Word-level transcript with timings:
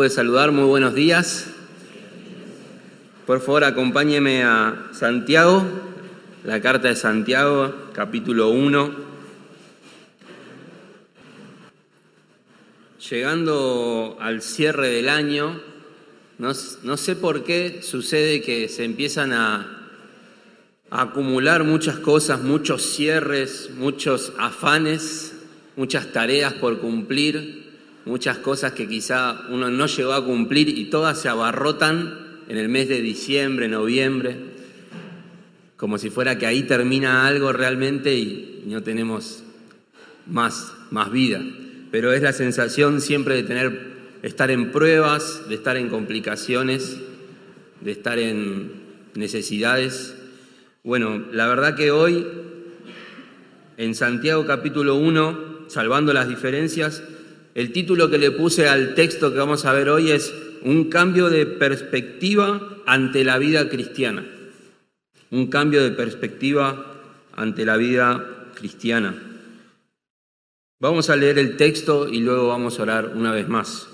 pude 0.00 0.08
saludar, 0.08 0.50
muy 0.50 0.64
buenos 0.64 0.94
días. 0.94 1.48
Por 3.26 3.42
favor, 3.42 3.64
acompáñeme 3.64 4.42
a 4.44 4.88
Santiago, 4.92 5.62
la 6.42 6.58
carta 6.62 6.88
de 6.88 6.96
Santiago, 6.96 7.74
capítulo 7.92 8.48
1. 8.48 8.94
Llegando 13.10 14.16
al 14.22 14.40
cierre 14.40 14.88
del 14.88 15.10
año, 15.10 15.60
no, 16.38 16.52
no 16.82 16.96
sé 16.96 17.14
por 17.14 17.44
qué 17.44 17.82
sucede 17.82 18.40
que 18.40 18.70
se 18.70 18.84
empiezan 18.84 19.34
a 19.34 19.90
acumular 20.88 21.64
muchas 21.64 21.98
cosas, 21.98 22.40
muchos 22.40 22.80
cierres, 22.80 23.68
muchos 23.76 24.32
afanes, 24.38 25.34
muchas 25.76 26.10
tareas 26.10 26.54
por 26.54 26.78
cumplir 26.78 27.69
muchas 28.04 28.38
cosas 28.38 28.72
que 28.72 28.88
quizá 28.88 29.46
uno 29.50 29.70
no 29.70 29.86
llegó 29.86 30.12
a 30.12 30.24
cumplir 30.24 30.68
y 30.68 30.86
todas 30.86 31.20
se 31.20 31.28
abarrotan 31.28 32.42
en 32.48 32.56
el 32.56 32.68
mes 32.68 32.88
de 32.88 33.00
diciembre, 33.00 33.68
noviembre, 33.68 34.36
como 35.76 35.98
si 35.98 36.10
fuera 36.10 36.38
que 36.38 36.46
ahí 36.46 36.64
termina 36.64 37.26
algo 37.26 37.52
realmente 37.52 38.14
y 38.14 38.64
no 38.66 38.82
tenemos 38.82 39.44
más, 40.26 40.72
más 40.90 41.10
vida. 41.10 41.40
Pero 41.90 42.12
es 42.12 42.22
la 42.22 42.32
sensación 42.32 43.00
siempre 43.00 43.36
de 43.36 43.42
tener, 43.42 43.90
estar 44.22 44.50
en 44.50 44.72
pruebas, 44.72 45.48
de 45.48 45.54
estar 45.54 45.76
en 45.76 45.88
complicaciones, 45.88 46.98
de 47.80 47.90
estar 47.92 48.18
en 48.18 48.72
necesidades. 49.14 50.14
Bueno, 50.84 51.24
la 51.32 51.46
verdad 51.46 51.76
que 51.76 51.90
hoy, 51.90 52.26
en 53.76 53.94
Santiago 53.94 54.46
capítulo 54.46 54.96
1, 54.96 55.66
salvando 55.68 56.12
las 56.12 56.28
diferencias, 56.28 57.02
el 57.60 57.72
título 57.72 58.08
que 58.08 58.16
le 58.16 58.30
puse 58.30 58.68
al 58.68 58.94
texto 58.94 59.30
que 59.32 59.38
vamos 59.38 59.66
a 59.66 59.72
ver 59.74 59.90
hoy 59.90 60.10
es 60.12 60.34
Un 60.62 60.88
cambio 60.88 61.28
de 61.28 61.44
perspectiva 61.44 62.78
ante 62.86 63.22
la 63.22 63.36
vida 63.36 63.68
cristiana. 63.68 64.24
Un 65.30 65.48
cambio 65.48 65.82
de 65.82 65.90
perspectiva 65.90 66.86
ante 67.34 67.66
la 67.66 67.76
vida 67.76 68.48
cristiana. 68.54 69.14
Vamos 70.78 71.10
a 71.10 71.16
leer 71.16 71.38
el 71.38 71.58
texto 71.58 72.08
y 72.08 72.20
luego 72.20 72.48
vamos 72.48 72.78
a 72.78 72.82
orar 72.82 73.12
una 73.14 73.32
vez 73.32 73.46
más. 73.46 73.88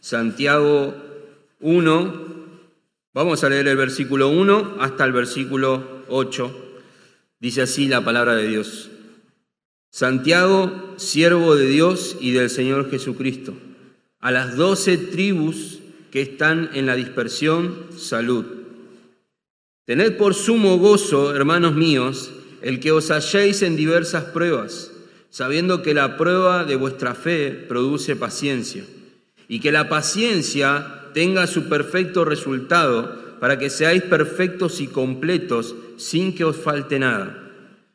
Santiago 0.00 0.94
1, 1.60 2.26
vamos 3.14 3.44
a 3.44 3.48
leer 3.48 3.68
el 3.68 3.76
versículo 3.78 4.28
1 4.28 4.76
hasta 4.78 5.04
el 5.06 5.12
versículo 5.12 6.04
8. 6.08 6.78
Dice 7.40 7.62
así 7.62 7.88
la 7.88 8.04
palabra 8.04 8.34
de 8.34 8.46
Dios. 8.46 8.90
Santiago, 9.96 10.92
siervo 10.98 11.56
de 11.56 11.68
Dios 11.68 12.18
y 12.20 12.32
del 12.32 12.50
Señor 12.50 12.90
Jesucristo, 12.90 13.54
a 14.20 14.30
las 14.30 14.54
doce 14.54 14.98
tribus 14.98 15.78
que 16.10 16.20
están 16.20 16.68
en 16.74 16.84
la 16.84 16.94
dispersión, 16.96 17.86
salud. 17.96 18.44
Tened 19.86 20.18
por 20.18 20.34
sumo 20.34 20.76
gozo, 20.76 21.34
hermanos 21.34 21.76
míos, 21.76 22.30
el 22.60 22.78
que 22.78 22.92
os 22.92 23.10
halléis 23.10 23.62
en 23.62 23.74
diversas 23.74 24.24
pruebas, 24.24 24.92
sabiendo 25.30 25.82
que 25.82 25.94
la 25.94 26.18
prueba 26.18 26.64
de 26.64 26.76
vuestra 26.76 27.14
fe 27.14 27.52
produce 27.66 28.16
paciencia, 28.16 28.84
y 29.48 29.60
que 29.60 29.72
la 29.72 29.88
paciencia 29.88 31.04
tenga 31.14 31.46
su 31.46 31.70
perfecto 31.70 32.26
resultado, 32.26 33.38
para 33.40 33.58
que 33.58 33.70
seáis 33.70 34.02
perfectos 34.02 34.82
y 34.82 34.88
completos 34.88 35.74
sin 35.96 36.34
que 36.34 36.44
os 36.44 36.56
falte 36.56 36.98
nada. 36.98 37.44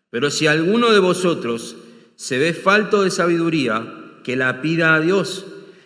Pero 0.09 0.31
si 0.31 0.47
alguno 0.47 0.91
de 0.91 0.99
vosotros 0.99 1.75
se 2.22 2.38
ve 2.38 2.53
falto 2.53 3.02
de 3.02 3.09
sabiduría, 3.09 3.83
que 4.23 4.36
la 4.36 4.61
pida 4.61 4.94
a 4.94 5.00
Dios, 5.00 5.44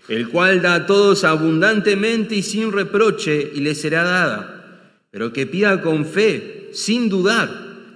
el 0.09 0.28
cual 0.28 0.62
da 0.62 0.74
a 0.74 0.86
todos 0.86 1.24
abundantemente 1.24 2.36
y 2.36 2.44
sin 2.44 2.74
reproche, 2.74 3.52
y 3.56 3.62
le 3.62 3.74
será 3.74 4.04
dada. 4.04 4.82
Pero 5.12 5.32
que 5.32 5.48
pida 5.48 5.82
con 5.82 6.06
fe, 6.06 6.72
sin 6.74 7.08
dudar, 7.08 7.50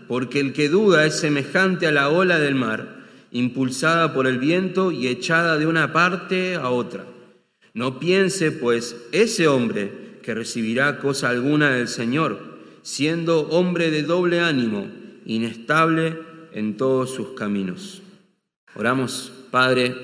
porque 0.07 0.39
el 0.39 0.53
que 0.53 0.69
duda 0.69 1.05
es 1.05 1.19
semejante 1.19 1.85
a 1.85 1.91
la 1.91 2.07
ola 2.07 2.39
del 2.39 2.55
mar, 2.55 3.03
impulsada 3.31 4.13
por 4.13 4.25
el 4.25 4.39
viento 4.39 4.93
y 4.93 5.07
echada 5.07 5.57
de 5.57 5.67
una 5.67 5.91
parte 5.91 6.55
a 6.55 6.69
otra. 6.69 7.03
No 7.73 7.99
piense, 7.99 8.53
pues, 8.53 8.95
ese 9.11 9.49
hombre 9.49 9.91
que 10.23 10.33
recibirá 10.33 10.99
cosa 10.99 11.27
alguna 11.27 11.71
del 11.71 11.89
Señor, 11.89 12.39
siendo 12.83 13.49
hombre 13.49 13.91
de 13.91 14.03
doble 14.03 14.39
ánimo, 14.39 14.87
inestable 15.25 16.17
en 16.53 16.77
todos 16.77 17.13
sus 17.13 17.31
caminos. 17.31 18.01
Oramos, 18.75 19.31
Padre, 19.49 19.95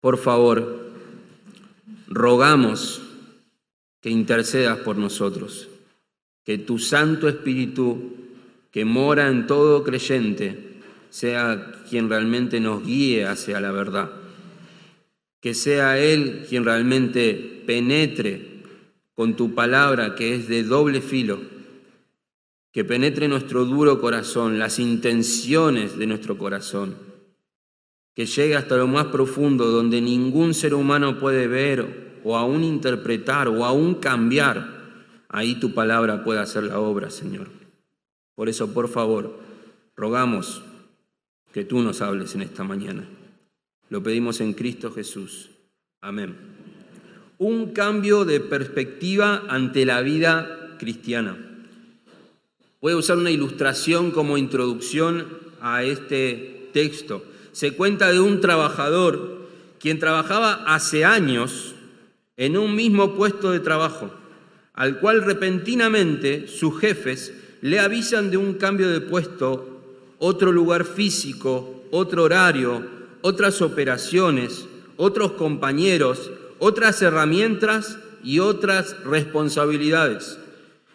por 0.00 0.18
favor, 0.18 0.90
rogamos 2.08 3.00
que 4.00 4.10
intercedas 4.10 4.78
por 4.78 4.96
nosotros, 4.96 5.68
que 6.44 6.58
tu 6.58 6.78
Santo 6.78 7.28
Espíritu, 7.28 8.16
que 8.70 8.84
mora 8.84 9.28
en 9.28 9.46
todo 9.46 9.84
creyente, 9.84 10.80
sea 11.10 11.72
quien 11.88 12.08
realmente 12.08 12.60
nos 12.60 12.84
guíe 12.84 13.24
hacia 13.24 13.60
la 13.60 13.72
verdad, 13.72 14.10
que 15.40 15.54
sea 15.54 15.98
Él 15.98 16.44
quien 16.48 16.64
realmente 16.64 17.62
penetre 17.66 18.62
con 19.14 19.36
tu 19.36 19.54
palabra 19.54 20.14
que 20.14 20.34
es 20.34 20.48
de 20.48 20.64
doble 20.64 21.00
filo, 21.00 21.40
que 22.72 22.84
penetre 22.84 23.28
nuestro 23.28 23.64
duro 23.64 24.00
corazón, 24.00 24.58
las 24.58 24.78
intenciones 24.78 25.96
de 25.98 26.06
nuestro 26.06 26.36
corazón 26.36 27.07
que 28.18 28.26
llegue 28.26 28.56
hasta 28.56 28.76
lo 28.76 28.88
más 28.88 29.06
profundo, 29.06 29.70
donde 29.70 30.00
ningún 30.00 30.52
ser 30.52 30.74
humano 30.74 31.20
puede 31.20 31.46
ver 31.46 32.18
o 32.24 32.36
aún 32.36 32.64
interpretar 32.64 33.46
o 33.46 33.64
aún 33.64 33.94
cambiar, 33.94 35.22
ahí 35.28 35.60
tu 35.60 35.72
palabra 35.72 36.24
puede 36.24 36.40
hacer 36.40 36.64
la 36.64 36.80
obra, 36.80 37.10
Señor. 37.10 37.46
Por 38.34 38.48
eso, 38.48 38.74
por 38.74 38.88
favor, 38.88 39.38
rogamos 39.94 40.64
que 41.52 41.62
tú 41.62 41.80
nos 41.80 42.02
hables 42.02 42.34
en 42.34 42.42
esta 42.42 42.64
mañana. 42.64 43.08
Lo 43.88 44.02
pedimos 44.02 44.40
en 44.40 44.52
Cristo 44.52 44.90
Jesús. 44.90 45.50
Amén. 46.00 46.34
Un 47.38 47.72
cambio 47.72 48.24
de 48.24 48.40
perspectiva 48.40 49.44
ante 49.48 49.86
la 49.86 50.00
vida 50.00 50.74
cristiana. 50.76 51.38
Voy 52.80 52.94
a 52.94 52.96
usar 52.96 53.16
una 53.16 53.30
ilustración 53.30 54.10
como 54.10 54.38
introducción 54.38 55.24
a 55.60 55.84
este 55.84 56.68
texto 56.72 57.22
se 57.58 57.72
cuenta 57.72 58.12
de 58.12 58.20
un 58.20 58.40
trabajador 58.40 59.48
quien 59.80 59.98
trabajaba 59.98 60.62
hace 60.68 61.04
años 61.04 61.74
en 62.36 62.56
un 62.56 62.76
mismo 62.76 63.16
puesto 63.16 63.50
de 63.50 63.58
trabajo, 63.58 64.12
al 64.74 65.00
cual 65.00 65.24
repentinamente 65.24 66.46
sus 66.46 66.78
jefes 66.78 67.32
le 67.60 67.80
avisan 67.80 68.30
de 68.30 68.36
un 68.36 68.54
cambio 68.54 68.88
de 68.88 69.00
puesto, 69.00 69.80
otro 70.20 70.52
lugar 70.52 70.84
físico, 70.84 71.82
otro 71.90 72.22
horario, 72.22 72.86
otras 73.22 73.60
operaciones, 73.60 74.66
otros 74.96 75.32
compañeros, 75.32 76.30
otras 76.60 77.02
herramientas 77.02 77.98
y 78.22 78.38
otras 78.38 78.94
responsabilidades. 79.02 80.38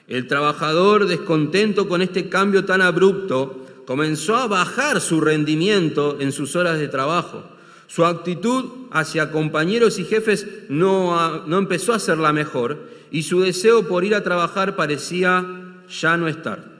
El 0.08 0.28
trabajador, 0.28 1.08
descontento 1.08 1.90
con 1.90 2.02
este 2.02 2.30
cambio 2.30 2.64
tan 2.64 2.82
abrupto, 2.82 3.63
comenzó 3.86 4.36
a 4.36 4.48
bajar 4.48 5.02
su 5.02 5.22
rendimiento 5.22 6.18
en 6.20 6.32
sus 6.32 6.56
horas 6.56 6.80
de 6.80 6.88
trabajo. 6.88 7.44
Su 7.88 8.06
actitud 8.06 8.88
hacia 8.92 9.32
compañeros 9.32 10.00
y 10.00 10.06
jefes 10.06 10.48
no, 10.70 11.46
no 11.46 11.58
empezó 11.58 11.94
a 11.94 12.00
ser 12.00 12.18
la 12.18 12.34
mejor 12.34 12.90
y 13.12 13.24
su 13.24 13.42
deseo 13.42 13.88
por 13.88 14.04
ir 14.04 14.16
a 14.16 14.24
trabajar 14.24 14.76
parecía 14.76 15.46
ya 15.88 16.18
no 16.18 16.28
estar. 16.28 16.74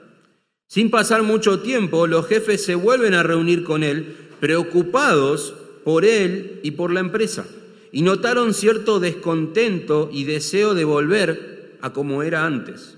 Sin 0.66 0.90
pasar 0.90 1.22
mucho 1.22 1.60
tiempo, 1.60 2.06
los 2.06 2.26
jefes 2.26 2.64
se 2.64 2.74
vuelven 2.74 3.14
a 3.14 3.22
reunir 3.22 3.62
con 3.62 3.84
él, 3.84 4.16
preocupados 4.40 5.54
por 5.84 6.04
él 6.04 6.58
y 6.64 6.72
por 6.72 6.92
la 6.92 7.00
empresa, 7.00 7.46
y 7.92 8.02
notaron 8.02 8.54
cierto 8.54 8.98
descontento 8.98 10.10
y 10.12 10.24
deseo 10.24 10.74
de 10.74 10.84
volver 10.84 11.76
a 11.80 11.92
como 11.92 12.24
era 12.24 12.44
antes. 12.44 12.96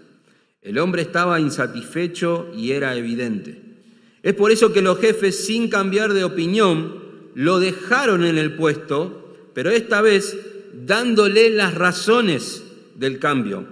El 0.62 0.78
hombre 0.78 1.02
estaba 1.02 1.38
insatisfecho 1.38 2.48
y 2.56 2.72
era 2.72 2.96
evidente. 2.96 3.65
Es 4.26 4.34
por 4.34 4.50
eso 4.50 4.72
que 4.72 4.82
los 4.82 4.98
jefes, 4.98 5.46
sin 5.46 5.68
cambiar 5.68 6.12
de 6.12 6.24
opinión, 6.24 6.96
lo 7.36 7.60
dejaron 7.60 8.24
en 8.24 8.38
el 8.38 8.56
puesto, 8.56 9.36
pero 9.54 9.70
esta 9.70 10.00
vez 10.00 10.36
dándole 10.74 11.48
las 11.50 11.74
razones 11.74 12.64
del 12.96 13.20
cambio. 13.20 13.68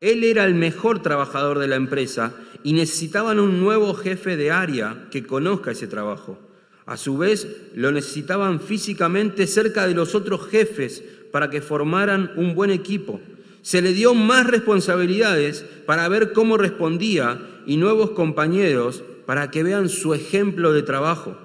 Él 0.00 0.24
era 0.24 0.44
el 0.44 0.56
mejor 0.56 1.02
trabajador 1.02 1.60
de 1.60 1.68
la 1.68 1.76
empresa 1.76 2.34
y 2.64 2.72
necesitaban 2.72 3.38
un 3.38 3.60
nuevo 3.60 3.94
jefe 3.94 4.36
de 4.36 4.50
área 4.50 5.06
que 5.12 5.24
conozca 5.24 5.70
ese 5.70 5.86
trabajo. 5.86 6.36
A 6.84 6.96
su 6.96 7.16
vez, 7.16 7.46
lo 7.76 7.92
necesitaban 7.92 8.58
físicamente 8.58 9.46
cerca 9.46 9.86
de 9.86 9.94
los 9.94 10.16
otros 10.16 10.48
jefes 10.48 11.04
para 11.30 11.48
que 11.48 11.62
formaran 11.62 12.32
un 12.34 12.56
buen 12.56 12.72
equipo. 12.72 13.20
Se 13.62 13.80
le 13.80 13.92
dio 13.92 14.14
más 14.14 14.48
responsabilidades 14.48 15.64
para 15.86 16.08
ver 16.08 16.32
cómo 16.32 16.56
respondía 16.56 17.38
y 17.66 17.76
nuevos 17.76 18.10
compañeros 18.10 19.04
para 19.26 19.50
que 19.50 19.62
vean 19.62 19.88
su 19.88 20.14
ejemplo 20.14 20.72
de 20.72 20.82
trabajo. 20.82 21.36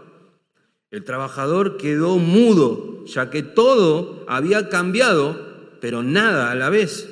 El 0.91 1.03
trabajador 1.03 1.77
quedó 1.77 2.17
mudo, 2.17 3.05
ya 3.05 3.29
que 3.29 3.43
todo 3.43 4.25
había 4.27 4.69
cambiado 4.69 5.51
pero 5.81 6.03
nada 6.03 6.51
a 6.51 6.55
la 6.55 6.69
vez. 6.69 7.09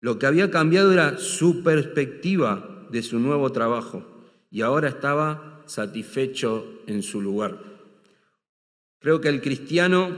Lo 0.00 0.18
que 0.18 0.26
había 0.26 0.50
cambiado 0.50 0.92
era 0.92 1.18
su 1.18 1.62
perspectiva 1.62 2.86
de 2.90 3.02
su 3.02 3.18
nuevo 3.18 3.52
trabajo 3.52 4.04
y 4.50 4.60
ahora 4.60 4.88
estaba 4.88 5.62
satisfecho 5.66 6.82
en 6.86 7.02
su 7.02 7.22
lugar. 7.22 7.58
Creo 9.00 9.20
que 9.20 9.28
el 9.28 9.40
cristiano 9.40 10.10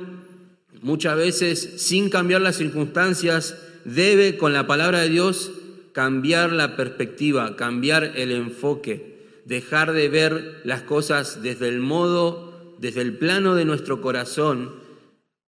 muchas 0.82 1.16
veces, 1.16 1.82
sin 1.82 2.10
cambiar 2.10 2.40
las 2.40 2.56
circunstancias, 2.56 3.62
debe 3.84 4.36
con 4.36 4.52
la 4.52 4.66
palabra 4.66 5.00
de 5.00 5.08
Dios 5.10 5.52
cambiar 5.92 6.52
la 6.52 6.76
perspectiva, 6.76 7.56
cambiar 7.56 8.12
el 8.16 8.32
enfoque, 8.32 9.17
dejar 9.48 9.94
de 9.94 10.10
ver 10.10 10.60
las 10.64 10.82
cosas 10.82 11.42
desde 11.42 11.68
el 11.68 11.80
modo, 11.80 12.76
desde 12.78 13.00
el 13.00 13.16
plano 13.16 13.54
de 13.54 13.64
nuestro 13.64 14.02
corazón, 14.02 14.74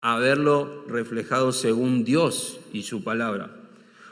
a 0.02 0.20
verlo 0.20 0.86
reflejado 0.88 1.52
según 1.52 2.04
Dios 2.04 2.60
y 2.72 2.84
su 2.84 3.04
palabra. 3.04 3.56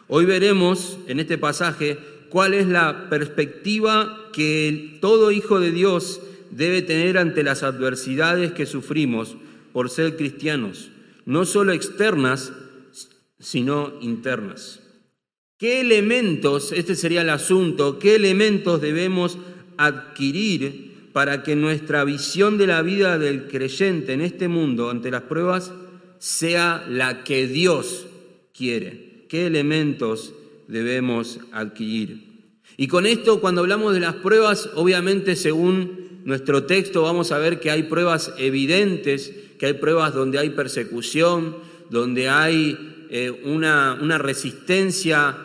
Hoy 0.08 0.26
veremos 0.26 0.98
en 1.08 1.20
este 1.20 1.38
pasaje 1.38 2.00
cuál 2.30 2.56
es 2.56 2.66
la 2.66 3.10
perspectiva 3.12 4.30
que 4.34 4.98
todo 5.02 5.32
hijo 5.32 5.60
de 5.60 5.72
Dios 5.72 6.20
debe 6.50 6.82
tener 6.82 7.20
ante 7.20 7.44
las 7.44 7.62
adversidades 7.62 8.54
que 8.54 8.66
sufrimos 8.66 9.38
por 9.72 9.92
ser 9.92 10.18
cristianos, 10.18 10.90
no 11.26 11.46
solo 11.46 11.74
externas, 11.74 12.54
sino 13.40 13.94
internas. 14.02 14.82
¿Qué 15.60 15.80
elementos, 15.82 16.72
este 16.72 16.96
sería 16.96 17.22
el 17.22 17.30
asunto, 17.30 18.00
qué 18.00 18.16
elementos 18.16 18.82
debemos 18.82 19.38
adquirir 19.78 21.10
para 21.14 21.44
que 21.44 21.56
nuestra 21.56 22.04
visión 22.04 22.58
de 22.58 22.68
la 22.68 22.82
vida 22.82 23.18
del 23.18 23.48
creyente 23.48 24.14
en 24.14 24.22
este 24.22 24.48
mundo 24.48 24.90
ante 24.90 25.12
las 25.12 25.24
pruebas 25.24 25.72
sea 26.20 26.86
la 26.90 27.24
que 27.24 27.48
Dios 27.48 28.08
quiere? 28.56 29.26
¿Qué 29.30 29.48
elementos 29.48 30.34
debemos 30.68 31.40
adquirir? 31.52 32.36
Y 32.78 32.88
con 32.88 33.06
esto, 33.06 33.40
cuando 33.40 33.62
hablamos 33.62 33.94
de 33.94 34.02
las 34.02 34.16
pruebas, 34.16 34.70
obviamente 34.76 35.36
según 35.36 36.22
nuestro 36.26 36.64
texto 36.64 37.04
vamos 37.04 37.32
a 37.32 37.38
ver 37.38 37.60
que 37.60 37.72
hay 37.72 37.84
pruebas 37.84 38.34
evidentes, 38.38 39.32
que 39.58 39.68
hay 39.68 39.74
pruebas 39.74 40.14
donde 40.14 40.40
hay 40.40 40.50
persecución, 40.50 41.56
donde 41.90 42.28
hay 42.30 43.08
eh, 43.10 43.30
una, 43.30 43.98
una, 44.02 44.18
resistencia 44.18 45.38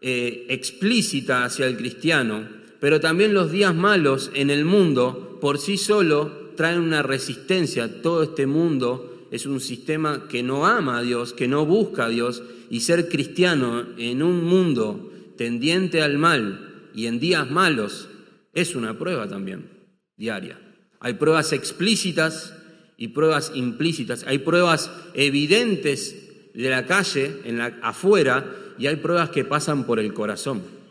eh, 0.00 0.46
explícita 0.48 1.44
hacia 1.44 1.66
el 1.66 1.76
cristiano, 1.76 2.48
pero 2.82 2.98
también 2.98 3.32
los 3.32 3.52
días 3.52 3.76
malos 3.76 4.32
en 4.34 4.50
el 4.50 4.64
mundo 4.64 5.38
por 5.40 5.60
sí 5.60 5.78
solo 5.78 6.50
traen 6.56 6.80
una 6.80 7.00
resistencia. 7.00 8.02
Todo 8.02 8.24
este 8.24 8.48
mundo 8.48 9.28
es 9.30 9.46
un 9.46 9.60
sistema 9.60 10.26
que 10.28 10.42
no 10.42 10.66
ama 10.66 10.98
a 10.98 11.02
Dios, 11.02 11.32
que 11.32 11.46
no 11.46 11.64
busca 11.64 12.06
a 12.06 12.08
Dios, 12.08 12.42
y 12.70 12.80
ser 12.80 13.08
cristiano 13.08 13.86
en 13.98 14.20
un 14.20 14.42
mundo 14.42 15.12
tendiente 15.38 16.02
al 16.02 16.18
mal 16.18 16.88
y 16.92 17.06
en 17.06 17.20
días 17.20 17.48
malos 17.48 18.08
es 18.52 18.74
una 18.74 18.98
prueba 18.98 19.28
también 19.28 19.70
diaria. 20.16 20.58
Hay 20.98 21.14
pruebas 21.14 21.52
explícitas 21.52 22.52
y 22.96 23.08
pruebas 23.08 23.52
implícitas. 23.54 24.24
Hay 24.26 24.38
pruebas 24.38 24.90
evidentes 25.14 26.50
de 26.52 26.68
la 26.68 26.84
calle, 26.84 27.42
en 27.44 27.58
la, 27.58 27.78
afuera, 27.80 28.44
y 28.76 28.88
hay 28.88 28.96
pruebas 28.96 29.30
que 29.30 29.44
pasan 29.44 29.86
por 29.86 30.00
el 30.00 30.12
corazón. 30.12 30.81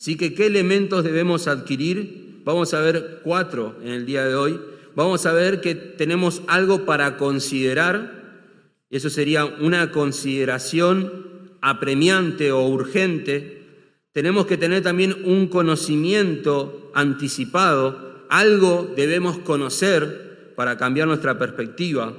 Así 0.00 0.16
que, 0.16 0.32
¿qué 0.32 0.46
elementos 0.46 1.02
debemos 1.02 1.48
adquirir? 1.48 2.40
Vamos 2.44 2.72
a 2.72 2.80
ver 2.80 3.20
cuatro 3.24 3.76
en 3.82 3.88
el 3.88 4.06
día 4.06 4.24
de 4.24 4.36
hoy. 4.36 4.60
Vamos 4.94 5.26
a 5.26 5.32
ver 5.32 5.60
que 5.60 5.74
tenemos 5.74 6.42
algo 6.46 6.84
para 6.84 7.16
considerar. 7.16 8.44
Eso 8.90 9.10
sería 9.10 9.44
una 9.44 9.90
consideración 9.90 11.56
apremiante 11.60 12.52
o 12.52 12.64
urgente. 12.68 13.64
Tenemos 14.12 14.46
que 14.46 14.56
tener 14.56 14.84
también 14.84 15.16
un 15.24 15.48
conocimiento 15.48 16.92
anticipado. 16.94 18.24
Algo 18.28 18.92
debemos 18.96 19.38
conocer 19.38 20.52
para 20.54 20.76
cambiar 20.76 21.08
nuestra 21.08 21.40
perspectiva. 21.40 22.14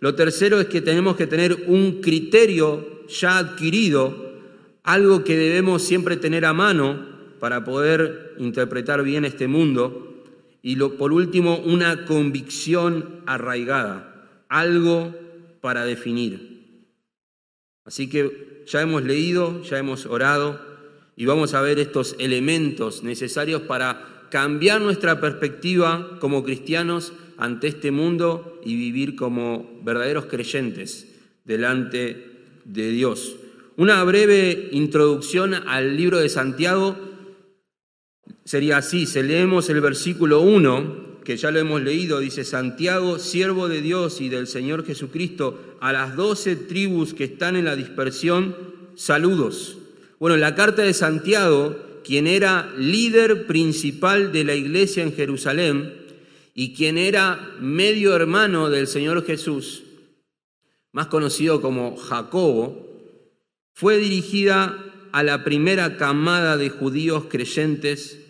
Lo 0.00 0.16
tercero 0.16 0.60
es 0.60 0.66
que 0.66 0.80
tenemos 0.80 1.14
que 1.14 1.28
tener 1.28 1.64
un 1.68 2.00
criterio 2.00 3.06
ya 3.06 3.38
adquirido, 3.38 4.32
algo 4.82 5.22
que 5.22 5.36
debemos 5.36 5.82
siempre 5.82 6.16
tener 6.16 6.44
a 6.44 6.52
mano 6.52 7.11
para 7.42 7.64
poder 7.64 8.36
interpretar 8.38 9.02
bien 9.02 9.24
este 9.24 9.48
mundo. 9.48 10.22
Y 10.62 10.76
por 10.76 11.12
último, 11.12 11.58
una 11.58 12.04
convicción 12.04 13.20
arraigada, 13.26 14.44
algo 14.48 15.12
para 15.60 15.84
definir. 15.84 16.86
Así 17.84 18.08
que 18.08 18.62
ya 18.68 18.80
hemos 18.80 19.02
leído, 19.02 19.60
ya 19.64 19.76
hemos 19.78 20.06
orado 20.06 20.60
y 21.16 21.26
vamos 21.26 21.52
a 21.54 21.62
ver 21.62 21.80
estos 21.80 22.14
elementos 22.20 23.02
necesarios 23.02 23.62
para 23.62 24.28
cambiar 24.30 24.80
nuestra 24.80 25.20
perspectiva 25.20 26.20
como 26.20 26.44
cristianos 26.44 27.12
ante 27.38 27.66
este 27.66 27.90
mundo 27.90 28.60
y 28.64 28.76
vivir 28.76 29.16
como 29.16 29.80
verdaderos 29.82 30.26
creyentes 30.26 31.20
delante 31.44 32.60
de 32.64 32.90
Dios. 32.90 33.34
Una 33.76 34.04
breve 34.04 34.68
introducción 34.70 35.54
al 35.54 35.96
libro 35.96 36.20
de 36.20 36.28
Santiago 36.28 37.10
sería 38.44 38.78
así, 38.78 39.06
si 39.06 39.22
leemos 39.22 39.68
el 39.70 39.80
versículo 39.80 40.40
1, 40.40 41.12
que 41.24 41.36
ya 41.36 41.50
lo 41.50 41.60
hemos 41.60 41.82
leído, 41.82 42.18
dice 42.18 42.44
Santiago, 42.44 43.18
siervo 43.18 43.68
de 43.68 43.80
Dios 43.80 44.20
y 44.20 44.28
del 44.28 44.46
Señor 44.46 44.84
Jesucristo, 44.84 45.76
a 45.80 45.92
las 45.92 46.16
doce 46.16 46.56
tribus 46.56 47.14
que 47.14 47.24
están 47.24 47.56
en 47.56 47.64
la 47.64 47.76
dispersión, 47.76 48.56
saludos. 48.96 49.78
Bueno, 50.18 50.36
la 50.36 50.54
carta 50.54 50.82
de 50.82 50.94
Santiago, 50.94 51.76
quien 52.04 52.26
era 52.26 52.72
líder 52.76 53.46
principal 53.46 54.32
de 54.32 54.44
la 54.44 54.54
iglesia 54.54 55.02
en 55.02 55.14
Jerusalén, 55.14 55.94
y 56.54 56.74
quien 56.74 56.98
era 56.98 57.54
medio 57.60 58.14
hermano 58.14 58.68
del 58.68 58.86
Señor 58.86 59.24
Jesús, 59.24 59.84
más 60.92 61.06
conocido 61.06 61.60
como 61.62 61.96
Jacobo, 61.96 62.88
fue 63.72 63.96
dirigida 63.96 64.78
a 65.12 65.22
la 65.22 65.44
primera 65.44 65.96
camada 65.96 66.56
de 66.56 66.68
judíos 66.68 67.24
creyentes 67.30 68.21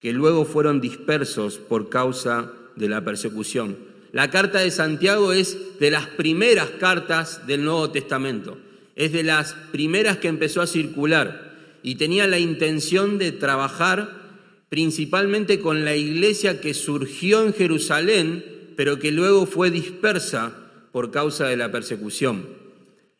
que 0.00 0.12
luego 0.12 0.44
fueron 0.44 0.80
dispersos 0.80 1.58
por 1.58 1.88
causa 1.88 2.52
de 2.76 2.88
la 2.88 3.04
persecución. 3.04 3.76
La 4.12 4.30
carta 4.30 4.60
de 4.60 4.70
Santiago 4.70 5.32
es 5.32 5.78
de 5.78 5.90
las 5.90 6.06
primeras 6.06 6.70
cartas 6.78 7.46
del 7.46 7.64
Nuevo 7.64 7.90
Testamento, 7.90 8.58
es 8.94 9.12
de 9.12 9.22
las 9.22 9.54
primeras 9.72 10.18
que 10.18 10.28
empezó 10.28 10.62
a 10.62 10.66
circular 10.66 11.54
y 11.82 11.96
tenía 11.96 12.26
la 12.26 12.38
intención 12.38 13.18
de 13.18 13.32
trabajar 13.32 14.26
principalmente 14.68 15.60
con 15.60 15.84
la 15.84 15.94
iglesia 15.94 16.60
que 16.60 16.74
surgió 16.74 17.44
en 17.44 17.54
Jerusalén, 17.54 18.72
pero 18.76 18.98
que 18.98 19.12
luego 19.12 19.46
fue 19.46 19.70
dispersa 19.70 20.52
por 20.92 21.10
causa 21.10 21.46
de 21.46 21.56
la 21.56 21.70
persecución. 21.70 22.46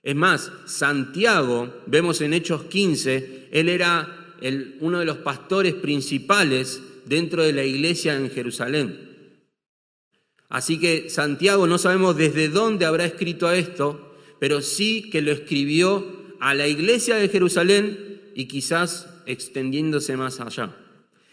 Es 0.03 0.15
más, 0.15 0.51
Santiago, 0.67 1.83
vemos 1.87 2.21
en 2.21 2.33
Hechos 2.33 2.65
15, 2.65 3.49
él 3.53 3.69
era 3.69 4.26
uno 4.81 4.99
de 5.01 5.05
los 5.05 5.19
pastores 5.19 5.75
principales 5.75 6.81
dentro 7.05 7.43
de 7.43 7.53
la 7.53 7.65
iglesia 7.65 8.17
en 8.17 8.31
Jerusalén. 8.31 9.07
Así 10.49 10.79
que 10.79 11.11
Santiago 11.11 11.67
no 11.67 11.79
sabemos 11.79 12.17
desde 12.17 12.49
dónde 12.49 12.87
habrá 12.87 13.05
escrito 13.05 13.51
esto, 13.51 14.15
pero 14.39 14.61
sí 14.61 15.11
que 15.11 15.23
lo 15.23 15.33
escribió 15.33 16.35
a 16.41 16.55
la 16.55 16.69
iglesia 16.69 17.17
de 17.17 17.29
Jerusalén 17.29 18.21
y 18.35 18.47
quizás 18.47 19.09
extendiéndose 19.27 20.17
más 20.17 20.41
allá. 20.41 20.77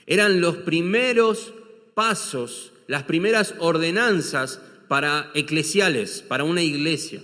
Eran 0.05 0.41
los 0.41 0.57
primeros 0.57 1.53
pasos, 1.93 2.73
las 2.87 3.03
primeras 3.03 3.55
ordenanzas 3.59 4.59
para 4.87 5.31
eclesiales, 5.33 6.23
para 6.27 6.43
una 6.43 6.61
iglesia. 6.61 7.21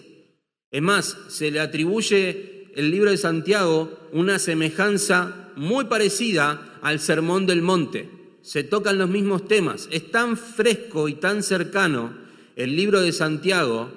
Es 0.71 0.81
más, 0.81 1.17
se 1.29 1.51
le 1.51 1.59
atribuye 1.59 2.71
el 2.75 2.91
libro 2.91 3.09
de 3.09 3.17
Santiago 3.17 3.97
una 4.11 4.39
semejanza 4.39 5.48
muy 5.59 5.85
parecida 5.85 6.79
al 6.81 6.99
Sermón 6.99 7.45
del 7.45 7.61
Monte. 7.61 8.09
Se 8.41 8.63
tocan 8.63 8.97
los 8.97 9.09
mismos 9.09 9.47
temas. 9.47 9.89
Es 9.91 10.09
tan 10.09 10.37
fresco 10.37 11.09
y 11.09 11.15
tan 11.15 11.43
cercano 11.43 12.13
el 12.55 12.75
libro 12.75 13.01
de 13.01 13.11
Santiago 13.11 13.91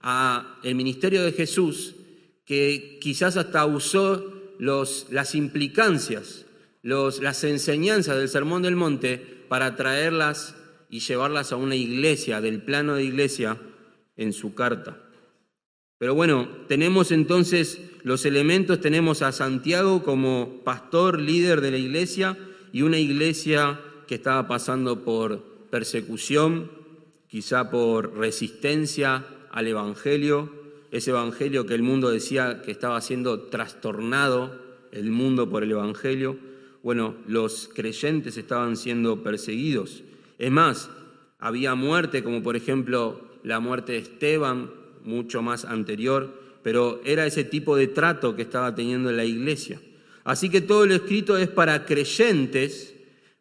a 0.00 0.58
el 0.62 0.76
ministerio 0.76 1.22
de 1.24 1.32
Jesús 1.32 1.94
que 2.44 2.98
quizás 3.00 3.36
hasta 3.36 3.66
usó 3.66 4.32
los, 4.58 5.06
las 5.10 5.34
implicancias 5.34 6.46
las 6.82 7.44
enseñanzas 7.44 8.16
del 8.16 8.28
Sermón 8.28 8.62
del 8.62 8.76
Monte 8.76 9.18
para 9.48 9.76
traerlas 9.76 10.54
y 10.88 11.00
llevarlas 11.00 11.52
a 11.52 11.56
una 11.56 11.74
iglesia, 11.74 12.40
del 12.40 12.62
plano 12.62 12.94
de 12.94 13.04
iglesia, 13.04 13.58
en 14.16 14.32
su 14.32 14.54
carta. 14.54 14.96
Pero 15.98 16.14
bueno, 16.14 16.48
tenemos 16.68 17.10
entonces 17.10 17.80
los 18.02 18.24
elementos, 18.24 18.80
tenemos 18.80 19.22
a 19.22 19.32
Santiago 19.32 20.02
como 20.02 20.60
pastor, 20.64 21.20
líder 21.20 21.60
de 21.60 21.72
la 21.72 21.78
iglesia, 21.78 22.38
y 22.72 22.82
una 22.82 22.98
iglesia 22.98 23.80
que 24.06 24.14
estaba 24.14 24.46
pasando 24.46 25.04
por 25.04 25.42
persecución, 25.70 26.70
quizá 27.28 27.70
por 27.70 28.16
resistencia 28.16 29.26
al 29.50 29.66
Evangelio, 29.66 30.58
ese 30.90 31.10
evangelio 31.10 31.66
que 31.66 31.74
el 31.74 31.82
mundo 31.82 32.10
decía 32.10 32.62
que 32.62 32.70
estaba 32.70 33.00
siendo 33.00 33.42
trastornado, 33.42 34.58
el 34.90 35.10
mundo 35.10 35.50
por 35.50 35.62
el 35.62 35.72
evangelio, 35.72 36.38
bueno, 36.82 37.14
los 37.26 37.68
creyentes 37.74 38.38
estaban 38.38 38.76
siendo 38.76 39.22
perseguidos. 39.22 40.02
Es 40.38 40.50
más, 40.50 40.90
había 41.38 41.74
muerte, 41.74 42.24
como 42.24 42.42
por 42.42 42.56
ejemplo 42.56 43.20
la 43.42 43.60
muerte 43.60 43.92
de 43.92 43.98
Esteban, 43.98 44.70
mucho 45.04 45.42
más 45.42 45.64
anterior, 45.64 46.40
pero 46.62 47.00
era 47.04 47.26
ese 47.26 47.44
tipo 47.44 47.76
de 47.76 47.88
trato 47.88 48.36
que 48.36 48.42
estaba 48.42 48.74
teniendo 48.74 49.12
la 49.12 49.24
iglesia. 49.24 49.80
Así 50.24 50.50
que 50.50 50.60
todo 50.60 50.86
lo 50.86 50.94
escrito 50.94 51.38
es 51.38 51.48
para 51.48 51.86
creyentes, 51.86 52.94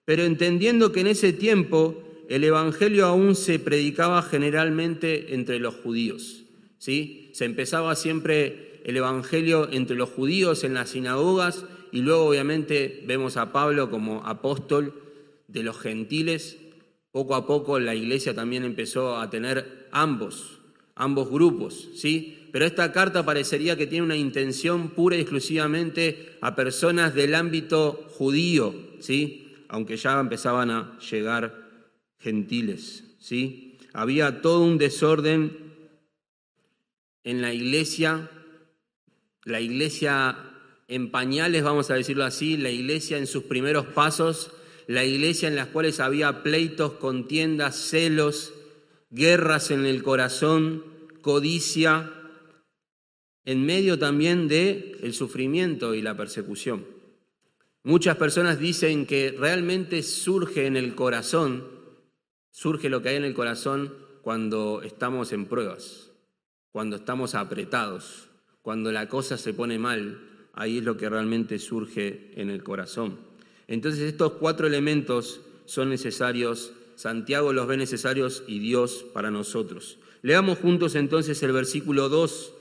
pero 0.05 0.23
entendiendo 0.23 0.91
que 0.91 1.01
en 1.01 1.07
ese 1.07 1.33
tiempo 1.33 2.01
el 2.29 2.43
Evangelio 2.43 3.05
aún 3.05 3.35
se 3.35 3.59
predicaba 3.59 4.21
generalmente 4.21 5.33
entre 5.33 5.59
los 5.59 5.75
judíos. 5.75 6.43
¿sí? 6.77 7.29
Se 7.33 7.45
empezaba 7.45 7.95
siempre 7.95 8.81
el 8.85 8.97
Evangelio 8.97 9.69
entre 9.71 9.95
los 9.95 10.09
judíos 10.09 10.63
en 10.63 10.73
las 10.73 10.91
sinagogas 10.91 11.65
y 11.91 12.01
luego 12.01 12.25
obviamente 12.25 13.03
vemos 13.05 13.37
a 13.37 13.51
Pablo 13.51 13.89
como 13.89 14.25
apóstol 14.25 14.93
de 15.47 15.63
los 15.63 15.77
gentiles. 15.77 16.57
Poco 17.11 17.35
a 17.35 17.47
poco 17.47 17.79
la 17.79 17.95
iglesia 17.95 18.33
también 18.33 18.63
empezó 18.63 19.17
a 19.17 19.29
tener 19.29 19.87
ambos, 19.91 20.56
ambos 20.97 21.29
grupos, 21.29 21.89
¿sí? 21.95 22.49
Pero 22.51 22.65
esta 22.65 22.91
carta 22.91 23.25
parecería 23.25 23.77
que 23.77 23.87
tiene 23.87 24.05
una 24.05 24.15
intención 24.15 24.89
pura 24.89 25.15
y 25.15 25.21
exclusivamente 25.21 26.37
a 26.41 26.55
personas 26.55 27.13
del 27.13 27.35
ámbito 27.35 28.07
judío, 28.09 28.73
¿sí? 28.99 29.53
Aunque 29.69 29.97
ya 29.97 30.19
empezaban 30.19 30.71
a 30.71 30.97
llegar 30.99 31.67
gentiles, 32.19 33.03
¿sí? 33.19 33.77
Había 33.93 34.41
todo 34.41 34.63
un 34.63 34.77
desorden 34.77 35.55
en 37.23 37.41
la 37.41 37.53
iglesia, 37.53 38.29
la 39.43 39.61
iglesia 39.61 40.37
en 40.87 41.11
pañales, 41.11 41.63
vamos 41.63 41.91
a 41.91 41.95
decirlo 41.95 42.23
así, 42.23 42.57
la 42.57 42.69
iglesia 42.69 43.17
en 43.17 43.27
sus 43.27 43.43
primeros 43.43 43.85
pasos, 43.87 44.51
la 44.87 45.03
iglesia 45.03 45.49
en 45.49 45.55
las 45.55 45.67
cuales 45.67 45.99
había 45.99 46.43
pleitos, 46.43 46.93
contiendas, 46.93 47.75
celos, 47.75 48.53
guerras 49.09 49.71
en 49.71 49.85
el 49.85 50.03
corazón, 50.03 50.83
codicia, 51.21 52.11
en 53.45 53.65
medio 53.65 53.97
también 53.97 54.47
de 54.47 54.97
el 55.01 55.13
sufrimiento 55.13 55.95
y 55.95 56.01
la 56.01 56.17
persecución. 56.17 56.85
Muchas 57.83 58.17
personas 58.17 58.59
dicen 58.59 59.05
que 59.05 59.33
realmente 59.37 60.03
surge 60.03 60.65
en 60.65 60.75
el 60.75 60.95
corazón 60.95 61.77
Surge 62.59 62.89
lo 62.89 63.03
que 63.03 63.09
hay 63.09 63.17
en 63.17 63.23
el 63.23 63.35
corazón 63.35 63.93
cuando 64.23 64.81
estamos 64.81 65.31
en 65.31 65.45
pruebas, 65.45 66.09
cuando 66.71 66.95
estamos 66.95 67.35
apretados, 67.35 68.29
cuando 68.63 68.91
la 68.91 69.07
cosa 69.07 69.37
se 69.37 69.53
pone 69.53 69.77
mal, 69.77 70.49
ahí 70.53 70.79
es 70.79 70.83
lo 70.83 70.97
que 70.97 71.07
realmente 71.07 71.59
surge 71.59 72.31
en 72.35 72.49
el 72.49 72.63
corazón. 72.63 73.19
Entonces 73.67 74.01
estos 74.01 74.33
cuatro 74.39 74.65
elementos 74.65 75.41
son 75.65 75.89
necesarios, 75.89 76.73
Santiago 76.97 77.53
los 77.53 77.67
ve 77.67 77.77
necesarios 77.77 78.43
y 78.47 78.57
Dios 78.57 79.05
para 79.13 79.29
nosotros. 79.29 79.99
Leamos 80.23 80.57
juntos 80.57 80.95
entonces 80.95 81.41
el 81.43 81.51
versículo 81.51 82.09
2. 82.09 82.53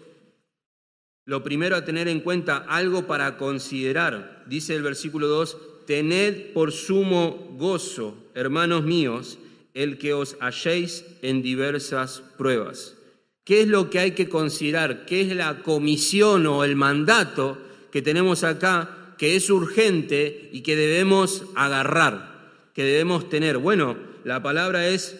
Lo 1.25 1.43
primero 1.43 1.75
a 1.75 1.87
tener 1.87 2.07
en 2.07 2.21
cuenta, 2.21 2.59
algo 2.59 3.07
para 3.07 3.39
considerar, 3.39 4.45
dice 4.47 4.77
el 4.77 4.83
versículo 4.83 5.27
2, 5.27 5.87
tened 5.87 6.53
por 6.53 6.71
sumo 6.71 7.57
gozo, 7.57 8.15
hermanos 8.35 8.85
míos, 8.85 9.39
el 9.73 9.97
que 9.97 10.13
os 10.13 10.37
halléis 10.41 11.07
en 11.23 11.41
diversas 11.41 12.23
pruebas. 12.37 12.95
¿Qué 13.43 13.63
es 13.63 13.69
lo 13.69 13.89
que 13.89 14.01
hay 14.01 14.11
que 14.11 14.29
considerar? 14.29 15.07
¿Qué 15.07 15.23
es 15.23 15.35
la 15.35 15.63
comisión 15.63 16.47
o 16.47 16.63
el 16.63 16.77
mandato 16.77 17.57
que 17.91 18.03
tenemos 18.03 18.45
acá 18.45 19.15
que 19.17 19.35
es 19.35 19.49
urgente 19.49 20.51
y 20.53 20.61
que 20.61 20.77
debemos 20.77 21.45
agarrar, 21.55 22.53
que 22.75 22.85
debemos 22.85 23.31
tener? 23.31 23.57
Bueno, 23.57 23.97
la 24.27 24.43
palabra 24.43 24.89
es 24.89 25.17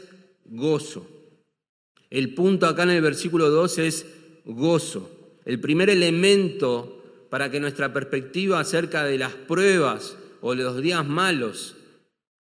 gozo. 0.47 1.07
El 2.11 2.35
punto 2.35 2.67
acá 2.67 2.83
en 2.83 2.91
el 2.91 3.03
versículo 3.03 3.51
2 3.51 3.79
es 3.79 4.07
gozo. 4.45 5.39
El 5.45 5.61
primer 5.61 5.91
elemento 5.91 7.05
para 7.31 7.49
que 7.49 7.61
nuestra 7.61 7.93
perspectiva 7.93 8.59
acerca 8.59 9.05
de 9.05 9.17
las 9.17 9.33
pruebas 9.33 10.17
o 10.41 10.57
de 10.57 10.65
los 10.65 10.83
días 10.83 11.07
malos 11.07 11.77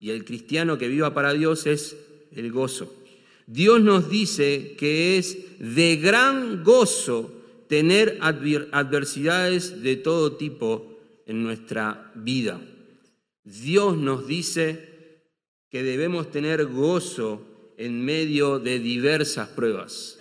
y 0.01 0.11
el 0.11 0.25
cristiano 0.25 0.79
que 0.79 0.89
viva 0.89 1.15
para 1.15 1.33
Dios 1.33 1.65
es 1.69 1.97
el 2.33 2.51
gozo. 2.51 2.93
Dios 3.47 3.81
nos 3.81 4.11
dice 4.11 4.75
que 4.77 5.17
es 5.17 5.39
de 5.61 5.95
gran 5.95 6.65
gozo 6.65 7.33
tener 7.69 8.19
adversidades 8.21 9.81
de 9.81 9.95
todo 9.95 10.33
tipo 10.33 10.99
en 11.25 11.45
nuestra 11.45 12.11
vida. 12.17 12.61
Dios 13.45 13.97
nos 13.97 14.27
dice 14.27 14.98
que 15.71 15.83
debemos 15.83 16.31
tener 16.31 16.67
gozo 16.67 17.43
en 17.77 18.05
medio 18.05 18.59
de 18.59 18.79
diversas 18.79 19.49
pruebas. 19.49 20.19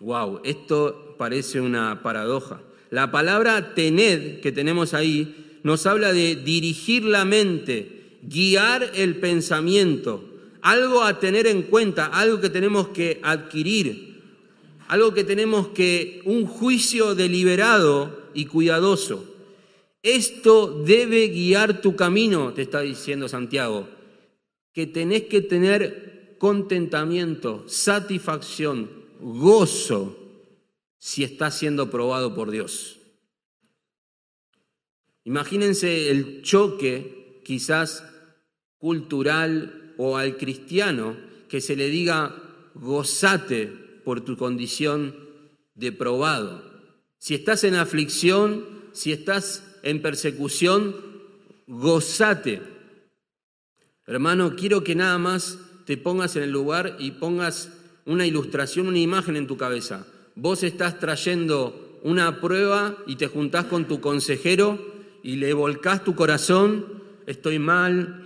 Wow, 0.00 0.40
esto 0.44 1.16
parece 1.18 1.60
una 1.60 2.02
paradoja. 2.02 2.60
La 2.90 3.10
palabra 3.10 3.74
tened 3.74 4.40
que 4.40 4.52
tenemos 4.52 4.94
ahí 4.94 5.60
nos 5.62 5.86
habla 5.86 6.12
de 6.12 6.36
dirigir 6.36 7.04
la 7.04 7.24
mente, 7.24 8.18
guiar 8.22 8.92
el 8.94 9.16
pensamiento, 9.16 10.24
algo 10.62 11.02
a 11.02 11.18
tener 11.18 11.46
en 11.46 11.62
cuenta, 11.62 12.06
algo 12.06 12.40
que 12.40 12.50
tenemos 12.50 12.88
que 12.88 13.20
adquirir, 13.22 14.22
algo 14.86 15.12
que 15.12 15.24
tenemos 15.24 15.68
que, 15.68 16.22
un 16.24 16.46
juicio 16.46 17.14
deliberado 17.14 18.30
y 18.34 18.46
cuidadoso. 18.46 19.24
Esto 20.02 20.82
debe 20.84 21.28
guiar 21.28 21.80
tu 21.80 21.96
camino, 21.96 22.52
te 22.52 22.62
está 22.62 22.80
diciendo 22.80 23.28
Santiago, 23.28 23.88
que 24.72 24.86
tenés 24.86 25.24
que 25.24 25.40
tener 25.40 26.36
contentamiento, 26.38 27.68
satisfacción, 27.68 28.90
gozo, 29.20 30.16
si 30.98 31.24
estás 31.24 31.58
siendo 31.58 31.90
probado 31.90 32.34
por 32.34 32.50
Dios. 32.50 32.98
Imagínense 35.24 36.10
el 36.10 36.42
choque 36.42 37.42
quizás 37.44 38.04
cultural 38.78 39.94
o 39.98 40.16
al 40.16 40.36
cristiano 40.36 41.16
que 41.48 41.60
se 41.60 41.76
le 41.76 41.88
diga 41.88 42.34
gozate 42.74 43.66
por 44.04 44.20
tu 44.20 44.36
condición 44.36 45.14
de 45.74 45.92
probado. 45.92 46.62
Si 47.18 47.34
estás 47.34 47.64
en 47.64 47.74
aflicción, 47.74 48.64
si 48.92 49.12
estás 49.12 49.67
en 49.82 50.02
persecución, 50.02 50.94
gozate. 51.66 52.62
Hermano, 54.06 54.56
quiero 54.56 54.82
que 54.82 54.94
nada 54.94 55.18
más 55.18 55.58
te 55.84 55.96
pongas 55.96 56.36
en 56.36 56.42
el 56.42 56.50
lugar 56.50 56.96
y 56.98 57.12
pongas 57.12 57.72
una 58.04 58.26
ilustración, 58.26 58.88
una 58.88 58.98
imagen 58.98 59.36
en 59.36 59.46
tu 59.46 59.56
cabeza. 59.56 60.06
Vos 60.34 60.62
estás 60.62 60.98
trayendo 60.98 61.98
una 62.02 62.40
prueba 62.40 62.96
y 63.06 63.16
te 63.16 63.26
juntás 63.26 63.66
con 63.66 63.86
tu 63.86 64.00
consejero 64.00 64.78
y 65.22 65.36
le 65.36 65.52
volcás 65.52 66.04
tu 66.04 66.14
corazón, 66.14 66.86
estoy 67.26 67.58
mal, 67.58 68.24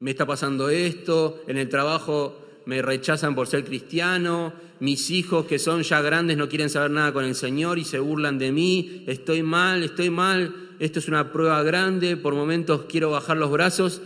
me 0.00 0.10
está 0.10 0.26
pasando 0.26 0.68
esto, 0.68 1.42
en 1.46 1.58
el 1.58 1.68
trabajo 1.68 2.47
me 2.68 2.82
rechazan 2.82 3.34
por 3.34 3.46
ser 3.46 3.64
cristiano, 3.64 4.52
mis 4.80 5.10
hijos 5.10 5.46
que 5.46 5.58
son 5.58 5.82
ya 5.84 6.02
grandes 6.02 6.36
no 6.36 6.50
quieren 6.50 6.68
saber 6.68 6.90
nada 6.90 7.14
con 7.14 7.24
el 7.24 7.34
Señor 7.34 7.78
y 7.78 7.84
se 7.86 7.98
burlan 7.98 8.38
de 8.38 8.52
mí, 8.52 9.04
estoy 9.06 9.42
mal, 9.42 9.82
estoy 9.82 10.10
mal, 10.10 10.54
esto 10.78 10.98
es 10.98 11.08
una 11.08 11.32
prueba 11.32 11.62
grande, 11.62 12.18
por 12.18 12.34
momentos 12.34 12.82
quiero 12.86 13.10
bajar 13.10 13.38
los 13.38 13.50
brazos 13.50 14.02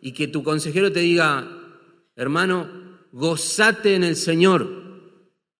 y 0.00 0.12
que 0.12 0.28
tu 0.28 0.42
consejero 0.42 0.90
te 0.90 1.00
diga, 1.00 1.46
hermano, 2.16 2.66
gozate 3.12 3.94
en 3.96 4.02
el 4.02 4.16
Señor, 4.16 4.66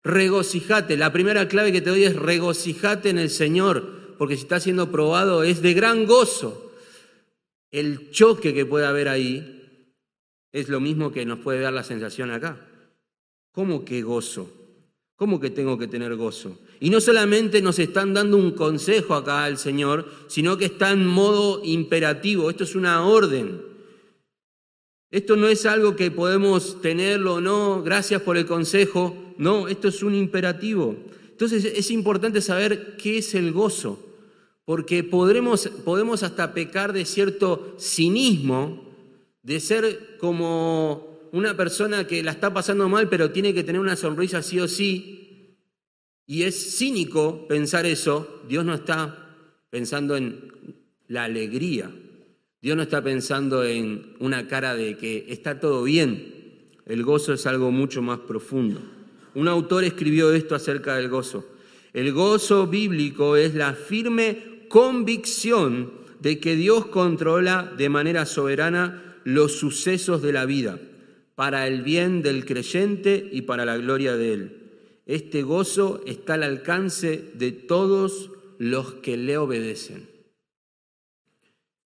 regocijate, 0.03 0.97
la 0.97 1.13
primera 1.13 1.49
clave 1.49 1.73
que 1.73 1.83
te 1.83 1.91
doy 1.91 2.05
es 2.05 2.17
regocijate 2.17 3.11
en 3.11 3.19
el 3.19 3.29
Señor, 3.29 4.15
porque 4.17 4.35
si 4.35 4.45
está 4.45 4.61
siendo 4.61 4.91
probado 4.91 5.43
es 5.43 5.61
de 5.61 5.75
gran 5.75 6.07
gozo. 6.07 6.73
El 7.71 8.13
choque 8.13 8.55
que 8.55 8.65
puede 8.65 8.87
haber 8.87 9.09
ahí 9.09 9.56
es 10.57 10.71
lo 10.71 10.81
mismo 10.81 11.13
que 11.13 11.27
nos 11.27 11.41
puede 11.41 11.61
dar 11.61 11.75
la 11.75 11.85
sensación 11.85 12.31
acá. 12.31 12.59
¿Cómo 13.53 13.85
que 13.85 14.01
gozo? 14.01 14.51
¿Cómo 15.15 15.39
que 15.39 15.51
tengo 15.51 15.77
que 15.77 15.87
tener 15.87 16.17
gozo? 16.17 16.59
Y 16.81 16.89
no 16.89 17.03
solamente 17.03 17.61
nos 17.61 17.79
están 17.79 18.15
dando 18.15 18.39
un 18.39 18.53
consejo 18.53 19.13
acá 19.13 19.45
al 19.45 19.59
Señor, 19.59 20.11
sino 20.29 20.57
que 20.57 20.65
está 20.65 20.93
en 20.93 21.07
modo 21.07 21.61
imperativo. 21.63 22.49
Esto 22.49 22.65
es 22.65 22.75
una 22.75 23.07
orden. 23.07 23.61
Esto 25.11 25.37
no 25.37 25.47
es 25.47 25.67
algo 25.67 25.95
que 25.95 26.11
podemos 26.11 26.81
tenerlo 26.81 27.35
o 27.35 27.41
no, 27.43 27.83
gracias 27.83 28.23
por 28.23 28.39
el 28.39 28.47
consejo. 28.47 29.35
No, 29.37 29.69
esto 29.69 29.89
es 29.89 30.03
un 30.03 30.15
imperativo. 30.15 30.97
Entonces 31.29 31.67
es 31.67 31.91
importante 31.91 32.41
saber 32.41 32.97
qué 32.97 33.19
es 33.19 33.35
el 33.35 33.53
gozo, 33.53 34.03
porque 34.65 35.05
podremos, 35.05 35.69
podemos 35.85 36.23
hasta 36.23 36.55
pecar 36.55 36.95
de 36.95 37.05
cierto 37.05 37.77
cinismo 37.79 38.86
de 39.47 39.61
ser 39.61 40.17
como 40.19 41.29
una 41.31 41.57
persona 41.57 42.05
que 42.05 42.21
la 42.25 42.33
está 42.33 42.53
pasando 42.53 42.89
mal, 42.89 43.09
pero 43.09 43.31
tiene 43.31 43.55
que 43.55 43.63
tener 43.63 43.81
una 43.81 43.95
sonrisa 43.95 44.43
sí 44.43 44.59
o 44.59 44.67
sí, 44.67 45.23
Y 46.27 46.43
es 46.43 46.77
cínico 46.77 47.47
pensar 47.47 47.87
eso. 47.87 48.43
Dios 48.49 48.65
no 48.65 48.75
está 48.75 49.37
pensando 49.71 50.17
en 50.17 50.51
la 51.07 51.23
alegría. 51.23 51.93
Dios 52.61 52.77
no 52.77 52.83
está 52.83 53.05
pensando 53.05 53.63
en 53.63 54.17
una 54.19 54.49
cara 54.49 54.75
de 54.75 54.97
que 54.97 55.27
está 55.29 55.61
todo 55.61 55.85
bien. 55.85 56.73
El 56.85 57.05
gozo 57.05 57.33
es 57.33 57.47
algo 57.47 57.71
mucho 57.71 58.03
más 58.03 58.19
profundo. 58.19 58.81
Un 59.37 59.47
autor 59.47 59.85
escribió 59.85 60.33
esto 60.33 60.57
acerca 60.57 60.97
del 60.97 61.09
gozo. 61.09 61.47
El 61.93 62.13
gozo 62.13 62.67
bíblico 62.67 63.37
es 63.37 63.55
la 63.55 63.75
firme 63.75 64.67
convicción 64.69 65.93
de 66.19 66.41
que 66.41 66.57
Dios 66.57 66.87
controla 66.87 67.73
de 67.79 67.89
manera 67.89 68.27
soberana 68.27 69.06
los 69.27 69.59
sucesos 69.59 70.23
de 70.23 70.33
la 70.33 70.47
vida, 70.47 70.79
para 71.35 71.67
el 71.67 71.83
bien 71.83 72.23
del 72.23 72.45
creyente 72.45 73.29
y 73.33 73.43
para 73.43 73.65
la 73.65 73.77
gloria 73.77 74.17
de 74.17 74.33
Él. 74.33 74.63
Este 75.05 75.43
gozo 75.43 76.01
está 76.07 76.35
al 76.35 76.45
alcance 76.45 77.33
de 77.35 77.51
todos 77.51 78.31
los 78.59 78.95
que 78.95 79.17
le 79.17 79.37
obedecen. 79.37 80.09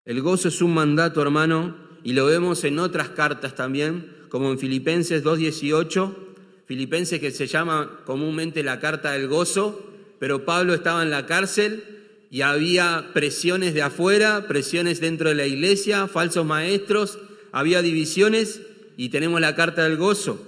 El 0.05 0.21
gozo 0.21 0.49
es 0.49 0.61
un 0.61 0.75
mandato, 0.75 1.23
hermano, 1.23 1.75
y 2.03 2.13
lo 2.13 2.27
vemos 2.27 2.63
en 2.65 2.77
otras 2.77 3.09
cartas 3.09 3.55
también, 3.55 4.15
como 4.29 4.51
en 4.51 4.59
Filipenses 4.59 5.23
2.18, 5.23 6.15
Filipenses 6.67 7.19
que 7.19 7.31
se 7.31 7.47
llama 7.47 8.01
comúnmente 8.05 8.61
la 8.61 8.79
carta 8.79 9.13
del 9.13 9.27
gozo, 9.27 9.91
pero 10.19 10.45
Pablo 10.45 10.75
estaba 10.75 11.01
en 11.01 11.09
la 11.09 11.25
cárcel 11.25 11.92
y 12.33 12.41
había 12.41 13.11
presiones 13.13 13.75
de 13.75 13.83
afuera, 13.83 14.47
presiones 14.47 14.99
dentro 14.99 15.29
de 15.29 15.35
la 15.35 15.45
iglesia, 15.45 16.07
falsos 16.07 16.43
maestros, 16.43 17.19
había 17.51 17.83
divisiones 17.83 18.59
y 18.97 19.09
tenemos 19.09 19.39
la 19.39 19.55
carta 19.55 19.83
del 19.83 19.97
gozo. 19.97 20.41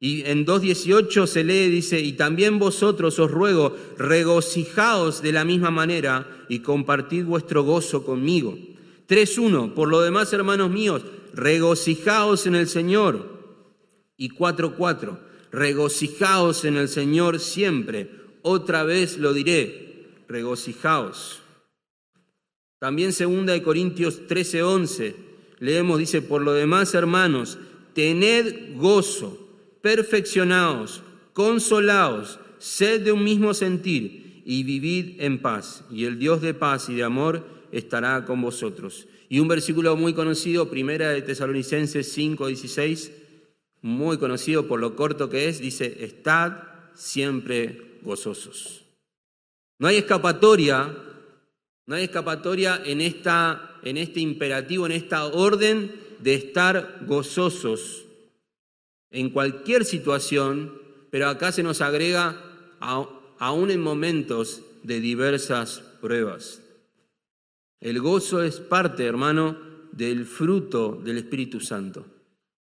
Y 0.00 0.22
en 0.22 0.44
2.18 0.44 1.28
se 1.28 1.44
lee, 1.44 1.68
dice, 1.68 2.00
y 2.00 2.14
también 2.14 2.58
vosotros 2.58 3.16
os 3.20 3.30
ruego, 3.30 3.76
regocijaos 3.96 5.22
de 5.22 5.30
la 5.30 5.44
misma 5.44 5.70
manera 5.70 6.26
y 6.48 6.58
compartid 6.62 7.24
vuestro 7.26 7.62
gozo 7.62 8.04
conmigo. 8.04 8.58
3.1, 9.08 9.72
por 9.74 9.88
lo 9.88 10.00
demás, 10.00 10.32
hermanos 10.32 10.72
míos, 10.72 11.02
regocijaos 11.32 12.48
en 12.48 12.56
el 12.56 12.66
Señor. 12.66 13.38
Y 14.16 14.30
4.4, 14.30 15.16
regocijaos 15.52 16.64
en 16.64 16.76
el 16.76 16.88
Señor 16.88 17.38
siempre. 17.38 18.10
Otra 18.42 18.82
vez 18.82 19.16
lo 19.16 19.32
diré, 19.32 19.89
regocijaos. 20.30 21.42
También 22.78 23.12
segunda 23.12 23.52
de 23.52 23.62
Corintios 23.62 24.22
13.11, 24.26 25.14
leemos, 25.58 25.98
dice, 25.98 26.22
por 26.22 26.40
lo 26.40 26.54
demás, 26.54 26.94
hermanos, 26.94 27.58
tened 27.94 28.76
gozo 28.76 29.50
perfeccionaos, 29.82 31.02
consolaos, 31.32 32.38
sed 32.58 33.02
de 33.02 33.12
un 33.12 33.24
mismo 33.24 33.54
sentir 33.54 34.42
y 34.44 34.62
vivid 34.62 35.20
en 35.20 35.40
paz. 35.40 35.84
Y 35.90 36.04
el 36.04 36.18
Dios 36.18 36.40
de 36.40 36.54
paz 36.54 36.88
y 36.88 36.94
de 36.94 37.04
amor 37.04 37.46
estará 37.72 38.24
con 38.24 38.40
vosotros. 38.40 39.06
Y 39.28 39.40
un 39.40 39.48
versículo 39.48 39.96
muy 39.96 40.12
conocido, 40.12 40.70
primera 40.70 41.10
de 41.10 41.22
Tesalonicenses 41.22 42.12
5, 42.12 42.48
16, 42.48 43.12
muy 43.82 44.18
conocido 44.18 44.66
por 44.66 44.80
lo 44.80 44.96
corto 44.96 45.30
que 45.30 45.48
es, 45.48 45.60
dice, 45.60 46.04
estad 46.04 46.52
siempre 46.94 47.98
gozosos. 48.02 48.79
No 49.80 49.88
hay 49.88 49.96
escapatoria, 49.96 50.94
no 51.86 51.94
hay 51.94 52.04
escapatoria 52.04 52.82
en, 52.84 53.00
esta, 53.00 53.78
en 53.82 53.96
este 53.96 54.20
imperativo, 54.20 54.84
en 54.84 54.92
esta 54.92 55.24
orden 55.24 55.90
de 56.18 56.34
estar 56.34 56.98
gozosos 57.06 58.04
en 59.10 59.30
cualquier 59.30 59.86
situación, 59.86 60.78
pero 61.10 61.28
acá 61.28 61.50
se 61.50 61.62
nos 61.62 61.80
agrega 61.80 62.36
aún 63.38 63.70
en 63.70 63.80
momentos 63.80 64.60
de 64.82 65.00
diversas 65.00 65.80
pruebas. 66.02 66.60
El 67.80 68.00
gozo 68.00 68.42
es 68.42 68.60
parte, 68.60 69.06
hermano, 69.06 69.56
del 69.92 70.26
fruto 70.26 71.00
del 71.02 71.16
Espíritu 71.16 71.58
Santo. 71.58 72.04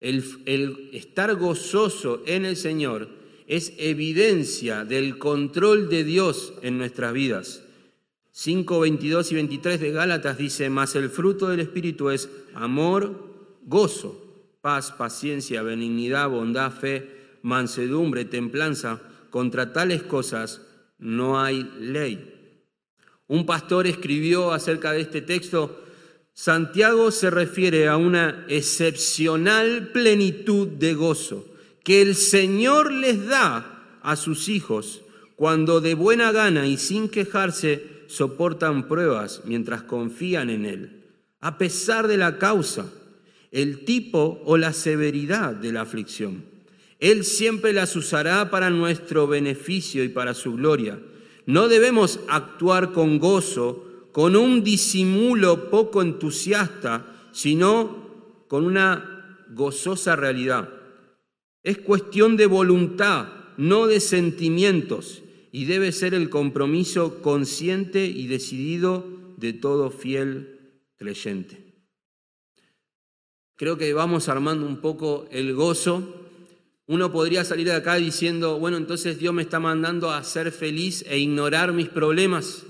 El, 0.01 0.21
el, 0.45 0.89
estar 0.91 1.33
gozoso 1.35 2.23
en 2.25 2.43
el 2.43 2.57
Señor 2.57 3.07
es 3.47 3.73
evidencia 3.77 4.85
del 4.85 5.17
control 5.17 5.89
de 5.89 6.03
Dios 6.03 6.53
en 6.61 6.77
nuestras 6.77 7.13
vidas. 7.13 7.61
5, 8.31 8.79
22 8.81 9.31
y 9.31 9.35
23 9.35 9.79
de 9.79 9.91
Gálatas 9.91 10.37
dice, 10.37 10.69
mas 10.69 10.95
el 10.95 11.09
fruto 11.09 11.47
del 11.47 11.61
Espíritu 11.61 12.09
es 12.09 12.29
amor, 12.53 13.59
gozo, 13.63 14.49
paz, 14.61 14.91
paciencia, 14.91 15.63
benignidad, 15.63 16.29
bondad, 16.29 16.71
fe, 16.71 17.37
mansedumbre, 17.43 18.25
templanza. 18.25 19.01
Contra 19.29 19.73
tales 19.73 20.03
cosas 20.03 20.61
no 20.97 21.39
hay 21.39 21.69
ley. 21.79 22.33
Un 23.27 23.45
pastor 23.45 23.87
escribió 23.87 24.51
acerca 24.51 24.91
de 24.91 25.01
este 25.01 25.21
texto, 25.21 25.83
Santiago 26.33 27.11
se 27.11 27.29
refiere 27.29 27.87
a 27.87 27.95
una 27.95 28.45
excepcional 28.49 29.89
plenitud 29.93 30.67
de 30.67 30.93
gozo 30.93 31.54
que 31.85 32.01
el 32.01 32.15
Señor 32.15 32.91
les 32.91 33.27
da 33.27 33.99
a 34.01 34.15
sus 34.15 34.49
hijos 34.49 35.03
cuando 35.35 35.81
de 35.81 35.93
buena 35.93 36.31
gana 36.31 36.67
y 36.67 36.77
sin 36.77 37.07
quejarse 37.09 38.03
soportan 38.07 38.87
pruebas 38.87 39.43
mientras 39.45 39.83
confían 39.83 40.49
en 40.49 40.65
Él, 40.65 41.03
a 41.41 41.59
pesar 41.59 42.07
de 42.07 42.17
la 42.17 42.39
causa 42.39 42.91
el 43.51 43.85
tipo 43.85 44.41
o 44.45 44.57
la 44.57 44.73
severidad 44.73 45.53
de 45.53 45.71
la 45.71 45.81
aflicción. 45.81 46.43
Él 46.99 47.23
siempre 47.23 47.71
las 47.71 47.95
usará 47.95 48.49
para 48.49 48.71
nuestro 48.71 49.27
beneficio 49.27 50.03
y 50.03 50.09
para 50.09 50.33
su 50.33 50.55
gloria. 50.55 50.99
No 51.45 51.67
debemos 51.67 52.19
actuar 52.27 52.93
con 52.93 53.19
gozo, 53.19 54.09
con 54.11 54.35
un 54.35 54.63
disimulo 54.63 55.69
poco 55.69 56.01
entusiasta, 56.01 57.05
sino 57.31 58.43
con 58.47 58.65
una 58.65 59.37
gozosa 59.51 60.15
realidad. 60.15 60.74
Es 61.65 61.79
cuestión 61.79 62.37
de 62.37 62.45
voluntad, 62.45 63.27
no 63.57 63.87
de 63.87 63.99
sentimientos, 63.99 65.23
y 65.51 65.65
debe 65.65 65.91
ser 65.91 66.13
el 66.13 66.29
compromiso 66.29 67.23
consciente 67.23 68.05
y 68.05 68.27
decidido 68.27 69.03
de 69.37 69.53
todo 69.53 69.89
fiel 69.89 70.83
creyente. 70.95 71.73
Creo 73.55 73.79
que 73.79 73.91
vamos 73.93 74.29
armando 74.29 74.67
un 74.67 74.79
poco 74.79 75.27
el 75.31 75.55
gozo. 75.55 76.27
Uno 76.85 77.11
podría 77.11 77.43
salir 77.43 77.65
de 77.65 77.73
acá 77.73 77.95
diciendo, 77.95 78.59
bueno, 78.59 78.77
entonces 78.77 79.17
Dios 79.17 79.33
me 79.33 79.41
está 79.41 79.59
mandando 79.59 80.11
a 80.11 80.23
ser 80.23 80.51
feliz 80.51 81.03
e 81.07 81.17
ignorar 81.17 81.73
mis 81.73 81.89
problemas. 81.89 82.63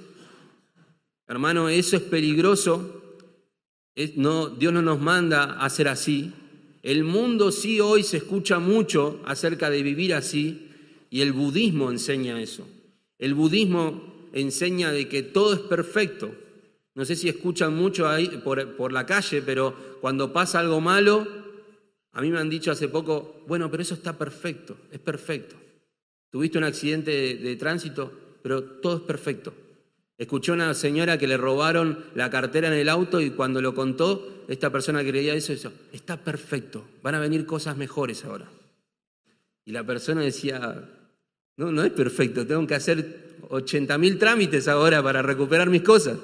Hermano, 1.28 1.68
eso 1.68 1.98
es 1.98 2.02
peligroso. 2.02 3.18
no, 4.16 4.48
Dios 4.48 4.72
no 4.72 4.82
nos 4.82 5.02
manda 5.02 5.60
a 5.60 5.70
ser 5.70 5.90
así. 5.90 6.32
El 6.86 7.04
mundo 7.04 7.52
sí 7.52 7.80
hoy 7.80 8.04
se 8.04 8.18
escucha 8.18 8.60
mucho 8.60 9.20
acerca 9.26 9.72
de 9.72 9.82
vivir 9.82 10.14
así 10.14 10.70
y 11.10 11.22
el 11.22 11.34
budismo 11.34 11.90
enseña 11.90 12.40
eso. 12.40 12.68
El 13.18 13.34
budismo 13.34 14.30
enseña 14.34 14.92
de 14.92 15.10
que 15.10 15.24
todo 15.24 15.56
es 15.56 15.62
perfecto, 15.62 16.32
no 16.94 17.04
sé 17.04 17.16
si 17.16 17.28
escuchan 17.28 17.76
mucho 17.76 18.08
ahí 18.08 18.28
por, 18.44 18.94
la 18.94 19.04
calle, 19.04 19.42
pero 19.42 19.98
cuando 20.00 20.32
pasa 20.32 20.60
algo 20.60 20.80
malo, 20.80 21.28
a 22.12 22.22
mí 22.22 22.30
me 22.30 22.38
han 22.38 22.52
dicho 22.52 22.72
hace 22.72 22.88
poco, 22.88 23.42
bueno, 23.48 23.72
pero 23.72 23.82
eso 23.82 23.96
está 23.96 24.16
perfecto, 24.16 24.78
es 24.92 25.00
perfecto. 25.00 25.56
Tuviste 26.30 26.60
un 26.60 26.66
accidente 26.66 27.10
de, 27.10 27.36
de 27.38 27.56
tránsito, 27.56 28.12
pero 28.44 28.64
todo 28.64 28.98
es 28.98 29.02
perfecto. 29.02 29.56
Escuché 30.18 30.52
a 30.52 30.56
una 30.56 30.74
señora 30.74 31.18
que 31.18 31.28
le 31.28 31.36
robaron 31.36 32.06
la 32.16 32.30
cartera 32.30 32.68
en 32.68 32.74
el 32.74 32.88
auto 32.88 33.20
y 33.20 33.32
cuando 33.32 33.62
lo 33.62 33.76
contó, 33.76 34.46
esta 34.48 34.72
persona 34.72 35.04
que 35.04 35.10
creía 35.10 35.34
eso, 35.34 35.52
eso, 35.52 35.74
está 35.92 36.18
perfecto, 36.18 36.86
van 37.04 37.16
a 37.16 37.20
venir 37.20 37.46
cosas 37.46 37.76
mejores 37.76 38.24
ahora. 38.24 38.50
Y 39.66 39.72
la 39.72 39.84
persona 39.84 40.22
decía, 40.22 40.88
no, 41.58 41.72
no 41.72 41.84
es 41.84 41.92
perfecto, 41.92 42.46
tengo 42.48 42.66
que 42.66 42.76
hacer 42.76 43.38
80.000 43.50 44.20
trámites 44.20 44.68
ahora 44.68 45.04
para 45.04 45.22
recuperar 45.22 45.70
mis 45.70 45.82
cosas. 45.82 46.18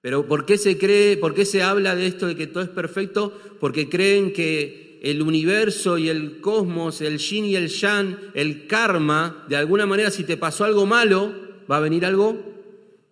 Pero 0.00 0.26
¿por 0.26 0.46
qué 0.46 0.56
se 0.56 0.78
cree, 0.78 1.16
por 1.16 1.34
qué 1.34 1.44
se 1.44 1.62
habla 1.62 1.96
de 1.96 2.06
esto 2.06 2.26
de 2.26 2.36
que 2.36 2.46
todo 2.46 2.62
es 2.62 2.70
perfecto? 2.70 3.38
Porque 3.58 3.88
creen 3.88 4.32
que 4.32 5.00
el 5.02 5.22
universo 5.22 5.98
y 5.98 6.08
el 6.08 6.40
cosmos, 6.40 7.00
el 7.00 7.18
yin 7.18 7.46
y 7.46 7.56
el 7.56 7.68
yang, 7.68 8.16
el 8.34 8.66
karma, 8.66 9.44
de 9.48 9.56
alguna 9.56 9.86
manera 9.86 10.10
si 10.10 10.24
te 10.24 10.36
pasó 10.36 10.64
algo 10.64 10.86
malo, 10.86 11.34
va 11.70 11.78
a 11.78 11.80
venir 11.80 12.04
algo 12.06 12.49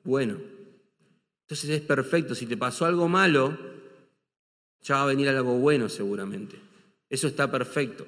bueno. 0.08 0.38
Entonces 1.42 1.68
es 1.68 1.80
perfecto, 1.82 2.34
si 2.34 2.46
te 2.46 2.56
pasó 2.56 2.86
algo 2.86 3.08
malo, 3.08 3.58
ya 4.80 4.96
va 4.96 5.02
a 5.02 5.06
venir 5.06 5.28
algo 5.28 5.58
bueno 5.58 5.90
seguramente. 5.90 6.58
Eso 7.10 7.28
está 7.28 7.50
perfecto. 7.50 8.06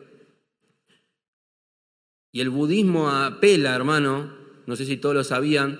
Y 2.32 2.40
el 2.40 2.48
budismo 2.48 3.10
apela, 3.10 3.74
hermano, 3.74 4.32
no 4.66 4.76
sé 4.76 4.86
si 4.86 4.96
todos 4.96 5.14
lo 5.14 5.24
sabían, 5.24 5.78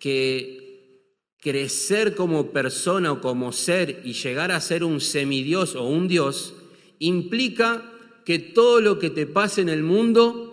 que 0.00 1.06
crecer 1.38 2.16
como 2.16 2.50
persona 2.50 3.12
o 3.12 3.20
como 3.20 3.52
ser 3.52 4.02
y 4.04 4.14
llegar 4.14 4.50
a 4.50 4.60
ser 4.60 4.82
un 4.82 5.00
semidios 5.00 5.76
o 5.76 5.84
un 5.84 6.08
dios, 6.08 6.54
implica 6.98 7.92
que 8.24 8.38
todo 8.38 8.80
lo 8.80 8.98
que 8.98 9.10
te 9.10 9.26
pase 9.26 9.60
en 9.60 9.68
el 9.68 9.82
mundo 9.82 10.52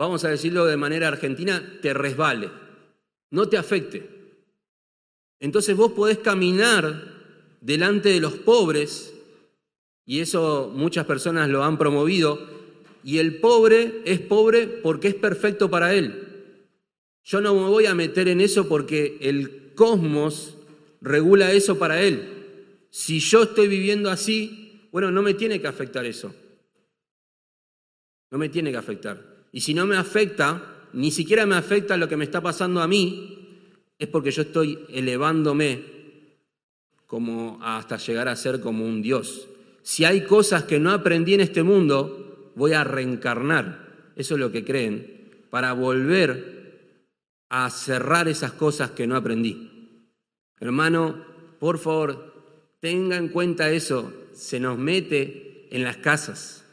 vamos 0.00 0.24
a 0.24 0.30
decirlo 0.30 0.64
de 0.64 0.78
manera 0.78 1.08
argentina, 1.08 1.62
te 1.82 1.92
resbale, 1.92 2.48
no 3.30 3.48
te 3.48 3.56
afecte. 3.56 4.08
Entonces 5.40 5.76
vos 5.76 5.92
podés 5.92 6.18
caminar 6.18 7.20
delante 7.60 8.10
de 8.10 8.20
los 8.20 8.34
pobres, 8.34 9.14
y 10.04 10.20
eso 10.20 10.72
muchas 10.74 11.06
personas 11.06 11.48
lo 11.48 11.64
han 11.64 11.78
promovido, 11.78 12.38
y 13.02 13.18
el 13.18 13.40
pobre 13.40 14.02
es 14.04 14.20
pobre 14.20 14.66
porque 14.66 15.08
es 15.08 15.14
perfecto 15.14 15.70
para 15.70 15.94
él. 15.94 16.26
Yo 17.24 17.40
no 17.40 17.54
me 17.54 17.68
voy 17.68 17.86
a 17.86 17.94
meter 17.94 18.28
en 18.28 18.40
eso 18.40 18.68
porque 18.68 19.18
el 19.20 19.72
cosmos 19.74 20.56
regula 21.00 21.52
eso 21.52 21.78
para 21.78 22.02
él. 22.02 22.86
Si 22.90 23.20
yo 23.20 23.44
estoy 23.44 23.68
viviendo 23.68 24.10
así, 24.10 24.88
bueno, 24.90 25.10
no 25.10 25.22
me 25.22 25.34
tiene 25.34 25.60
que 25.60 25.68
afectar 25.68 26.04
eso. 26.04 26.34
No 28.30 28.38
me 28.38 28.48
tiene 28.48 28.70
que 28.70 28.76
afectar. 28.76 29.46
Y 29.52 29.60
si 29.60 29.74
no 29.74 29.86
me 29.86 29.96
afecta, 29.96 30.79
ni 30.92 31.10
siquiera 31.10 31.46
me 31.46 31.56
afecta 31.56 31.96
lo 31.96 32.08
que 32.08 32.16
me 32.16 32.24
está 32.24 32.40
pasando 32.40 32.80
a 32.80 32.88
mí, 32.88 33.36
es 33.98 34.08
porque 34.08 34.30
yo 34.30 34.42
estoy 34.42 34.78
elevándome 34.90 35.82
como 37.06 37.58
hasta 37.62 37.96
llegar 37.96 38.28
a 38.28 38.36
ser 38.36 38.60
como 38.60 38.84
un 38.84 39.02
Dios. 39.02 39.48
Si 39.82 40.04
hay 40.04 40.22
cosas 40.22 40.64
que 40.64 40.78
no 40.78 40.90
aprendí 40.90 41.34
en 41.34 41.40
este 41.40 41.62
mundo, 41.62 42.52
voy 42.54 42.72
a 42.72 42.84
reencarnar, 42.84 44.12
eso 44.16 44.34
es 44.34 44.40
lo 44.40 44.52
que 44.52 44.64
creen, 44.64 45.30
para 45.50 45.72
volver 45.72 46.60
a 47.48 47.68
cerrar 47.70 48.28
esas 48.28 48.52
cosas 48.52 48.92
que 48.92 49.06
no 49.06 49.16
aprendí. 49.16 49.70
Hermano, 50.60 51.24
por 51.58 51.78
favor, 51.78 52.32
tenga 52.80 53.16
en 53.16 53.28
cuenta 53.28 53.70
eso, 53.70 54.12
se 54.32 54.60
nos 54.60 54.78
mete 54.78 55.68
en 55.70 55.84
las 55.84 55.98
casas. 55.98 56.64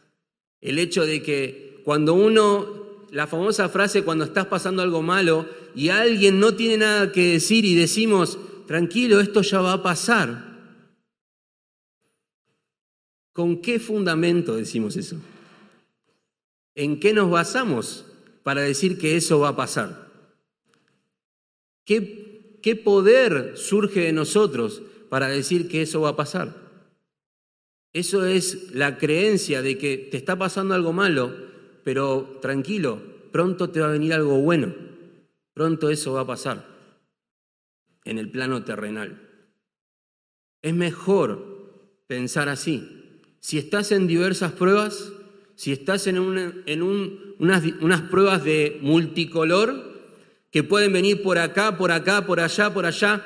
El 0.62 0.80
hecho 0.80 1.06
de 1.06 1.22
que 1.22 1.82
cuando 1.84 2.14
uno, 2.14 2.87
la 3.12 3.28
famosa 3.28 3.70
frase 3.70 4.04
cuando 4.04 4.26
estás 4.26 4.48
pasando 4.48 4.82
algo 4.82 5.02
malo 5.02 5.48
y 5.76 5.90
alguien 5.90 6.40
no 6.40 6.56
tiene 6.56 6.78
nada 6.78 7.12
que 7.12 7.34
decir 7.34 7.66
y 7.66 7.76
decimos, 7.76 8.38
tranquilo, 8.66 9.20
esto 9.20 9.42
ya 9.42 9.62
va 9.62 9.74
a 9.74 9.84
pasar. 9.84 10.48
¿Con 13.34 13.62
qué 13.62 13.80
fundamento 13.80 14.56
decimos 14.56 14.98
eso? 14.98 15.18
¿En 16.76 17.00
qué 17.00 17.14
nos 17.14 17.30
basamos 17.30 18.06
para 18.44 18.62
decir 18.62 18.98
que 18.98 19.16
eso 19.16 19.40
va 19.40 19.50
a 19.50 19.56
pasar? 19.56 20.08
¿Qué, 21.86 22.60
qué 22.62 22.76
poder 22.76 23.54
surge 23.56 24.02
de 24.02 24.12
nosotros 24.12 24.82
para 25.10 25.28
decir 25.28 25.70
que 25.70 25.84
eso 25.84 26.02
va 26.02 26.10
a 26.10 26.16
pasar? 26.16 26.68
Eso 27.94 28.26
es 28.26 28.74
la 28.74 28.98
creencia 28.98 29.62
de 29.62 29.78
que 29.78 29.98
te 29.98 30.18
está 30.18 30.38
pasando 30.38 30.74
algo 30.74 30.94
malo, 30.94 31.47
pero 31.88 32.40
tranquilo, 32.42 33.02
pronto 33.32 33.70
te 33.70 33.80
va 33.80 33.88
a 33.88 33.94
venir 33.94 34.12
algo 34.12 34.42
bueno. 34.42 34.76
Pronto 35.54 35.90
eso 35.90 36.12
va 36.12 36.20
a 36.20 36.28
pasar 36.28 36.66
en 38.04 38.18
el 38.18 38.30
plano 38.30 38.66
terrenal. 38.66 39.22
Es 40.62 40.74
mejor 40.74 42.04
pensar 42.06 42.50
así. 42.50 42.86
Si 43.40 43.58
estás 43.58 43.94
en 43.94 44.06
diversas 44.06 44.52
pruebas, 44.52 45.14
si 45.56 45.72
estás 45.72 46.08
en, 46.08 46.18
en 46.66 46.82
unas, 46.82 47.64
unas 47.80 48.02
pruebas 48.02 48.44
de 48.44 48.80
multicolor, 48.82 50.12
que 50.52 50.64
pueden 50.64 50.92
venir 50.92 51.24
por 51.24 51.38
acá, 51.38 51.78
por 51.78 51.94
acá, 51.94 52.26
por 52.26 52.42
allá, 52.42 52.74
por 52.74 52.86
allá, 52.86 53.24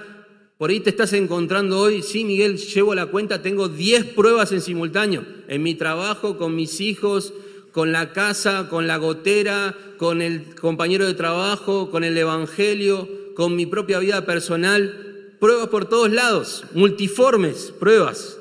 por 0.60 0.70
ahí 0.70 0.82
te 0.82 0.92
estás 0.92 1.14
encontrando 1.14 1.80
hoy, 1.80 2.04
sí, 2.04 2.26
Miguel, 2.26 2.58
llevo 2.58 2.94
la 2.94 3.08
cuenta, 3.08 3.42
tengo 3.42 3.70
10 3.70 4.06
pruebas 4.14 4.52
en 4.52 4.62
simultáneo, 4.62 5.26
en 5.48 5.64
mi 5.64 5.74
trabajo, 5.74 6.38
con 6.38 6.56
mis 6.56 6.80
hijos, 6.80 7.34
con 7.72 7.92
la 7.92 8.12
casa, 8.14 8.68
con 8.70 8.88
la 8.88 8.98
gotera, 8.98 9.76
con 9.98 10.22
el 10.22 10.56
compañero 10.56 11.06
de 11.06 11.14
trabajo, 11.14 11.90
con 11.90 12.04
el 12.04 12.18
Evangelio, 12.18 13.08
con 13.36 13.56
mi 13.56 13.66
propia 13.66 14.00
vida 14.00 14.26
personal, 14.26 15.36
pruebas 15.40 15.70
por 15.70 15.88
todos 15.88 16.12
lados, 16.12 16.66
multiformes 16.74 17.74
pruebas. 17.80 18.38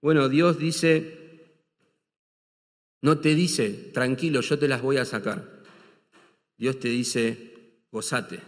Bueno, 0.00 0.28
Dios 0.28 0.58
dice, 0.58 1.18
no 3.00 3.18
te 3.18 3.34
dice, 3.34 3.70
tranquilo, 3.92 4.40
yo 4.40 4.58
te 4.58 4.68
las 4.68 4.82
voy 4.82 4.96
a 4.96 5.04
sacar. 5.04 5.62
Dios 6.56 6.78
te 6.78 6.88
dice, 6.88 7.82
gozate, 7.90 8.40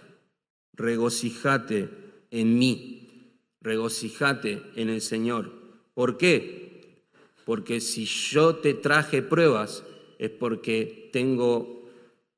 regocijate 0.73 1.89
en 2.31 2.59
mí, 2.59 3.39
regocijate 3.61 4.63
en 4.77 4.91
el 4.91 5.01
Señor. 5.01 5.53
¿Por 5.95 6.17
qué? 6.17 7.05
Porque 7.45 7.81
si 7.81 8.07
yo 8.07 8.57
te 8.57 8.75
traje 8.75 9.23
pruebas 9.23 9.83
es 10.19 10.31
porque 10.31 11.11
tengo 11.13 11.89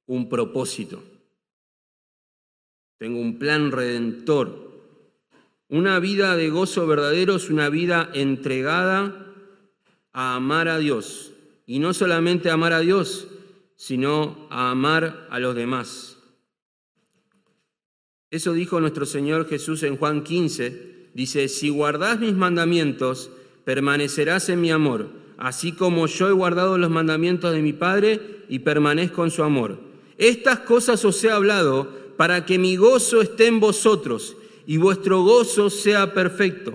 un 0.06 0.28
propósito, 0.28 1.02
tengo 2.98 3.20
un 3.20 3.38
plan 3.38 3.72
redentor. 3.72 4.66
Una 5.68 5.98
vida 5.98 6.36
de 6.36 6.48
gozo 6.48 6.86
verdadero 6.86 7.36
es 7.36 7.50
una 7.50 7.68
vida 7.68 8.08
entregada 8.14 9.34
a 10.12 10.36
amar 10.36 10.68
a 10.68 10.78
Dios. 10.78 11.32
Y 11.66 11.80
no 11.80 11.92
solamente 11.92 12.48
a 12.48 12.54
amar 12.54 12.72
a 12.72 12.80
Dios, 12.80 13.26
sino 13.74 14.46
a 14.50 14.70
amar 14.70 15.26
a 15.30 15.40
los 15.40 15.54
demás. 15.54 16.18
Eso 18.30 18.52
dijo 18.52 18.80
nuestro 18.80 19.06
Señor 19.06 19.48
Jesús 19.48 19.82
en 19.82 19.96
Juan 19.96 20.22
15. 20.22 21.10
Dice, 21.14 21.48
si 21.48 21.68
guardás 21.68 22.20
mis 22.20 22.34
mandamientos, 22.34 23.30
permanecerás 23.64 24.48
en 24.48 24.60
mi 24.60 24.70
amor, 24.70 25.10
así 25.38 25.72
como 25.72 26.07
yo 26.07 26.29
he 26.29 26.33
guardado 26.33 26.79
los 26.79 26.90
mandamientos 26.90 27.53
de 27.53 27.62
mi 27.62 27.72
Padre 27.72 28.44
y 28.49 28.61
permanezco 28.61 29.25
en 29.25 29.31
su 29.31 29.42
amor. 29.42 29.79
Estas 30.18 30.61
cosas 30.61 31.05
os 31.05 31.22
he 31.25 31.31
hablado 31.31 31.88
para 32.16 32.46
que 32.46 32.59
mi 32.59 32.77
gozo 32.77 33.20
esté 33.20 33.46
en 33.46 33.61
vosotros 33.61 34.37
y 34.66 34.79
vuestro 34.79 35.22
gozo 35.22 35.70
sea 35.70 36.14
perfecto. 36.14 36.75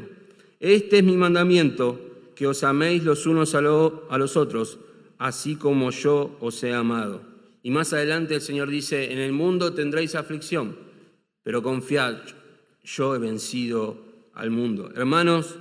Este 0.59 0.99
es 0.99 1.03
mi 1.03 1.17
mandamiento, 1.17 1.99
que 2.35 2.47
os 2.47 2.63
améis 2.63 3.03
los 3.03 3.25
unos 3.25 3.55
a, 3.55 3.61
los 3.61 4.37
otros, 4.37 4.79
así 5.17 5.55
como 5.55 5.91
yo 5.91 6.37
os 6.39 6.63
he 6.63 6.73
amado. 6.73 7.21
Y 7.63 7.71
más 7.71 7.93
adelante 7.93 8.35
el 8.35 8.41
Señor 8.41 8.69
dice, 8.69 9.11
en 9.11 9.19
el 9.19 9.33
mundo 9.33 9.73
tendréis 9.73 10.15
aflicción 10.15 10.91
pero 11.43 11.63
confiad, 11.63 12.17
yo 12.83 13.15
he 13.15 13.19
vencido 13.19 13.97
al 14.33 14.51
mundo. 14.51 14.91
Hermanos, 14.95 15.57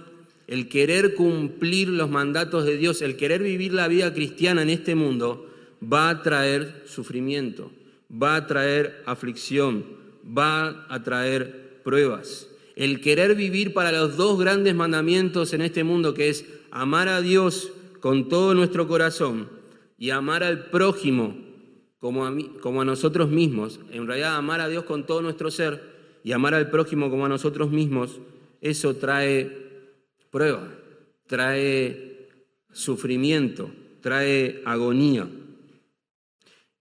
el 0.50 0.68
querer 0.68 1.14
cumplir 1.14 1.88
los 1.88 2.10
mandatos 2.10 2.64
de 2.64 2.76
Dios, 2.76 3.02
el 3.02 3.16
querer 3.16 3.40
vivir 3.40 3.72
la 3.72 3.86
vida 3.86 4.12
cristiana 4.12 4.62
en 4.62 4.70
este 4.70 4.96
mundo, 4.96 5.48
va 5.80 6.10
a 6.10 6.22
traer 6.24 6.82
sufrimiento, 6.86 7.70
va 8.10 8.34
a 8.34 8.48
traer 8.48 9.00
aflicción, 9.06 9.84
va 10.26 10.86
a 10.88 11.04
traer 11.04 11.80
pruebas. 11.84 12.48
El 12.74 13.00
querer 13.00 13.36
vivir 13.36 13.72
para 13.72 13.92
los 13.92 14.16
dos 14.16 14.40
grandes 14.40 14.74
mandamientos 14.74 15.52
en 15.52 15.62
este 15.62 15.84
mundo, 15.84 16.14
que 16.14 16.28
es 16.28 16.44
amar 16.72 17.06
a 17.06 17.20
Dios 17.20 17.70
con 18.00 18.28
todo 18.28 18.52
nuestro 18.52 18.88
corazón 18.88 19.48
y 19.98 20.10
amar 20.10 20.42
al 20.42 20.64
prójimo 20.66 21.36
como 22.00 22.26
a, 22.26 22.84
nosotros 22.84 23.30
mismos, 23.30 23.78
en 23.92 24.04
realidad 24.04 24.34
amar 24.34 24.60
a 24.60 24.68
Dios 24.68 24.82
con 24.82 25.06
todo 25.06 25.22
nuestro 25.22 25.52
ser 25.52 25.80
y 26.24 26.32
amar 26.32 26.54
al 26.54 26.70
prójimo 26.70 27.08
como 27.08 27.26
a 27.26 27.28
nosotros 27.28 27.70
mismos, 27.70 28.18
eso 28.60 28.96
trae 28.96 29.59
prueba, 30.30 30.72
trae 31.26 32.28
sufrimiento, 32.72 33.70
trae 34.00 34.62
agonía. 34.64 35.28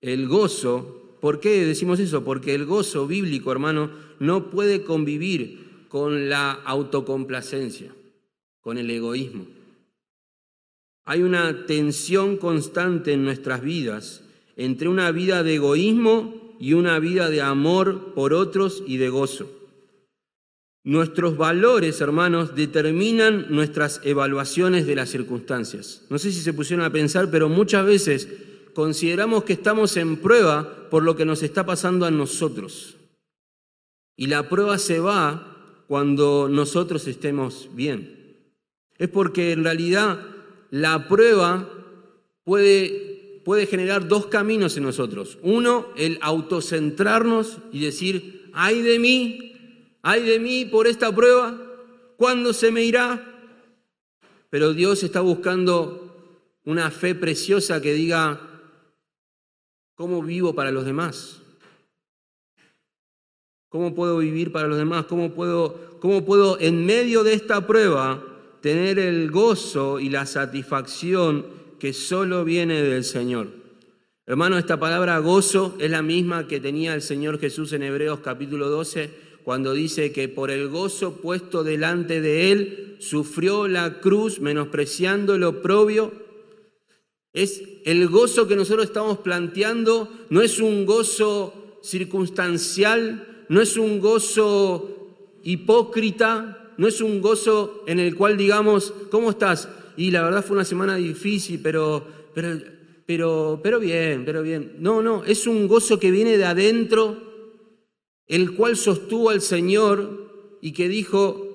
El 0.01 0.27
gozo, 0.27 1.17
¿por 1.19 1.39
qué 1.39 1.65
decimos 1.65 1.99
eso? 1.99 2.23
Porque 2.23 2.55
el 2.55 2.65
gozo 2.65 3.07
bíblico, 3.07 3.51
hermano, 3.51 3.91
no 4.19 4.49
puede 4.49 4.83
convivir 4.83 5.88
con 5.89 6.29
la 6.29 6.51
autocomplacencia, 6.51 7.93
con 8.62 8.77
el 8.77 8.89
egoísmo. 8.89 9.45
Hay 11.05 11.23
una 11.23 11.65
tensión 11.65 12.38
constante 12.38 13.13
en 13.13 13.25
nuestras 13.25 13.62
vidas 13.62 14.23
entre 14.55 14.89
una 14.89 15.12
vida 15.12 15.41
de 15.41 15.55
egoísmo 15.55 16.55
y 16.59 16.73
una 16.73 16.99
vida 16.99 17.29
de 17.29 17.41
amor 17.41 18.13
por 18.13 18.33
otros 18.33 18.83
y 18.85 18.97
de 18.97 19.09
gozo. 19.09 19.58
Nuestros 20.89 21.38
valores, 21.38 22.02
hermanos, 22.02 22.56
determinan 22.56 23.45
nuestras 23.49 24.02
evaluaciones 24.04 24.88
de 24.88 24.95
las 24.95 25.10
circunstancias. 25.10 26.02
No 26.10 26.17
sé 26.17 26.32
si 26.32 26.41
se 26.41 26.52
pusieron 26.52 26.84
a 26.84 26.91
pensar, 26.91 27.30
pero 27.30 27.47
muchas 27.47 27.86
veces 27.86 28.28
consideramos 28.73 29.43
que 29.43 29.54
estamos 29.54 29.95
en 29.97 30.17
prueba 30.17 30.89
por 30.89 31.04
lo 31.04 31.15
que 31.15 31.25
nos 31.25 31.43
está 31.43 31.63
pasando 31.63 32.08
a 32.08 32.10
nosotros. 32.10 32.95
Y 34.15 34.25
la 34.25 34.49
prueba 34.49 34.80
se 34.80 34.99
va 34.99 35.84
cuando 35.88 36.49
nosotros 36.49 37.08
estemos 37.08 37.69
bien. 37.75 38.39
Es 38.97 39.10
porque 39.10 39.52
en 39.52 39.65
realidad 39.65 40.19
la 40.71 41.08
prueba 41.08 41.69
puede 42.43 43.41
puede 43.45 43.67
generar 43.67 44.08
dos 44.08 44.25
caminos 44.25 44.75
en 44.75 44.84
nosotros. 44.84 45.38
Uno, 45.43 45.89
el 45.95 46.17
autocentrarnos 46.21 47.60
y 47.71 47.80
decir, 47.82 48.49
ay 48.54 48.82
de 48.82 48.97
mí, 48.97 49.49
ay 50.01 50.23
de 50.23 50.39
mí 50.39 50.65
por 50.65 50.88
esta 50.88 51.13
prueba, 51.13 51.57
¿cuándo 52.17 52.53
se 52.53 52.71
me 52.71 52.83
irá? 52.83 53.25
Pero 54.49 54.73
Dios 54.73 55.03
está 55.03 55.21
buscando 55.21 56.05
una 56.65 56.91
fe 56.91 57.15
preciosa 57.15 57.81
que 57.81 57.93
diga, 57.93 58.49
¿Cómo 59.99 60.23
vivo 60.23 60.55
para 60.55 60.71
los 60.71 60.85
demás? 60.85 61.41
¿Cómo 63.67 63.93
puedo 63.93 64.19
vivir 64.19 64.53
para 64.53 64.69
los 64.69 64.77
demás? 64.77 65.03
¿Cómo 65.07 65.31
puedo, 65.33 65.97
cómo 65.99 66.23
puedo 66.23 66.57
en 66.57 66.85
medio 66.85 67.25
de 67.25 67.33
esta 67.33 67.67
prueba 67.67 68.23
tener 68.62 68.97
el 68.97 69.29
gozo 69.29 69.99
y 69.99 70.09
la 70.09 70.25
satisfacción 70.25 71.45
que 71.79 71.91
solo 71.91 72.45
viene 72.45 72.81
del 72.81 73.03
Señor? 73.03 73.49
Hermano, 74.25 74.57
esta 74.57 74.79
palabra 74.79 75.19
gozo 75.19 75.75
es 75.81 75.91
la 75.91 76.01
misma 76.01 76.47
que 76.47 76.62
tenía 76.62 76.93
el 76.93 77.01
Señor 77.01 77.38
Jesús 77.38 77.73
en 77.73 77.83
Hebreos 77.83 78.21
capítulo 78.21 78.69
12, 78.69 79.13
cuando 79.43 79.73
dice 79.73 80.12
que 80.12 80.28
por 80.28 80.52
el 80.52 80.67
gozo 80.69 81.17
puesto 81.17 81.63
delante 81.63 82.21
de 82.21 82.52
él, 82.52 82.95
sufrió 82.99 83.67
la 83.67 83.99
cruz, 83.99 84.39
menospreciando 84.39 85.38
lo 85.38 85.49
oprobio. 85.49 86.12
Es 87.34 87.62
el 87.86 88.08
gozo 88.08 88.47
que 88.47 88.56
nosotros 88.56 88.86
estamos 88.86 89.19
planteando, 89.19 90.10
no 90.30 90.41
es 90.41 90.60
un 90.60 90.86
gozo 90.86 91.80
circunstancial, 91.82 93.45
no 93.49 93.62
es 93.62 93.78
un 93.78 93.99
gozo 93.99 95.15
hipócrita, 95.43 96.73
no 96.78 96.88
es 96.88 97.02
un 97.02 97.21
gozo 97.21 97.84
en 97.88 97.99
el 97.99 98.15
cual 98.15 98.38
digamos, 98.38 98.93
¿cómo 99.12 99.32
estás? 99.32 99.69
Y 99.97 100.12
la 100.12 100.23
verdad 100.23 100.43
fue 100.43 100.56
una 100.56 100.65
semana 100.65 100.95
difícil, 100.95 101.60
pero, 101.62 102.06
pero, 102.34 102.58
pero, 103.06 103.60
pero 103.62 103.80
bien, 103.80 104.23
pero 104.25 104.41
bien. 104.43 104.78
No, 104.80 105.02
no, 105.02 105.23
es 105.25 105.45
un 105.45 105.67
gozo 105.67 105.99
que 105.99 106.12
viene 106.12 106.38
de 106.38 106.45
adentro, 106.45 107.28
el 108.29 108.53
cual 108.53 108.77
sostuvo 108.77 109.29
al 109.29 109.41
Señor 109.41 110.57
y 110.61 110.71
que 110.71 110.87
dijo, 110.87 111.49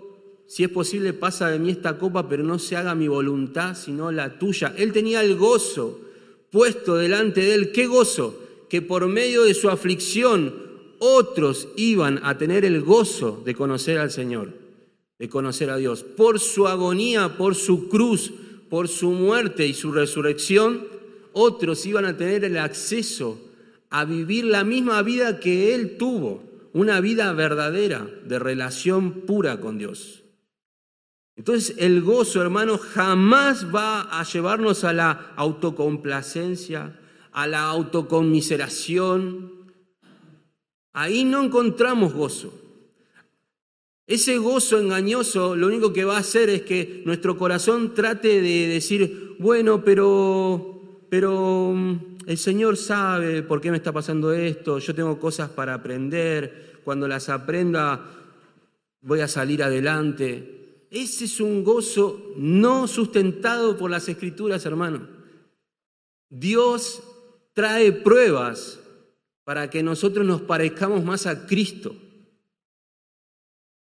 si 0.46 0.64
es 0.64 0.68
posible, 0.68 1.12
pasa 1.14 1.48
de 1.48 1.58
mí 1.58 1.70
esta 1.70 1.96
copa, 1.98 2.28
pero 2.28 2.44
no 2.44 2.58
se 2.58 2.76
haga 2.76 2.94
mi 2.94 3.08
voluntad, 3.08 3.76
sino 3.76 4.12
la 4.12 4.38
tuya. 4.38 4.74
Él 4.76 4.92
tenía 4.92 5.22
el 5.22 5.36
gozo 5.36 6.00
puesto 6.50 6.96
delante 6.96 7.40
de 7.40 7.54
él. 7.54 7.72
¿Qué 7.72 7.86
gozo? 7.86 8.38
Que 8.68 8.82
por 8.82 9.06
medio 9.06 9.44
de 9.44 9.54
su 9.54 9.70
aflicción 9.70 10.54
otros 10.98 11.68
iban 11.76 12.20
a 12.22 12.38
tener 12.38 12.64
el 12.64 12.80
gozo 12.82 13.42
de 13.44 13.54
conocer 13.54 13.98
al 13.98 14.10
Señor, 14.10 14.52
de 15.18 15.28
conocer 15.28 15.70
a 15.70 15.76
Dios. 15.76 16.02
Por 16.02 16.40
su 16.40 16.66
agonía, 16.66 17.36
por 17.36 17.54
su 17.54 17.88
cruz, 17.88 18.32
por 18.68 18.88
su 18.88 19.10
muerte 19.12 19.66
y 19.66 19.74
su 19.74 19.92
resurrección, 19.92 20.86
otros 21.32 21.84
iban 21.86 22.04
a 22.04 22.16
tener 22.16 22.44
el 22.44 22.58
acceso 22.58 23.40
a 23.90 24.04
vivir 24.04 24.44
la 24.44 24.64
misma 24.64 25.02
vida 25.02 25.38
que 25.38 25.74
Él 25.74 25.96
tuvo, 25.96 26.42
una 26.74 27.00
vida 27.00 27.32
verdadera, 27.32 28.06
de 28.26 28.38
relación 28.38 29.22
pura 29.22 29.60
con 29.60 29.78
Dios. 29.78 30.24
Entonces 31.36 31.74
el 31.78 32.02
gozo, 32.02 32.42
hermano, 32.42 32.76
jamás 32.76 33.74
va 33.74 34.02
a 34.02 34.22
llevarnos 34.24 34.84
a 34.84 34.92
la 34.92 35.32
autocomplacencia, 35.36 37.00
a 37.32 37.46
la 37.46 37.62
autoconmiseración, 37.62 39.54
Ahí 40.94 41.24
no 41.24 41.42
encontramos 41.42 42.14
gozo. 42.14 42.54
Ese 44.06 44.38
gozo 44.38 44.78
engañoso 44.78 45.56
lo 45.56 45.66
único 45.66 45.92
que 45.92 46.04
va 46.04 46.16
a 46.16 46.20
hacer 46.20 46.48
es 46.48 46.62
que 46.62 47.02
nuestro 47.04 47.36
corazón 47.36 47.94
trate 47.94 48.40
de 48.40 48.68
decir, 48.68 49.34
bueno, 49.40 49.82
pero, 49.82 51.02
pero 51.10 51.72
mm, 51.74 52.13
el 52.26 52.38
Señor 52.38 52.76
sabe 52.76 53.42
por 53.42 53.60
qué 53.60 53.70
me 53.70 53.76
está 53.76 53.92
pasando 53.92 54.32
esto, 54.32 54.78
yo 54.78 54.94
tengo 54.94 55.18
cosas 55.18 55.50
para 55.50 55.74
aprender, 55.74 56.80
cuando 56.84 57.08
las 57.08 57.28
aprenda 57.28 58.04
voy 59.00 59.20
a 59.20 59.28
salir 59.28 59.62
adelante. 59.62 60.86
Ese 60.90 61.24
es 61.24 61.40
un 61.40 61.64
gozo 61.64 62.34
no 62.36 62.86
sustentado 62.86 63.76
por 63.76 63.90
las 63.90 64.08
escrituras, 64.08 64.64
hermano. 64.64 65.08
Dios 66.28 67.02
trae 67.52 67.92
pruebas 67.92 68.80
para 69.44 69.68
que 69.70 69.82
nosotros 69.82 70.24
nos 70.24 70.42
parezcamos 70.42 71.04
más 71.04 71.26
a 71.26 71.46
Cristo. 71.46 71.94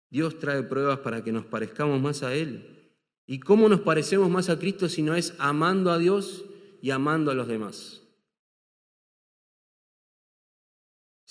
Dios 0.09 0.39
trae 0.39 0.63
pruebas 0.63 0.99
para 0.99 1.23
que 1.23 1.31
nos 1.31 1.45
parezcamos 1.45 1.99
más 2.01 2.23
a 2.23 2.33
Él. 2.33 2.93
¿Y 3.25 3.39
cómo 3.39 3.69
nos 3.69 3.81
parecemos 3.81 4.29
más 4.29 4.49
a 4.49 4.59
Cristo 4.59 4.89
si 4.89 5.01
no 5.01 5.15
es 5.15 5.33
amando 5.39 5.91
a 5.91 5.97
Dios 5.97 6.43
y 6.81 6.91
amando 6.91 7.31
a 7.31 7.35
los 7.35 7.47
demás? 7.47 8.00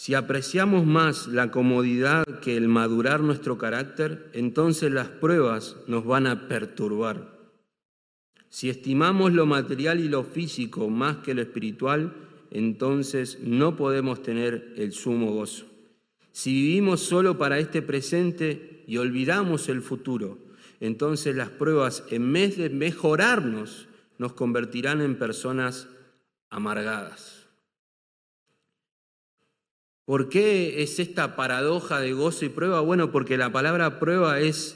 Si 0.00 0.14
apreciamos 0.14 0.86
más 0.86 1.26
la 1.26 1.50
comodidad 1.50 2.24
que 2.40 2.56
el 2.56 2.68
madurar 2.68 3.20
nuestro 3.20 3.58
carácter, 3.58 4.30
entonces 4.32 4.90
las 4.90 5.08
pruebas 5.08 5.76
nos 5.88 6.06
van 6.06 6.26
a 6.26 6.48
perturbar. 6.48 7.38
Si 8.48 8.70
estimamos 8.70 9.34
lo 9.34 9.44
material 9.44 10.00
y 10.00 10.08
lo 10.08 10.24
físico 10.24 10.88
más 10.88 11.18
que 11.18 11.34
lo 11.34 11.42
espiritual, 11.42 12.14
entonces 12.50 13.40
no 13.42 13.76
podemos 13.76 14.22
tener 14.22 14.72
el 14.78 14.92
sumo 14.92 15.34
gozo. 15.34 15.66
Si 16.32 16.50
vivimos 16.50 17.00
solo 17.00 17.36
para 17.36 17.58
este 17.58 17.82
presente 17.82 18.82
y 18.86 18.96
olvidamos 18.96 19.68
el 19.68 19.82
futuro, 19.82 20.38
entonces 20.80 21.36
las 21.36 21.50
pruebas, 21.50 22.04
en 22.10 22.32
vez 22.32 22.56
de 22.56 22.70
mejorarnos, 22.70 23.86
nos 24.16 24.32
convertirán 24.32 25.02
en 25.02 25.18
personas 25.18 25.88
amargadas. 26.48 27.39
¿Por 30.10 30.28
qué 30.28 30.82
es 30.82 30.98
esta 30.98 31.36
paradoja 31.36 32.00
de 32.00 32.12
gozo 32.12 32.44
y 32.44 32.48
prueba? 32.48 32.80
Bueno, 32.80 33.12
porque 33.12 33.36
la 33.36 33.52
palabra 33.52 34.00
prueba 34.00 34.40
es, 34.40 34.74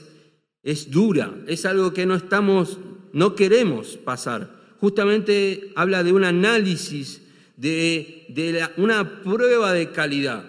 es 0.63 0.89
dura, 0.91 1.35
es 1.45 1.65
algo 1.65 1.93
que 1.93 2.05
no 2.05 2.15
estamos, 2.15 2.77
no 3.11 3.35
queremos 3.35 3.97
pasar. 3.97 4.49
Justamente 4.79 5.73
habla 5.75 6.05
de 6.05 6.13
un 6.13 6.23
análisis 6.23 7.21
de, 7.57 8.63
una 8.77 9.23
prueba 9.23 9.73
de 9.73 9.91
calidad. 9.91 10.45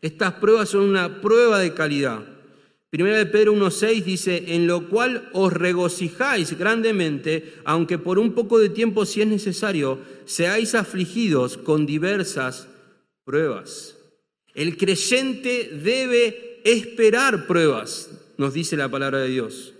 Estas 0.00 0.32
pruebas 0.36 0.70
son 0.70 0.84
una 0.84 1.20
prueba 1.20 1.58
de 1.58 1.74
calidad. 1.74 2.22
Primera 2.88 3.18
de 3.18 3.26
Pedro 3.26 3.52
1.6 3.52 4.04
dice, 4.04 4.54
en 4.54 4.66
lo 4.66 4.88
cual 4.88 5.28
os 5.34 5.52
regocijáis 5.52 6.58
grandemente, 6.58 7.56
aunque 7.66 7.98
por 7.98 8.18
un 8.18 8.32
poco 8.32 8.58
de 8.58 8.70
tiempo 8.70 9.04
si 9.04 9.20
es 9.20 9.26
necesario, 9.26 9.98
seáis 10.24 10.74
afligidos 10.74 11.58
con 11.58 11.84
diversas 11.84 12.68
pruebas. 13.24 13.96
El 14.54 14.76
creyente 14.76 15.70
debe 15.82 16.60
esperar 16.64 17.46
pruebas, 17.46 18.10
nos 18.38 18.54
dice 18.54 18.76
la 18.76 18.90
palabra 18.90 19.18
de 19.18 19.28
Dios. 19.28 19.74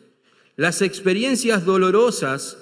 Las 0.57 0.83
experiencias 0.83 1.65
dolorosas 1.65 2.59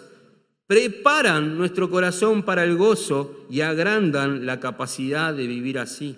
preparan 0.67 1.59
nuestro 1.59 1.91
corazón 1.91 2.45
para 2.45 2.63
el 2.65 2.77
gozo 2.77 3.45
y 3.51 3.61
agrandan 3.61 4.47
la 4.47 4.61
capacidad 4.61 5.35
de 5.35 5.47
vivir 5.47 5.79
así. 5.79 6.17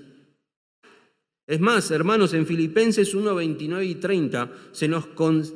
Es 1.46 1.60
más, 1.60 1.90
hermanos, 1.90 2.34
en 2.34 2.46
Filipenses 2.46 3.14
1, 3.14 3.34
29 3.34 3.84
y 3.84 3.94
30 3.96 4.52
se 4.72 4.88
nos 4.88 5.06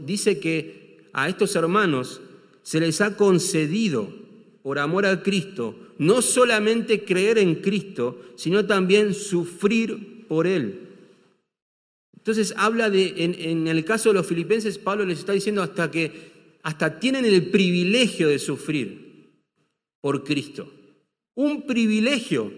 dice 0.04 0.40
que 0.40 1.08
a 1.12 1.28
estos 1.28 1.54
hermanos 1.56 2.20
se 2.62 2.80
les 2.80 3.00
ha 3.00 3.16
concedido, 3.16 4.12
por 4.66 4.80
amor 4.80 5.06
a 5.06 5.22
Cristo, 5.22 5.76
no 5.98 6.20
solamente 6.20 7.04
creer 7.04 7.38
en 7.38 7.54
Cristo, 7.54 8.20
sino 8.34 8.66
también 8.66 9.14
sufrir 9.14 10.26
por 10.26 10.44
Él. 10.44 10.88
Entonces 12.16 12.52
habla 12.56 12.90
de, 12.90 13.14
en, 13.16 13.68
el 13.68 13.84
caso 13.84 14.08
de 14.08 14.16
los 14.16 14.26
filipenses, 14.26 14.78
Pablo 14.78 15.04
les 15.04 15.20
está 15.20 15.34
diciendo 15.34 15.62
hasta 15.62 15.88
que 15.88 16.32
hasta 16.64 16.98
tienen 16.98 17.24
el 17.24 17.46
privilegio 17.46 18.26
de 18.26 18.40
sufrir 18.40 19.28
por 20.00 20.24
Cristo. 20.24 20.68
Un 21.36 21.64
privilegio. 21.64 22.52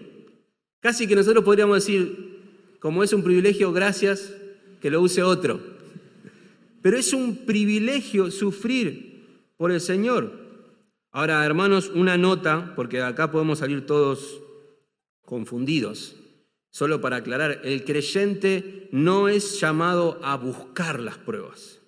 Casi 0.79 1.05
que 1.05 1.15
nosotros 1.15 1.43
podríamos 1.43 1.85
decir, 1.85 2.39
como 2.79 3.03
es 3.03 3.13
un 3.13 3.21
privilegio, 3.21 3.71
gracias, 3.71 4.33
que 4.81 4.89
lo 4.89 4.99
use 4.99 5.21
otro. 5.21 5.61
Pero 6.81 6.97
es 6.97 7.13
un 7.13 7.45
privilegio 7.45 8.31
sufrir 8.31 9.27
por 9.57 9.71
el 9.71 9.79
Señor. 9.79 10.48
Ahora, 11.11 11.45
hermanos, 11.45 11.91
una 11.93 12.17
nota, 12.17 12.73
porque 12.75 13.01
acá 13.01 13.31
podemos 13.31 13.59
salir 13.59 13.85
todos 13.85 14.41
confundidos. 15.21 16.15
Solo 16.69 17.01
para 17.01 17.17
aclarar, 17.17 17.61
el 17.63 17.83
creyente 17.83 18.89
no 18.91 19.27
es 19.27 19.59
llamado 19.59 20.19
a 20.23 20.37
buscar 20.37 20.99
las 20.99 21.17
pruebas 21.17 21.79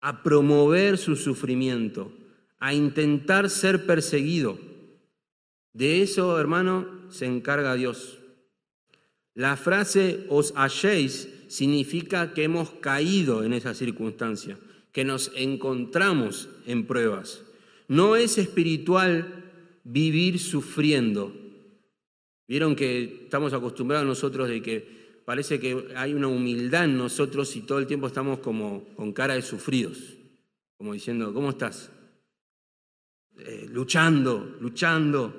a 0.00 0.22
promover 0.22 0.98
su 0.98 1.16
sufrimiento, 1.16 2.12
a 2.58 2.74
intentar 2.74 3.50
ser 3.50 3.86
perseguido. 3.86 4.58
De 5.72 6.02
eso, 6.02 6.38
hermano, 6.38 7.06
se 7.10 7.26
encarga 7.26 7.74
Dios. 7.74 8.18
La 9.34 9.56
frase 9.56 10.26
os 10.28 10.52
halléis 10.56 11.28
significa 11.48 12.34
que 12.34 12.44
hemos 12.44 12.70
caído 12.70 13.44
en 13.44 13.52
esa 13.52 13.74
circunstancia, 13.74 14.58
que 14.92 15.04
nos 15.04 15.30
encontramos 15.36 16.48
en 16.66 16.86
pruebas. 16.86 17.42
No 17.88 18.16
es 18.16 18.38
espiritual 18.38 19.44
vivir 19.82 20.38
sufriendo. 20.38 21.32
Vieron 22.46 22.76
que 22.76 23.22
estamos 23.24 23.52
acostumbrados 23.52 24.06
nosotros 24.06 24.48
de 24.48 24.62
que 24.62 24.98
parece 25.24 25.58
que 25.58 25.88
hay 25.96 26.14
una 26.14 26.28
humildad 26.28 26.84
en 26.84 26.96
nosotros 26.96 27.54
y 27.56 27.62
todo 27.62 27.78
el 27.78 27.86
tiempo 27.86 28.06
estamos 28.06 28.38
como 28.38 28.84
con 28.94 29.12
cara 29.12 29.34
de 29.34 29.42
sufridos, 29.42 30.16
como 30.76 30.92
diciendo, 30.92 31.32
¿cómo 31.34 31.50
estás? 31.50 31.90
Eh, 33.38 33.68
luchando, 33.70 34.56
luchando. 34.60 35.34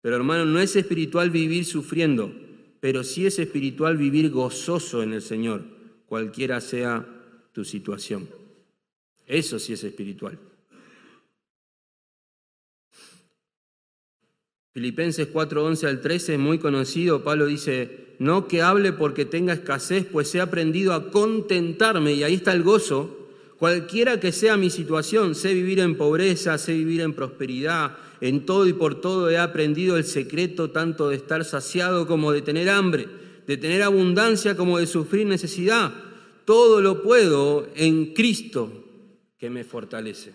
Pero 0.00 0.16
hermano, 0.16 0.44
no 0.44 0.60
es 0.60 0.74
espiritual 0.76 1.30
vivir 1.30 1.64
sufriendo, 1.64 2.32
pero 2.80 3.04
sí 3.04 3.26
es 3.26 3.38
espiritual 3.38 3.96
vivir 3.96 4.30
gozoso 4.30 5.02
en 5.02 5.12
el 5.12 5.22
Señor, 5.22 5.62
cualquiera 6.06 6.60
sea 6.60 7.06
tu 7.52 7.64
situación. 7.64 8.28
Eso 9.26 9.58
sí 9.58 9.72
es 9.72 9.84
espiritual. 9.84 10.38
Filipenses 14.72 15.28
4, 15.32 15.64
11 15.64 15.86
al 15.86 16.00
13 16.00 16.34
es 16.34 16.38
muy 16.38 16.58
conocido. 16.58 17.24
Pablo 17.24 17.46
dice, 17.46 18.14
no 18.20 18.46
que 18.46 18.62
hable 18.62 18.92
porque 18.92 19.24
tenga 19.24 19.52
escasez, 19.52 20.06
pues 20.06 20.34
he 20.34 20.40
aprendido 20.40 20.92
a 20.92 21.10
contentarme, 21.10 22.12
y 22.12 22.22
ahí 22.22 22.34
está 22.34 22.52
el 22.52 22.62
gozo, 22.62 23.28
cualquiera 23.58 24.20
que 24.20 24.30
sea 24.30 24.56
mi 24.56 24.70
situación, 24.70 25.34
sé 25.34 25.54
vivir 25.54 25.80
en 25.80 25.96
pobreza, 25.96 26.56
sé 26.58 26.74
vivir 26.74 27.00
en 27.00 27.14
prosperidad, 27.14 27.96
en 28.20 28.46
todo 28.46 28.66
y 28.66 28.72
por 28.72 29.00
todo 29.00 29.30
he 29.30 29.38
aprendido 29.38 29.96
el 29.96 30.04
secreto 30.04 30.70
tanto 30.70 31.08
de 31.08 31.16
estar 31.16 31.44
saciado 31.44 32.06
como 32.06 32.32
de 32.32 32.42
tener 32.42 32.68
hambre, 32.68 33.08
de 33.46 33.56
tener 33.56 33.82
abundancia 33.82 34.56
como 34.56 34.78
de 34.78 34.86
sufrir 34.86 35.26
necesidad. 35.26 35.92
Todo 36.44 36.80
lo 36.80 37.02
puedo 37.02 37.68
en 37.74 38.12
Cristo 38.12 38.70
que 39.38 39.50
me 39.50 39.64
fortalece. 39.64 40.32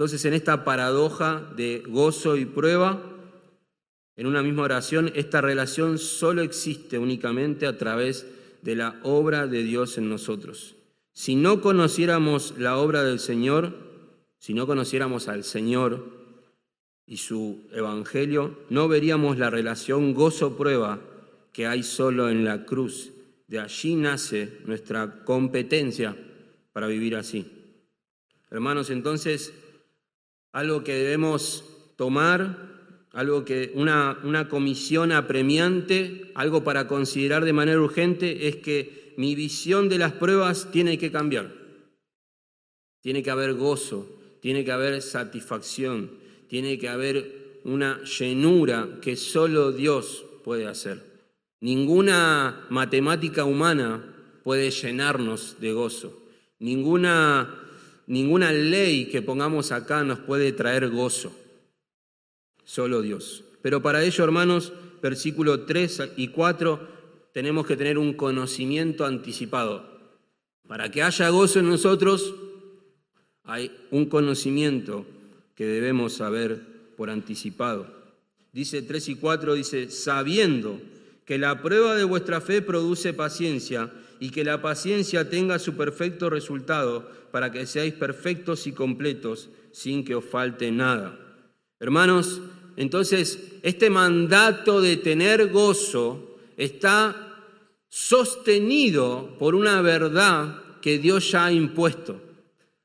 Entonces, 0.00 0.24
en 0.24 0.32
esta 0.32 0.64
paradoja 0.64 1.46
de 1.56 1.82
gozo 1.86 2.38
y 2.38 2.46
prueba, 2.46 3.02
en 4.16 4.26
una 4.26 4.42
misma 4.42 4.62
oración, 4.62 5.12
esta 5.14 5.42
relación 5.42 5.98
solo 5.98 6.40
existe 6.40 6.96
únicamente 6.96 7.66
a 7.66 7.76
través 7.76 8.26
de 8.62 8.76
la 8.76 8.98
obra 9.02 9.46
de 9.46 9.62
Dios 9.62 9.98
en 9.98 10.08
nosotros. 10.08 10.74
Si 11.12 11.36
no 11.36 11.60
conociéramos 11.60 12.54
la 12.56 12.78
obra 12.78 13.04
del 13.04 13.18
Señor, 13.18 13.74
si 14.38 14.54
no 14.54 14.66
conociéramos 14.66 15.28
al 15.28 15.44
Señor 15.44 16.06
y 17.04 17.18
su 17.18 17.68
Evangelio, 17.70 18.56
no 18.70 18.88
veríamos 18.88 19.36
la 19.36 19.50
relación 19.50 20.14
gozo-prueba 20.14 20.98
que 21.52 21.66
hay 21.66 21.82
solo 21.82 22.30
en 22.30 22.46
la 22.46 22.64
cruz. 22.64 23.10
De 23.48 23.60
allí 23.60 23.96
nace 23.96 24.60
nuestra 24.64 25.24
competencia 25.26 26.16
para 26.72 26.86
vivir 26.86 27.16
así. 27.16 27.44
Hermanos, 28.50 28.88
entonces 28.88 29.52
algo 30.52 30.84
que 30.84 30.94
debemos 30.94 31.64
tomar, 31.96 32.70
algo 33.12 33.44
que 33.44 33.72
una, 33.74 34.18
una 34.24 34.48
comisión 34.48 35.12
apremiante, 35.12 36.30
algo 36.34 36.64
para 36.64 36.86
considerar 36.86 37.44
de 37.44 37.52
manera 37.52 37.80
urgente, 37.80 38.48
es 38.48 38.56
que 38.56 39.14
mi 39.16 39.34
visión 39.34 39.88
de 39.88 39.98
las 39.98 40.12
pruebas 40.12 40.70
tiene 40.70 40.98
que 40.98 41.10
cambiar. 41.10 41.52
Tiene 43.00 43.22
que 43.22 43.30
haber 43.30 43.54
gozo, 43.54 44.08
tiene 44.40 44.64
que 44.64 44.72
haber 44.72 45.00
satisfacción, 45.02 46.10
tiene 46.48 46.78
que 46.78 46.88
haber 46.88 47.60
una 47.64 48.02
llenura 48.04 48.98
que 49.02 49.16
solo 49.16 49.72
Dios 49.72 50.24
puede 50.44 50.66
hacer. 50.66 51.02
Ninguna 51.60 52.66
matemática 52.70 53.44
humana 53.44 54.02
puede 54.42 54.70
llenarnos 54.70 55.56
de 55.60 55.72
gozo. 55.72 56.22
Ninguna 56.58 57.59
Ninguna 58.10 58.50
ley 58.50 59.06
que 59.06 59.22
pongamos 59.22 59.70
acá 59.70 60.02
nos 60.02 60.18
puede 60.18 60.50
traer 60.50 60.88
gozo, 60.88 61.30
solo 62.64 63.02
Dios. 63.02 63.44
Pero 63.62 63.82
para 63.82 64.02
ello, 64.02 64.24
hermanos, 64.24 64.72
versículo 65.00 65.60
3 65.60 66.14
y 66.16 66.26
4, 66.26 66.88
tenemos 67.32 67.68
que 67.68 67.76
tener 67.76 67.98
un 67.98 68.14
conocimiento 68.14 69.06
anticipado. 69.06 69.88
Para 70.66 70.90
que 70.90 71.04
haya 71.04 71.28
gozo 71.28 71.60
en 71.60 71.68
nosotros, 71.68 72.34
hay 73.44 73.70
un 73.92 74.06
conocimiento 74.06 75.06
que 75.54 75.66
debemos 75.66 76.14
saber 76.14 76.60
por 76.96 77.10
anticipado. 77.10 77.86
Dice 78.52 78.82
3 78.82 79.08
y 79.08 79.14
4, 79.14 79.54
dice, 79.54 79.88
sabiendo 79.88 80.80
que 81.24 81.38
la 81.38 81.62
prueba 81.62 81.94
de 81.94 82.02
vuestra 82.02 82.40
fe 82.40 82.60
produce 82.60 83.12
paciencia 83.12 83.88
y 84.20 84.30
que 84.30 84.44
la 84.44 84.60
paciencia 84.60 85.28
tenga 85.28 85.58
su 85.58 85.74
perfecto 85.74 86.28
resultado 86.30 87.10
para 87.32 87.50
que 87.50 87.66
seáis 87.66 87.94
perfectos 87.94 88.66
y 88.66 88.72
completos 88.72 89.48
sin 89.72 90.04
que 90.04 90.14
os 90.14 90.24
falte 90.24 90.70
nada. 90.70 91.18
Hermanos, 91.80 92.40
entonces 92.76 93.56
este 93.62 93.88
mandato 93.88 94.80
de 94.80 94.98
tener 94.98 95.48
gozo 95.48 96.36
está 96.56 97.34
sostenido 97.88 99.36
por 99.38 99.54
una 99.54 99.80
verdad 99.80 100.62
que 100.82 100.98
Dios 100.98 101.30
ya 101.30 101.46
ha 101.46 101.52
impuesto. 101.52 102.20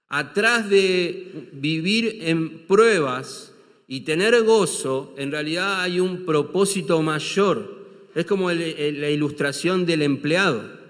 Atrás 0.07 0.69
de 0.69 1.49
vivir 1.51 2.19
en 2.21 2.65
pruebas 2.65 3.53
y 3.87 4.01
tener 4.01 4.41
gozo, 4.43 5.13
en 5.17 5.31
realidad 5.31 5.81
hay 5.81 5.99
un 5.99 6.25
propósito 6.25 7.01
mayor. 7.01 7.85
Es 8.15 8.25
como 8.25 8.49
la 8.51 9.09
ilustración 9.09 9.85
del 9.85 10.01
empleado. 10.01 10.84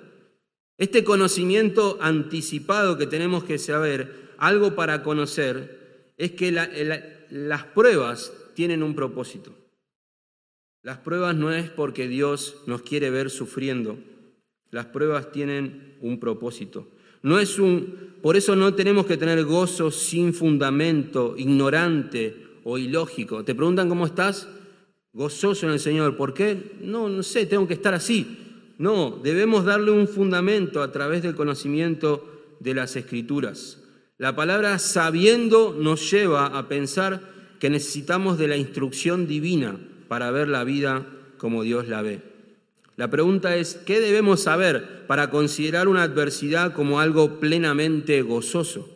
Este 0.77 1.03
conocimiento 1.03 1.97
anticipado 2.01 2.97
que 2.97 3.07
tenemos 3.07 3.43
que 3.43 3.57
saber, 3.57 4.33
algo 4.37 4.75
para 4.75 5.03
conocer, 5.03 6.13
es 6.17 6.31
que 6.31 6.51
las 6.51 7.63
pruebas 7.73 8.33
tienen 8.53 8.83
un 8.83 8.95
propósito. 8.95 9.53
Las 10.83 10.97
pruebas 10.97 11.35
no 11.35 11.51
es 11.51 11.69
porque 11.69 12.07
Dios 12.07 12.57
nos 12.67 12.81
quiere 12.81 13.09
ver 13.09 13.29
sufriendo, 13.29 13.97
las 14.69 14.85
pruebas 14.87 15.31
tienen 15.31 15.95
un 16.01 16.19
propósito. 16.19 16.87
No 17.23 17.39
es 17.39 17.57
un, 17.57 18.15
por 18.21 18.35
eso 18.35 18.55
no 18.55 18.75
tenemos 18.75 19.05
que 19.05 19.17
tener 19.17 19.43
gozo 19.45 19.89
sin 19.89 20.33
fundamento, 20.33 21.35
ignorante 21.37 22.59
o 22.63 22.77
ilógico. 22.77 23.43
Te 23.43 23.55
preguntan 23.55 23.89
cómo 23.89 24.05
estás, 24.05 24.47
gozoso 25.11 25.65
en 25.65 25.71
el 25.71 25.79
Señor. 25.79 26.17
¿Por 26.17 26.33
qué? 26.33 26.73
No, 26.81 27.09
no 27.09 27.23
sé, 27.23 27.45
tengo 27.45 27.67
que 27.67 27.73
estar 27.73 27.93
así. 27.95 28.44
No, 28.77 29.19
debemos 29.23 29.65
darle 29.65 29.91
un 29.91 30.07
fundamento 30.07 30.81
a 30.81 30.91
través 30.91 31.23
del 31.23 31.35
conocimiento 31.35 32.57
de 32.59 32.73
las 32.73 32.95
escrituras. 32.95 33.81
La 34.17 34.35
palabra 34.35 34.79
sabiendo 34.79 35.75
nos 35.77 36.09
lleva 36.11 36.47
a 36.47 36.67
pensar 36.67 37.21
que 37.59 37.69
necesitamos 37.69 38.37
de 38.37 38.47
la 38.47 38.57
instrucción 38.57 39.27
divina 39.27 39.77
para 40.07 40.31
ver 40.31 40.47
la 40.47 40.63
vida 40.63 41.05
como 41.37 41.63
Dios 41.63 41.87
la 41.87 42.01
ve. 42.01 42.21
La 42.97 43.09
pregunta 43.09 43.55
es, 43.57 43.75
¿qué 43.75 43.99
debemos 43.99 44.41
saber 44.41 45.05
para 45.07 45.29
considerar 45.29 45.87
una 45.87 46.03
adversidad 46.03 46.73
como 46.73 46.99
algo 46.99 47.39
plenamente 47.39 48.21
gozoso? 48.21 48.89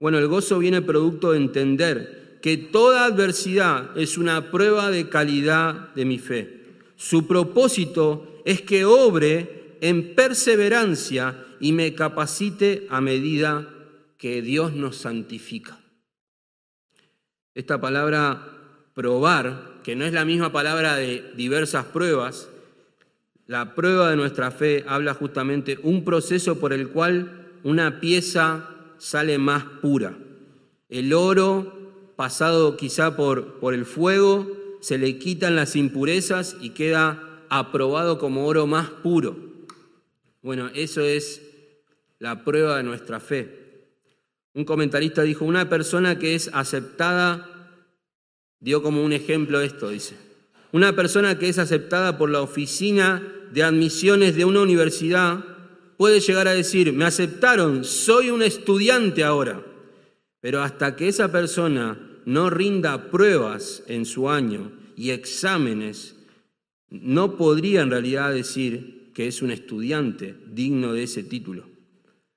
Bueno, 0.00 0.18
el 0.18 0.28
gozo 0.28 0.58
viene 0.58 0.80
producto 0.80 1.32
de 1.32 1.38
entender 1.38 2.38
que 2.42 2.56
toda 2.56 3.04
adversidad 3.04 3.96
es 3.96 4.18
una 4.18 4.50
prueba 4.50 4.90
de 4.90 5.08
calidad 5.08 5.94
de 5.94 6.04
mi 6.04 6.18
fe. 6.18 6.61
Su 7.02 7.26
propósito 7.26 8.40
es 8.44 8.60
que 8.60 8.84
obre 8.84 9.76
en 9.80 10.14
perseverancia 10.14 11.44
y 11.58 11.72
me 11.72 11.96
capacite 11.96 12.86
a 12.90 13.00
medida 13.00 13.68
que 14.18 14.40
Dios 14.40 14.74
nos 14.74 14.98
santifica. 14.98 15.80
Esta 17.56 17.80
palabra 17.80 18.40
probar, 18.94 19.80
que 19.82 19.96
no 19.96 20.04
es 20.04 20.12
la 20.12 20.24
misma 20.24 20.52
palabra 20.52 20.94
de 20.94 21.32
diversas 21.34 21.86
pruebas, 21.86 22.48
la 23.48 23.74
prueba 23.74 24.08
de 24.08 24.16
nuestra 24.16 24.52
fe 24.52 24.84
habla 24.86 25.12
justamente 25.12 25.80
un 25.82 26.04
proceso 26.04 26.60
por 26.60 26.72
el 26.72 26.90
cual 26.90 27.48
una 27.64 27.98
pieza 27.98 28.70
sale 28.98 29.38
más 29.38 29.64
pura. 29.64 30.16
El 30.88 31.12
oro, 31.12 32.14
pasado 32.14 32.76
quizá 32.76 33.16
por, 33.16 33.58
por 33.58 33.74
el 33.74 33.86
fuego, 33.86 34.61
se 34.82 34.98
le 34.98 35.16
quitan 35.16 35.54
las 35.54 35.76
impurezas 35.76 36.56
y 36.60 36.70
queda 36.70 37.44
aprobado 37.48 38.18
como 38.18 38.46
oro 38.46 38.66
más 38.66 38.90
puro. 38.90 39.36
Bueno, 40.42 40.70
eso 40.74 41.02
es 41.02 41.40
la 42.18 42.44
prueba 42.44 42.78
de 42.78 42.82
nuestra 42.82 43.20
fe. 43.20 43.86
Un 44.54 44.64
comentarista 44.64 45.22
dijo, 45.22 45.44
una 45.44 45.68
persona 45.68 46.18
que 46.18 46.34
es 46.34 46.50
aceptada, 46.52 47.78
dio 48.58 48.82
como 48.82 49.04
un 49.04 49.12
ejemplo 49.12 49.60
esto, 49.60 49.88
dice, 49.88 50.16
una 50.72 50.96
persona 50.96 51.38
que 51.38 51.48
es 51.48 51.58
aceptada 51.58 52.18
por 52.18 52.28
la 52.28 52.40
oficina 52.40 53.22
de 53.52 53.62
admisiones 53.62 54.34
de 54.34 54.44
una 54.44 54.62
universidad 54.62 55.44
puede 55.96 56.18
llegar 56.18 56.48
a 56.48 56.54
decir, 56.54 56.92
me 56.92 57.04
aceptaron, 57.04 57.84
soy 57.84 58.30
un 58.30 58.42
estudiante 58.42 59.22
ahora, 59.22 59.62
pero 60.40 60.60
hasta 60.60 60.96
que 60.96 61.06
esa 61.06 61.30
persona 61.30 62.11
no 62.24 62.50
rinda 62.50 63.10
pruebas 63.10 63.82
en 63.88 64.04
su 64.04 64.30
año 64.30 64.72
y 64.96 65.10
exámenes, 65.10 66.16
no 66.90 67.36
podría 67.36 67.82
en 67.82 67.90
realidad 67.90 68.32
decir 68.32 69.10
que 69.14 69.26
es 69.26 69.42
un 69.42 69.50
estudiante 69.50 70.34
digno 70.46 70.92
de 70.92 71.04
ese 71.04 71.22
título. 71.22 71.64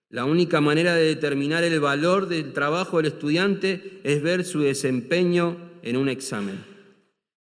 La 0.09 0.25
única 0.25 0.61
manera 0.61 0.95
de 0.95 1.05
determinar 1.05 1.63
el 1.63 1.79
valor 1.79 2.27
del 2.27 2.53
trabajo 2.53 2.97
del 2.97 3.07
estudiante 3.07 3.99
es 4.03 4.21
ver 4.21 4.45
su 4.45 4.61
desempeño 4.61 5.57
en 5.81 5.97
un 5.97 6.09
examen. 6.09 6.63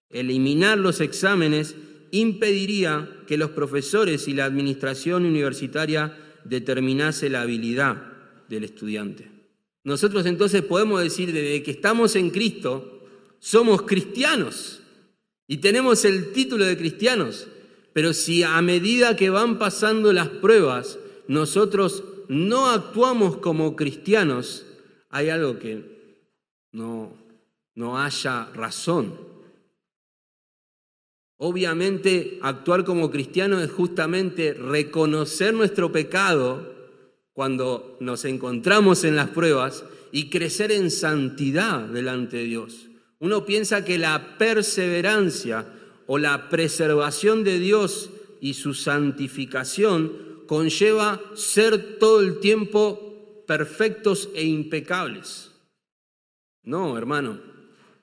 Eliminar 0.09 0.77
los 0.77 1.01
exámenes 1.01 1.75
impediría 2.11 3.09
que 3.27 3.37
los 3.37 3.51
profesores 3.51 4.27
y 4.27 4.33
la 4.33 4.45
administración 4.45 5.25
universitaria 5.25 6.17
determinase 6.43 7.29
la 7.29 7.41
habilidad 7.41 8.01
del 8.47 8.63
estudiante. 8.63 9.34
Nosotros 9.85 10.25
entonces 10.25 10.63
podemos 10.63 11.01
decir 11.01 11.31
desde 11.31 11.61
que 11.61 11.69
estamos 11.69 12.15
en 12.15 12.31
Cristo, 12.31 13.03
somos 13.39 13.83
cristianos 13.83 14.81
y 15.47 15.57
tenemos 15.57 16.03
el 16.05 16.33
título 16.33 16.65
de 16.65 16.75
cristianos, 16.75 17.47
pero 17.93 18.11
si 18.11 18.41
a 18.41 18.59
medida 18.63 19.15
que 19.15 19.29
van 19.29 19.59
pasando 19.59 20.11
las 20.11 20.27
pruebas 20.27 20.97
nosotros 21.27 22.03
no 22.27 22.71
actuamos 22.71 23.37
como 23.37 23.75
cristianos, 23.75 24.65
hay 25.11 25.29
algo 25.29 25.59
que 25.59 26.25
no, 26.71 27.13
no 27.75 27.99
haya 27.99 28.45
razón. 28.55 29.19
Obviamente, 31.37 32.39
actuar 32.41 32.85
como 32.85 33.11
cristiano 33.11 33.59
es 33.59 33.71
justamente 33.71 34.55
reconocer 34.55 35.53
nuestro 35.53 35.91
pecado 35.91 36.74
cuando 37.35 37.97
nos 37.99 38.23
encontramos 38.23 39.03
en 39.03 39.17
las 39.17 39.29
pruebas 39.29 39.83
y 40.13 40.29
crecer 40.29 40.71
en 40.71 40.89
santidad 40.89 41.81
delante 41.81 42.37
de 42.37 42.43
Dios. 42.45 42.87
Uno 43.19 43.45
piensa 43.45 43.83
que 43.83 43.97
la 43.97 44.37
perseverancia 44.37 45.67
o 46.07 46.17
la 46.17 46.49
preservación 46.49 47.43
de 47.43 47.59
Dios 47.59 48.09
y 48.39 48.53
su 48.53 48.73
santificación 48.73 50.13
conlleva 50.47 51.21
ser 51.35 51.99
todo 51.99 52.21
el 52.21 52.39
tiempo 52.39 53.43
perfectos 53.45 54.29
e 54.33 54.45
impecables. 54.45 55.51
No, 56.63 56.97
hermano, 56.97 57.41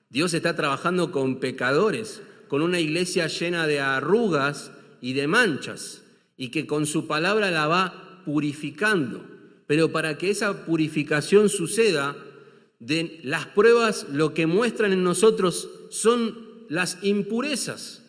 Dios 0.09 0.35
está 0.35 0.55
trabajando 0.55 1.11
con 1.11 1.39
pecadores, 1.39 2.21
con 2.47 2.61
una 2.61 2.79
iglesia 2.79 3.25
llena 3.25 3.65
de 3.65 3.79
arrugas 3.79 4.71
y 5.01 5.13
de 5.13 5.25
manchas, 5.25 6.03
y 6.37 6.49
que 6.49 6.67
con 6.67 6.85
su 6.85 7.07
palabra 7.07 7.49
la 7.49 7.65
va 7.65 8.02
purificando. 8.25 9.25
Pero 9.67 9.91
para 9.91 10.17
que 10.17 10.29
esa 10.29 10.65
purificación 10.65 11.49
suceda, 11.49 12.15
de 12.79 13.21
las 13.23 13.45
pruebas 13.47 14.07
lo 14.09 14.33
que 14.33 14.45
muestran 14.45 14.91
en 14.91 15.03
nosotros 15.03 15.69
son 15.89 16.65
las 16.69 16.97
impurezas, 17.01 18.03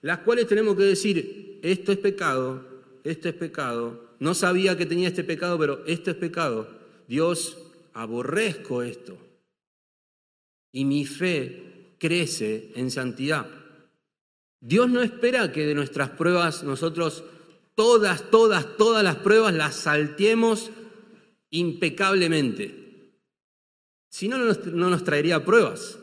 las 0.00 0.18
cuales 0.20 0.46
tenemos 0.46 0.76
que 0.76 0.84
decir, 0.84 1.60
esto 1.62 1.92
es 1.92 1.98
pecado, 1.98 2.64
esto 3.04 3.28
es 3.28 3.34
pecado, 3.34 4.10
no 4.18 4.34
sabía 4.34 4.76
que 4.76 4.86
tenía 4.86 5.08
este 5.08 5.24
pecado, 5.24 5.58
pero 5.58 5.84
esto 5.86 6.10
es 6.10 6.16
pecado. 6.16 6.68
Dios, 7.08 7.58
aborrezco 7.94 8.82
esto. 8.82 9.16
Y 10.72 10.84
mi 10.84 11.04
fe 11.04 11.94
crece 11.98 12.70
en 12.76 12.90
santidad. 12.90 13.46
Dios 14.60 14.90
no 14.90 15.02
espera 15.02 15.52
que 15.52 15.66
de 15.66 15.74
nuestras 15.74 16.10
pruebas 16.10 16.62
nosotros 16.62 17.24
todas, 17.80 18.30
todas, 18.30 18.76
todas 18.76 19.02
las 19.02 19.16
pruebas 19.16 19.54
las 19.54 19.74
saltemos 19.74 20.70
impecablemente. 21.48 23.14
Si 24.10 24.28
no, 24.28 24.36
no 24.36 24.90
nos 24.90 25.02
traería 25.02 25.46
pruebas. 25.46 25.98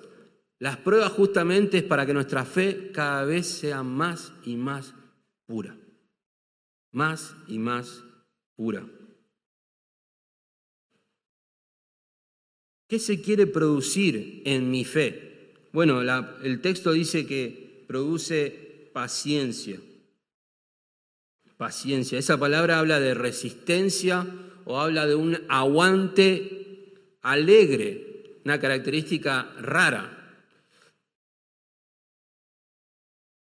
Las 0.57 0.77
pruebas 0.77 1.11
justamente 1.11 1.77
es 1.77 1.83
para 1.83 2.07
que 2.07 2.15
nuestra 2.15 2.45
fe 2.45 2.91
cada 2.91 3.25
vez 3.25 3.45
sea 3.45 3.83
más 3.83 4.33
y 4.43 4.55
más 4.55 4.95
pura. 5.45 5.77
Más 6.93 7.35
y 7.47 7.59
más 7.59 8.03
pura. 8.55 8.83
¿Qué 12.87 12.97
se 12.97 13.21
quiere 13.21 13.45
producir 13.45 14.41
en 14.45 14.71
mi 14.71 14.83
fe? 14.83 15.53
Bueno, 15.73 16.01
el 16.41 16.59
texto 16.61 16.91
dice 16.91 17.27
que 17.27 17.85
produce 17.87 18.89
paciencia 18.95 19.79
paciencia. 21.57 22.19
Esa 22.19 22.39
palabra 22.39 22.79
habla 22.79 22.99
de 22.99 23.13
resistencia 23.13 24.25
o 24.65 24.79
habla 24.79 25.05
de 25.07 25.15
un 25.15 25.39
aguante 25.49 26.93
alegre, 27.21 28.39
una 28.45 28.59
característica 28.59 29.53
rara. 29.59 30.13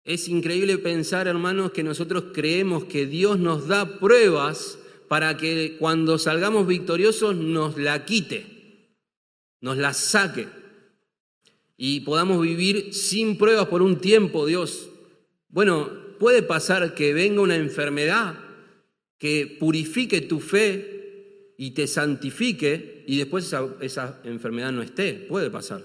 Es 0.03 0.27
increíble 0.27 0.77
pensar, 0.77 1.27
hermanos, 1.27 1.71
que 1.71 1.83
nosotros 1.83 2.25
creemos 2.31 2.85
que 2.85 3.07
Dios 3.07 3.39
nos 3.39 3.67
da 3.67 3.99
pruebas 3.99 4.77
para 5.07 5.35
que 5.35 5.77
cuando 5.79 6.19
salgamos 6.19 6.67
victoriosos 6.67 7.35
nos 7.35 7.77
la 7.77 8.05
quite, 8.05 8.91
nos 9.61 9.77
la 9.77 9.93
saque 9.93 10.47
y 11.77 12.01
podamos 12.01 12.41
vivir 12.41 12.93
sin 12.93 13.37
pruebas 13.37 13.67
por 13.67 13.81
un 13.81 13.99
tiempo, 13.99 14.45
Dios. 14.45 14.89
Bueno, 15.49 16.04
puede 16.19 16.41
pasar 16.41 16.93
que 16.93 17.13
venga 17.13 17.41
una 17.41 17.55
enfermedad 17.55 18.35
que 19.17 19.57
purifique 19.59 20.21
tu 20.21 20.39
fe 20.39 21.53
y 21.57 21.71
te 21.71 21.87
santifique 21.87 23.03
y 23.07 23.17
después 23.17 23.53
esa, 23.81 24.19
enfermedad 24.23 24.71
no 24.71 24.81
esté. 24.81 25.13
Puede 25.13 25.49
pasar. 25.49 25.83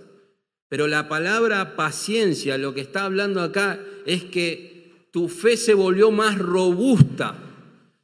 Pero 0.68 0.86
la 0.86 1.08
palabra 1.08 1.76
paciencia, 1.76 2.58
lo 2.58 2.74
que 2.74 2.80
está 2.80 3.04
hablando 3.04 3.40
acá 3.40 3.80
es 4.06 4.24
que 4.24 5.08
tu 5.10 5.28
fe 5.28 5.56
se 5.56 5.74
volvió 5.74 6.10
más 6.10 6.38
robusta, 6.38 7.36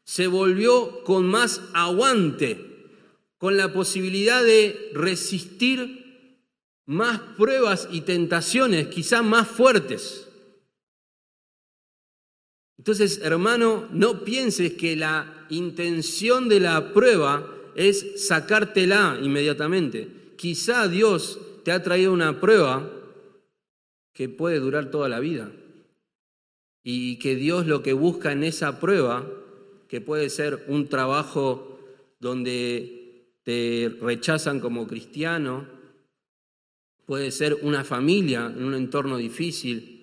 se 0.05 0.27
volvió 0.27 1.03
con 1.05 1.27
más 1.27 1.61
aguante, 1.75 2.59
con 3.39 3.57
la 3.57 3.73
posibilidad 3.73 4.43
de 4.43 4.91
resistir 4.95 6.07
más 6.87 7.21
pruebas 7.37 7.89
y 7.91 8.03
tentaciones, 8.03 8.89
quizás 8.89 9.25
más 9.25 9.47
fuertes. 9.47 10.26
Entonces, 12.79 13.21
hermano, 13.23 13.89
no 13.91 14.25
pienses 14.25 14.75
que 14.75 14.97
la 14.97 15.47
intención 15.49 16.49
de 16.49 16.61
la 16.61 16.93
prueba 16.93 17.53
es 17.75 18.27
sacártela 18.27 19.19
inmediatamente. 19.23 20.09
Quizá 20.37 20.89
Dios 20.89 21.39
te 21.65 21.73
ha 21.73 21.83
traído 21.83 22.13
una 22.13 22.41
prueba 22.41 22.91
que 24.13 24.29
puede 24.29 24.59
durar 24.59 24.91
toda 24.91 25.09
la 25.09 25.21
vida. 25.21 25.51
Y 26.83 27.19
que 27.19 27.35
Dios 27.35 27.67
lo 27.67 27.83
que 27.83 27.93
busca 27.93 28.33
en 28.33 28.45
esa 28.45 28.81
prueba, 28.81 29.27
que 29.89 30.01
puede 30.01 30.31
ser 30.31 30.65
un 30.69 30.89
trabajo 30.89 31.79
donde 32.21 33.27
te 33.43 33.93
rechazan 34.01 34.61
como 34.61 34.87
cristiano, 34.87 35.67
puede 37.05 37.31
ser 37.31 37.59
una 37.63 37.85
familia 37.85 38.53
en 38.57 38.65
un 38.65 38.75
entorno 38.75 39.17
difícil, 39.17 39.96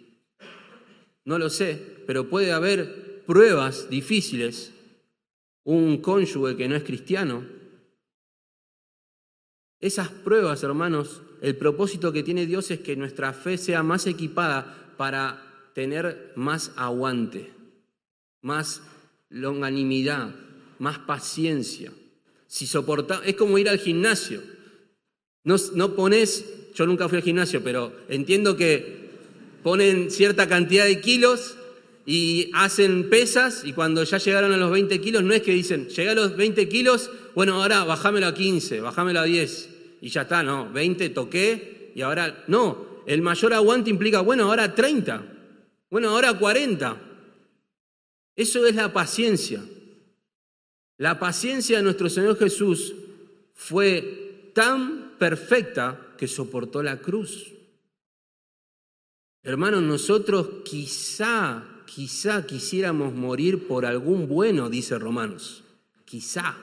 no 1.26 1.38
lo 1.38 1.50
sé, 1.50 2.04
pero 2.06 2.30
puede 2.30 2.52
haber 2.52 3.24
pruebas 3.26 3.90
difíciles, 3.90 4.74
un 5.64 6.02
cónyuge 6.02 6.58
que 6.58 6.68
no 6.68 6.76
es 6.76 6.84
cristiano. 6.84 7.46
Esas 9.80 10.10
pruebas, 10.10 10.64
hermanos, 10.64 11.22
el 11.42 11.56
propósito 11.56 12.12
que 12.12 12.24
tiene 12.24 12.46
Dios 12.46 12.72
es 12.72 12.80
que 12.80 12.96
nuestra 12.96 13.34
fe 13.34 13.58
sea 13.58 13.84
más 13.84 14.08
equipada 14.08 14.94
para 14.98 15.72
tener 15.74 16.32
más 16.36 16.72
aguante, 16.76 17.52
más 18.42 18.82
longanimidad, 19.30 20.36
más 20.80 21.00
paciencia. 21.00 21.92
Si 22.48 22.68
soporta, 22.68 23.22
es 23.26 23.36
como 23.36 23.58
ir 23.58 23.68
al 23.68 23.80
gimnasio. 23.80 24.42
No, 25.44 25.56
no 25.76 25.96
pones, 25.96 26.72
yo 26.76 26.86
nunca 26.86 27.10
fui 27.10 27.18
al 27.18 27.24
gimnasio, 27.24 27.64
pero 27.64 27.94
entiendo 28.08 28.56
que 28.56 29.03
ponen 29.64 30.12
cierta 30.12 30.48
cantidad 30.48 30.86
de 30.86 31.02
kilos 31.02 31.58
y 32.06 32.52
hacen 32.54 33.10
pesas 33.10 33.64
y 33.66 33.74
cuando 33.74 34.04
ya 34.04 34.18
llegaron 34.18 34.52
a 34.52 34.58
los 34.58 34.72
20 34.72 35.00
kilos, 35.00 35.24
no 35.24 35.34
es 35.34 35.42
que 35.42 35.54
dicen, 35.54 35.88
llegué 35.88 36.10
a 36.10 36.16
los 36.16 36.36
20 36.36 36.68
kilos, 36.70 37.10
bueno, 37.34 37.56
ahora 37.56 37.84
bajámelo 37.84 38.28
a 38.28 38.34
15, 38.34 38.82
bajámelo 38.82 39.22
a 39.22 39.24
10 39.24 39.70
y 40.02 40.10
ya 40.10 40.24
está, 40.24 40.44
no, 40.44 40.72
20 40.72 41.10
toqué 41.10 41.92
y 41.96 42.02
ahora, 42.02 42.44
no, 42.48 43.04
el 43.08 43.22
mayor 43.22 43.54
aguante 43.54 43.90
implica, 43.90 44.22
bueno, 44.22 44.46
ahora 44.46 44.76
30, 44.76 45.24
bueno, 45.90 46.10
ahora 46.10 46.34
40. 46.34 46.98
Eso 48.36 48.66
es 48.66 48.76
la 48.76 48.92
paciencia. 48.92 49.64
La 50.98 51.20
paciencia 51.20 51.78
de 51.78 51.84
nuestro 51.84 52.10
Señor 52.10 52.38
Jesús 52.38 52.96
fue 53.54 54.52
tan 54.56 55.18
perfecta 55.20 56.16
que 56.18 56.28
soportó 56.28 56.82
la 56.82 57.00
cruz. 57.00 57.53
Hermanos, 59.44 59.84
nosotros 59.84 60.64
quizá 60.64 61.70
quizá 61.94 62.46
quisiéramos 62.48 63.14
morir 63.14 63.68
por 63.68 63.86
algún 63.86 64.28
bueno, 64.28 64.70
dice 64.70 64.98
Romanos, 64.98 65.64
quizá, 66.06 66.58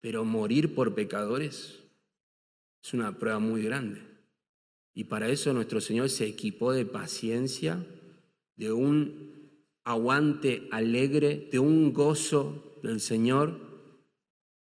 pero 0.00 0.24
morir 0.24 0.74
por 0.74 0.94
pecadores 0.94 1.78
es 2.82 2.92
una 2.94 3.18
prueba 3.18 3.38
muy 3.38 3.62
grande. 3.62 4.02
Y 4.92 5.04
para 5.04 5.28
eso 5.28 5.52
nuestro 5.54 5.80
Señor 5.80 6.10
se 6.10 6.26
equipó 6.26 6.72
de 6.72 6.84
paciencia, 6.84 7.84
de 8.56 8.72
un 8.72 9.62
aguante 9.84 10.68
alegre, 10.70 11.48
de 11.50 11.58
un 11.58 11.92
gozo 11.94 12.78
del 12.82 13.00
Señor 13.00 13.58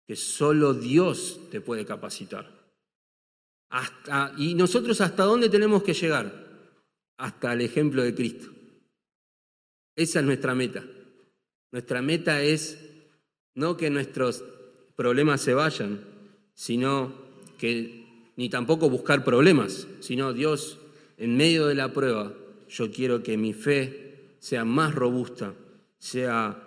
que 0.06 0.18
solo 0.18 0.74
Dios 0.74 1.40
te 1.52 1.62
puede 1.62 1.86
capacitar. 1.86 2.52
Hasta, 3.70 4.34
¿Y 4.38 4.56
nosotros 4.56 5.00
hasta 5.00 5.24
dónde 5.24 5.50
tenemos 5.50 5.84
que 5.84 5.94
llegar? 5.94 6.43
Hasta 7.18 7.54
el 7.54 7.62
ejemplo 7.62 8.04
de 8.04 8.16
Cristo. 8.16 8.50
Esa 9.96 10.20
es 10.20 10.26
nuestra 10.26 10.56
meta. 10.56 10.84
Nuestra 11.72 12.02
meta 12.02 12.42
es 12.42 12.80
no 13.56 13.78
que 13.78 13.90
nuestros 13.90 14.44
problemas 14.96 15.42
se 15.42 15.54
vayan, 15.54 16.02
sino 16.54 17.14
que 17.58 18.32
ni 18.36 18.50
tampoco 18.50 18.90
buscar 18.90 19.24
problemas, 19.24 19.88
sino 20.00 20.34
Dios, 20.34 20.80
en 21.18 21.38
medio 21.38 21.68
de 21.68 21.76
la 21.76 21.94
prueba, 21.94 22.34
yo 22.68 22.92
quiero 22.92 23.22
que 23.22 23.38
mi 23.38 23.54
fe 23.54 24.36
sea 24.40 24.66
más 24.66 24.96
robusta, 24.96 25.54
sea 26.00 26.64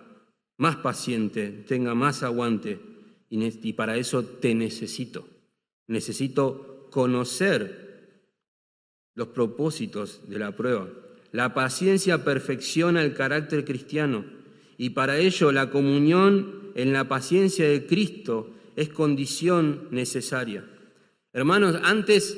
más 0.56 0.76
paciente, 0.76 1.50
tenga 1.66 1.94
más 1.94 2.22
aguante, 2.22 2.78
y 3.28 3.72
para 3.72 3.96
eso 3.96 4.24
te 4.24 4.54
necesito. 4.54 5.28
Necesito 5.88 6.88
conocer 6.90 7.85
los 9.16 9.28
propósitos 9.28 10.20
de 10.28 10.38
la 10.38 10.54
prueba. 10.54 10.88
La 11.32 11.54
paciencia 11.54 12.22
perfecciona 12.22 13.02
el 13.02 13.14
carácter 13.14 13.64
cristiano 13.64 14.24
y 14.78 14.90
para 14.90 15.18
ello 15.18 15.50
la 15.50 15.70
comunión 15.70 16.70
en 16.76 16.92
la 16.92 17.08
paciencia 17.08 17.68
de 17.68 17.86
Cristo 17.86 18.50
es 18.76 18.90
condición 18.90 19.88
necesaria. 19.90 20.64
Hermanos, 21.32 21.78
antes 21.82 22.36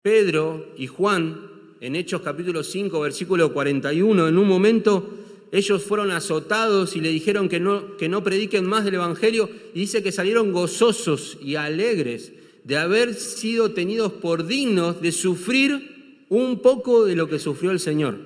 Pedro 0.00 0.72
y 0.76 0.86
Juan, 0.86 1.50
en 1.80 1.96
Hechos 1.96 2.22
capítulo 2.22 2.62
5, 2.62 3.00
versículo 3.00 3.52
41, 3.52 4.28
en 4.28 4.38
un 4.38 4.48
momento 4.48 5.10
ellos 5.50 5.82
fueron 5.82 6.12
azotados 6.12 6.94
y 6.94 7.00
le 7.00 7.08
dijeron 7.08 7.48
que 7.48 7.58
no, 7.58 7.96
que 7.96 8.08
no 8.08 8.22
prediquen 8.22 8.64
más 8.64 8.84
del 8.84 8.94
Evangelio 8.94 9.50
y 9.74 9.80
dice 9.80 10.02
que 10.02 10.12
salieron 10.12 10.52
gozosos 10.52 11.38
y 11.42 11.56
alegres 11.56 12.32
de 12.68 12.76
haber 12.76 13.14
sido 13.14 13.72
tenidos 13.72 14.12
por 14.12 14.46
dignos 14.46 15.00
de 15.00 15.10
sufrir 15.10 16.26
un 16.28 16.60
poco 16.60 17.06
de 17.06 17.16
lo 17.16 17.26
que 17.26 17.38
sufrió 17.38 17.70
el 17.70 17.80
Señor. 17.80 18.18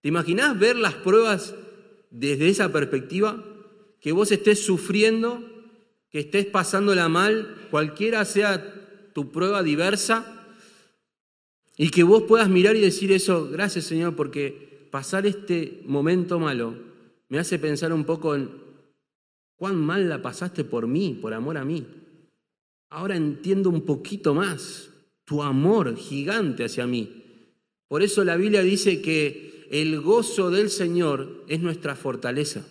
¿Te 0.00 0.08
imaginás 0.08 0.58
ver 0.58 0.74
las 0.74 0.94
pruebas 0.94 1.54
desde 2.10 2.48
esa 2.48 2.72
perspectiva? 2.72 3.44
Que 4.00 4.10
vos 4.10 4.32
estés 4.32 4.66
sufriendo, 4.66 5.40
que 6.10 6.18
estés 6.18 6.46
pasándola 6.46 7.08
mal, 7.08 7.68
cualquiera 7.70 8.24
sea 8.24 9.12
tu 9.12 9.30
prueba 9.30 9.62
diversa, 9.62 10.48
y 11.76 11.90
que 11.90 12.02
vos 12.02 12.24
puedas 12.24 12.48
mirar 12.48 12.74
y 12.74 12.80
decir 12.80 13.12
eso, 13.12 13.48
gracias 13.48 13.84
Señor, 13.84 14.16
porque 14.16 14.88
pasar 14.90 15.26
este 15.26 15.80
momento 15.86 16.40
malo 16.40 16.74
me 17.28 17.38
hace 17.38 17.60
pensar 17.60 17.92
un 17.92 18.02
poco 18.02 18.34
en 18.34 18.50
cuán 19.54 19.76
mal 19.76 20.08
la 20.08 20.20
pasaste 20.22 20.64
por 20.64 20.88
mí, 20.88 21.16
por 21.22 21.34
amor 21.34 21.56
a 21.56 21.64
mí. 21.64 21.86
Ahora 22.94 23.16
entiendo 23.16 23.70
un 23.70 23.80
poquito 23.80 24.34
más 24.34 24.88
tu 25.24 25.42
amor 25.42 25.96
gigante 25.96 26.64
hacia 26.64 26.86
mí. 26.86 27.24
Por 27.88 28.04
eso 28.04 28.22
la 28.22 28.36
Biblia 28.36 28.62
dice 28.62 29.02
que 29.02 29.66
el 29.68 30.00
gozo 30.00 30.48
del 30.52 30.70
Señor 30.70 31.44
es 31.48 31.60
nuestra 31.60 31.96
fortaleza. 31.96 32.64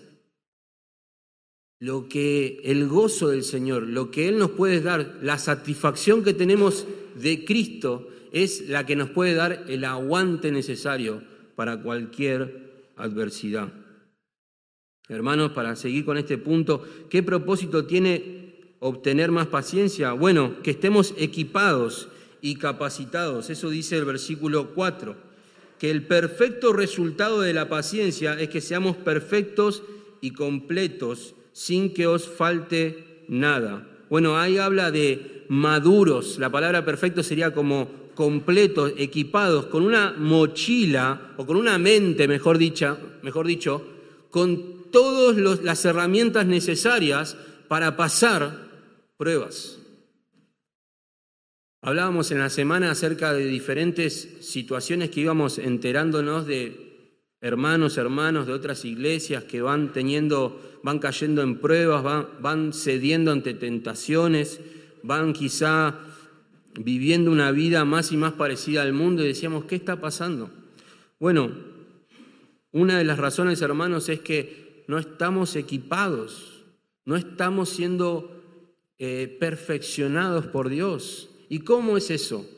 Lo 1.81 2.07
que 2.07 2.61
el 2.63 2.87
gozo 2.87 3.27
del 3.27 3.43
Señor, 3.43 3.83
lo 3.83 4.11
que 4.11 4.29
Él 4.29 4.37
nos 4.37 4.51
puede 4.51 4.79
dar, 4.79 5.19
la 5.21 5.37
satisfacción 5.37 6.23
que 6.23 6.33
tenemos 6.33 6.87
de 7.21 7.43
Cristo 7.43 8.07
es 8.31 8.69
la 8.69 8.85
que 8.85 8.95
nos 8.95 9.09
puede 9.09 9.33
dar 9.33 9.65
el 9.67 9.83
aguante 9.83 10.53
necesario 10.53 11.21
para 11.57 11.83
cualquier 11.83 12.93
adversidad. 12.95 13.73
Hermanos, 15.09 15.51
para 15.51 15.75
seguir 15.75 16.05
con 16.05 16.17
este 16.17 16.37
punto, 16.37 16.81
¿qué 17.09 17.23
propósito 17.23 17.85
tiene 17.85 18.42
obtener 18.83 19.31
más 19.31 19.47
paciencia? 19.47 20.11
Bueno, 20.11 20.61
que 20.61 20.71
estemos 20.71 21.13
equipados 21.17 22.09
y 22.41 22.55
capacitados. 22.55 23.49
Eso 23.49 23.69
dice 23.69 23.97
el 23.97 24.05
versículo 24.05 24.71
4. 24.75 25.15
Que 25.79 25.89
el 25.89 26.05
perfecto 26.05 26.73
resultado 26.73 27.41
de 27.41 27.53
la 27.53 27.69
paciencia 27.69 28.39
es 28.39 28.49
que 28.49 28.61
seamos 28.61 28.97
perfectos 28.97 29.83
y 30.21 30.31
completos 30.31 31.33
sin 31.53 31.93
que 31.93 32.07
os 32.07 32.27
falte 32.27 33.23
nada. 33.29 33.87
Bueno, 34.09 34.37
ahí 34.37 34.57
habla 34.57 34.91
de 34.91 35.45
maduros. 35.47 36.37
La 36.37 36.51
palabra 36.51 36.83
perfecto 36.83 37.23
sería 37.23 37.53
como 37.53 37.89
completos, 38.15 38.93
equipados, 38.97 39.67
con 39.67 39.83
una 39.83 40.13
mochila 40.17 41.33
o 41.37 41.45
con 41.45 41.55
una 41.55 41.77
mente, 41.77 42.27
mejor, 42.27 42.57
dicha, 42.57 42.97
mejor 43.21 43.47
dicho, 43.47 43.81
con 44.29 44.91
todas 44.91 45.61
las 45.63 45.85
herramientas 45.85 46.45
necesarias 46.45 47.37
para 47.67 47.95
pasar 47.97 48.72
pruebas. 49.17 49.79
Hablábamos 51.81 52.31
en 52.31 52.39
la 52.39 52.49
semana 52.49 52.91
acerca 52.91 53.33
de 53.33 53.45
diferentes 53.45 54.37
situaciones 54.41 55.09
que 55.09 55.21
íbamos 55.21 55.57
enterándonos 55.57 56.45
de 56.47 57.19
hermanos, 57.41 57.97
hermanos 57.97 58.47
de 58.47 58.53
otras 58.53 58.85
iglesias 58.85 59.43
que 59.43 59.61
van 59.61 59.91
teniendo, 59.91 60.79
van 60.81 60.99
cayendo 60.99 61.41
en 61.41 61.59
pruebas, 61.59 62.01
van, 62.01 62.27
van 62.39 62.71
cediendo 62.71 63.33
ante 63.33 63.53
tentaciones, 63.53 64.61
van 65.03 65.33
quizá 65.33 65.99
viviendo 66.79 67.31
una 67.31 67.51
vida 67.51 67.83
más 67.83 68.13
y 68.13 68.17
más 68.17 68.31
parecida 68.31 68.81
al 68.81 68.93
mundo 68.93 69.23
y 69.23 69.27
decíamos, 69.27 69.65
¿qué 69.65 69.75
está 69.75 69.99
pasando? 69.99 70.49
Bueno, 71.19 71.51
una 72.71 72.97
de 72.97 73.03
las 73.03 73.19
razones, 73.19 73.61
hermanos, 73.61 74.07
es 74.07 74.21
que 74.21 74.85
no 74.87 74.97
estamos 74.97 75.55
equipados, 75.57 76.63
no 77.05 77.17
estamos 77.17 77.69
siendo 77.69 78.32
eh, 79.05 79.27
perfeccionados 79.27 80.47
por 80.47 80.69
Dios. 80.69 81.29
¿Y 81.49 81.59
cómo 81.59 81.97
es 81.97 82.09
eso? 82.09 82.49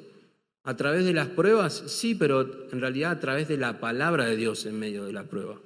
¿A 0.61 0.77
través 0.77 1.03
de 1.03 1.11
las 1.11 1.27
pruebas? 1.29 1.85
Sí, 1.87 2.13
pero 2.13 2.69
en 2.71 2.81
realidad 2.81 3.13
a 3.13 3.19
través 3.19 3.47
de 3.47 3.57
la 3.57 3.79
palabra 3.79 4.25
de 4.25 4.35
Dios 4.35 4.63
en 4.67 4.77
medio 4.77 5.05
de 5.05 5.11
la 5.11 5.23
prueba. 5.23 5.59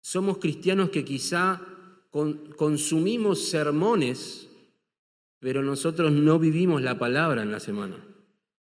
Somos 0.00 0.38
cristianos 0.38 0.90
que 0.90 1.04
quizá 1.04 1.62
consumimos 2.10 3.48
sermones, 3.48 4.48
pero 5.38 5.62
nosotros 5.62 6.10
no 6.10 6.40
vivimos 6.40 6.82
la 6.82 6.98
palabra 6.98 7.44
en 7.44 7.52
la 7.52 7.60
semana. 7.60 8.04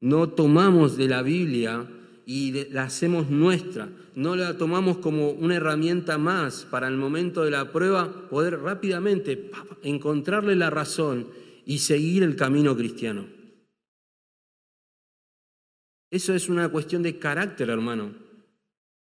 No 0.01 0.29
tomamos 0.29 0.97
de 0.97 1.07
la 1.07 1.23
Biblia 1.23 1.89
y 2.31 2.51
la 2.69 2.83
hacemos 2.83 3.31
nuestra. 3.31 3.89
No 4.13 4.35
la 4.35 4.55
tomamos 4.55 4.99
como 4.99 5.31
una 5.31 5.55
herramienta 5.55 6.19
más 6.19 6.63
para 6.69 6.87
el 6.87 6.95
momento 6.95 7.43
de 7.43 7.49
la 7.49 7.71
prueba 7.71 8.29
poder 8.29 8.59
rápidamente 8.59 9.49
encontrarle 9.81 10.55
la 10.55 10.69
razón 10.69 11.27
y 11.65 11.79
seguir 11.79 12.21
el 12.21 12.35
camino 12.35 12.77
cristiano. 12.77 13.25
Eso 16.11 16.35
es 16.35 16.49
una 16.49 16.69
cuestión 16.69 17.01
de 17.01 17.17
carácter, 17.17 17.71
hermano. 17.71 18.13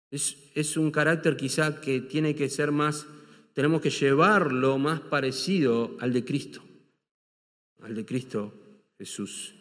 Es, 0.09 0.35
es 0.55 0.75
un 0.75 0.89
carácter 0.89 1.37
quizá 1.37 1.81
que 1.81 2.01
tiene 2.01 2.33
que 2.33 2.49
ser 2.49 2.71
más, 2.71 3.05
tenemos 3.53 3.79
que 3.79 3.91
llevarlo 3.91 4.79
más 4.79 5.01
parecido 5.01 5.97
al 5.99 6.13
de 6.13 6.25
Cristo, 6.25 6.63
al 7.83 7.93
de 7.93 8.07
Cristo 8.07 8.55
Jesús. 8.97 9.58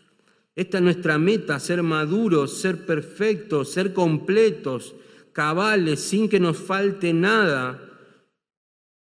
Esta 0.59 0.79
es 0.79 0.83
nuestra 0.83 1.19
meta, 1.19 1.61
ser 1.61 1.85
maduros, 1.85 2.59
ser 2.59 2.85
perfectos, 2.85 3.71
ser 3.71 3.93
completos, 3.93 4.93
cabales, 5.33 6.01
sin 6.01 6.29
que 6.29 6.41
nos 6.41 6.57
falte 6.57 7.13
nada. 7.13 7.81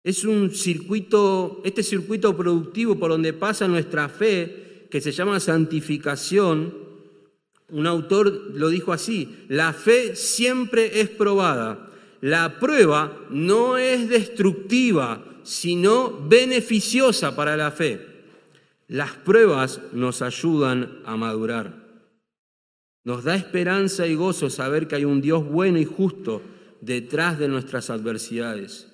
Es 0.04 0.24
un 0.24 0.52
circuito, 0.52 1.64
este 1.66 1.82
circuito 1.82 2.38
productivo 2.38 3.00
por 3.00 3.10
donde 3.10 3.34
pasa 3.34 3.68
nuestra 3.68 4.08
fe, 4.08 4.86
que 4.92 5.02
se 5.02 5.12
llama 5.12 5.40
santificación. 5.40 6.76
Un 7.70 7.88
autor 7.88 8.52
lo 8.54 8.70
dijo 8.70 8.94
así, 8.94 9.46
la 9.48 9.74
fe 9.74 10.16
siempre 10.16 11.02
es 11.02 11.10
probada. 11.10 11.90
La 12.22 12.60
prueba 12.60 13.18
no 13.32 13.80
es 13.80 14.10
destructiva, 14.10 15.26
sino 15.42 16.20
beneficiosa 16.30 17.36
para 17.36 17.58
la 17.58 17.72
fe. 17.72 18.11
Las 18.92 19.12
pruebas 19.12 19.80
nos 19.94 20.22
ayudan 20.22 21.00
a 21.06 21.16
madurar. 21.16 21.72
Nos 23.06 23.24
da 23.24 23.36
esperanza 23.36 24.06
y 24.06 24.16
gozo 24.16 24.50
saber 24.50 24.90
que 24.90 24.96
hay 24.96 25.06
un 25.06 25.22
Dios 25.22 25.48
bueno 25.48 25.80
y 25.80 25.86
justo 25.86 26.42
detrás 26.82 27.40
de 27.40 27.48
nuestras 27.48 27.90
adversidades. 27.90 28.92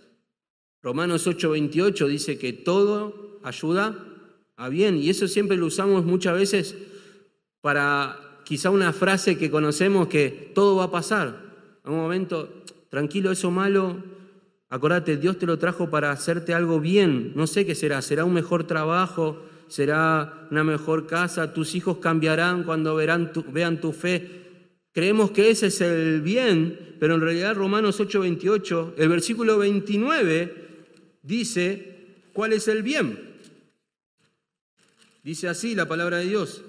Romanos 0.83 1.25
8:28 1.25 2.05
dice 2.05 2.37
que 2.37 2.53
todo 2.53 3.39
ayuda 3.41 3.97
a 4.55 4.69
bien 4.69 4.97
y 4.97 5.09
eso 5.09 5.27
siempre 5.27 5.57
lo 5.57 5.65
usamos 5.65 6.05
muchas 6.05 6.35
veces 6.35 6.75
para 7.61 8.19
quizá 8.45 8.69
una 8.69 8.93
frase 8.93 9.35
que 9.35 9.49
conocemos 9.49 10.09
que 10.09 10.51
todo 10.53 10.75
va 10.75 10.83
a 10.83 10.91
pasar. 10.91 11.41
A 11.83 11.89
un 11.89 11.97
momento, 11.97 12.63
tranquilo, 12.89 13.31
eso 13.31 13.49
malo, 13.49 14.03
acordate, 14.69 15.17
Dios 15.17 15.39
te 15.39 15.47
lo 15.47 15.57
trajo 15.57 15.89
para 15.89 16.11
hacerte 16.11 16.53
algo 16.53 16.79
bien, 16.79 17.31
no 17.35 17.47
sé 17.47 17.65
qué 17.65 17.73
será, 17.73 18.03
será 18.03 18.25
un 18.25 18.35
mejor 18.35 18.67
trabajo, 18.67 19.41
será 19.67 20.47
una 20.51 20.63
mejor 20.63 21.07
casa, 21.07 21.53
tus 21.53 21.75
hijos 21.75 21.97
cambiarán 21.97 22.63
cuando 22.63 22.95
verán 22.95 23.31
vean 23.51 23.81
tu 23.81 23.91
fe. 23.91 24.45
Creemos 24.93 25.31
que 25.31 25.49
ese 25.49 25.67
es 25.67 25.81
el 25.81 26.21
bien, 26.21 26.95
pero 26.99 27.15
en 27.15 27.21
realidad 27.21 27.55
Romanos 27.55 27.99
8:28, 27.99 28.95
el 28.97 29.09
versículo 29.09 29.57
29 29.57 30.53
dice, 31.21 32.23
¿cuál 32.33 32.53
es 32.53 32.67
el 32.67 32.83
bien? 32.83 33.35
Dice 35.23 35.47
así 35.47 35.75
la 35.75 35.87
palabra 35.87 36.17
de 36.17 36.25
Dios. 36.25 36.63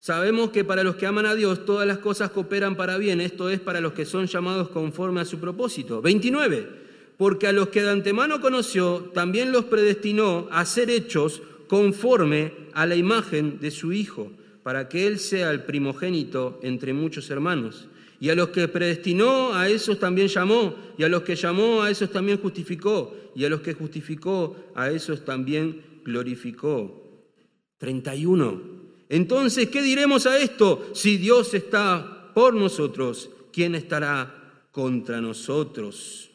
Sabemos 0.00 0.50
que 0.50 0.64
para 0.64 0.82
los 0.82 0.96
que 0.96 1.06
aman 1.06 1.26
a 1.26 1.34
Dios 1.34 1.66
todas 1.66 1.86
las 1.86 1.98
cosas 1.98 2.30
cooperan 2.30 2.74
para 2.74 2.96
bien, 2.96 3.20
esto 3.20 3.50
es 3.50 3.60
para 3.60 3.80
los 3.80 3.92
que 3.92 4.06
son 4.06 4.26
llamados 4.26 4.70
conforme 4.70 5.20
a 5.20 5.24
su 5.26 5.38
propósito. 5.38 6.02
29. 6.02 6.79
Porque 7.20 7.46
a 7.46 7.52
los 7.52 7.68
que 7.68 7.82
de 7.82 7.90
antemano 7.90 8.40
conoció, 8.40 9.10
también 9.12 9.52
los 9.52 9.66
predestinó 9.66 10.48
a 10.50 10.64
ser 10.64 10.88
hechos 10.88 11.42
conforme 11.68 12.54
a 12.72 12.86
la 12.86 12.96
imagen 12.96 13.60
de 13.60 13.70
su 13.70 13.92
Hijo, 13.92 14.32
para 14.62 14.88
que 14.88 15.06
Él 15.06 15.18
sea 15.18 15.50
el 15.50 15.64
primogénito 15.64 16.58
entre 16.62 16.94
muchos 16.94 17.28
hermanos. 17.28 17.88
Y 18.20 18.30
a 18.30 18.34
los 18.34 18.48
que 18.48 18.68
predestinó, 18.68 19.52
a 19.52 19.68
esos 19.68 19.98
también 19.98 20.28
llamó, 20.28 20.74
y 20.96 21.02
a 21.02 21.10
los 21.10 21.20
que 21.20 21.36
llamó, 21.36 21.82
a 21.82 21.90
esos 21.90 22.10
también 22.10 22.38
justificó, 22.38 23.14
y 23.36 23.44
a 23.44 23.50
los 23.50 23.60
que 23.60 23.74
justificó, 23.74 24.56
a 24.74 24.88
esos 24.88 25.22
también 25.22 25.82
glorificó. 26.02 27.04
31. 27.76 28.62
Entonces, 29.10 29.68
¿qué 29.68 29.82
diremos 29.82 30.24
a 30.24 30.38
esto? 30.38 30.88
Si 30.94 31.18
Dios 31.18 31.52
está 31.52 32.32
por 32.32 32.54
nosotros, 32.54 33.28
¿quién 33.52 33.74
estará 33.74 34.64
contra 34.72 35.20
nosotros? 35.20 36.29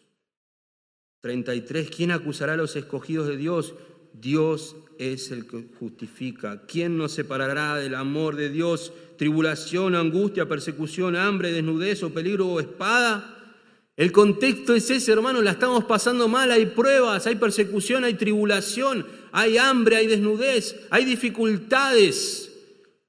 33. 1.25 1.89
¿Quién 1.89 2.11
acusará 2.11 2.53
a 2.53 2.55
los 2.55 2.75
escogidos 2.75 3.27
de 3.27 3.35
Dios? 3.35 3.73
Dios 4.13 4.75
es 4.99 5.31
el 5.31 5.47
que 5.47 5.65
justifica. 5.79 6.67
¿Quién 6.67 6.99
nos 6.99 7.13
separará 7.13 7.77
del 7.77 7.95
amor 7.95 8.35
de 8.35 8.51
Dios? 8.51 8.93
Tribulación, 9.17 9.95
angustia, 9.95 10.47
persecución, 10.47 11.15
hambre, 11.15 11.51
desnudez 11.51 12.03
o 12.03 12.13
peligro 12.13 12.45
o 12.45 12.59
espada. 12.59 13.57
El 13.97 14.11
contexto 14.11 14.75
es 14.75 14.87
ese, 14.91 15.13
hermano, 15.13 15.41
la 15.41 15.53
estamos 15.53 15.85
pasando 15.85 16.27
mal, 16.27 16.51
hay 16.51 16.67
pruebas, 16.67 17.25
hay 17.25 17.37
persecución, 17.37 18.03
hay 18.03 18.13
tribulación, 18.13 19.07
hay 19.31 19.57
hambre, 19.57 19.95
hay 19.95 20.05
desnudez, 20.05 20.79
hay 20.91 21.05
dificultades. 21.05 22.53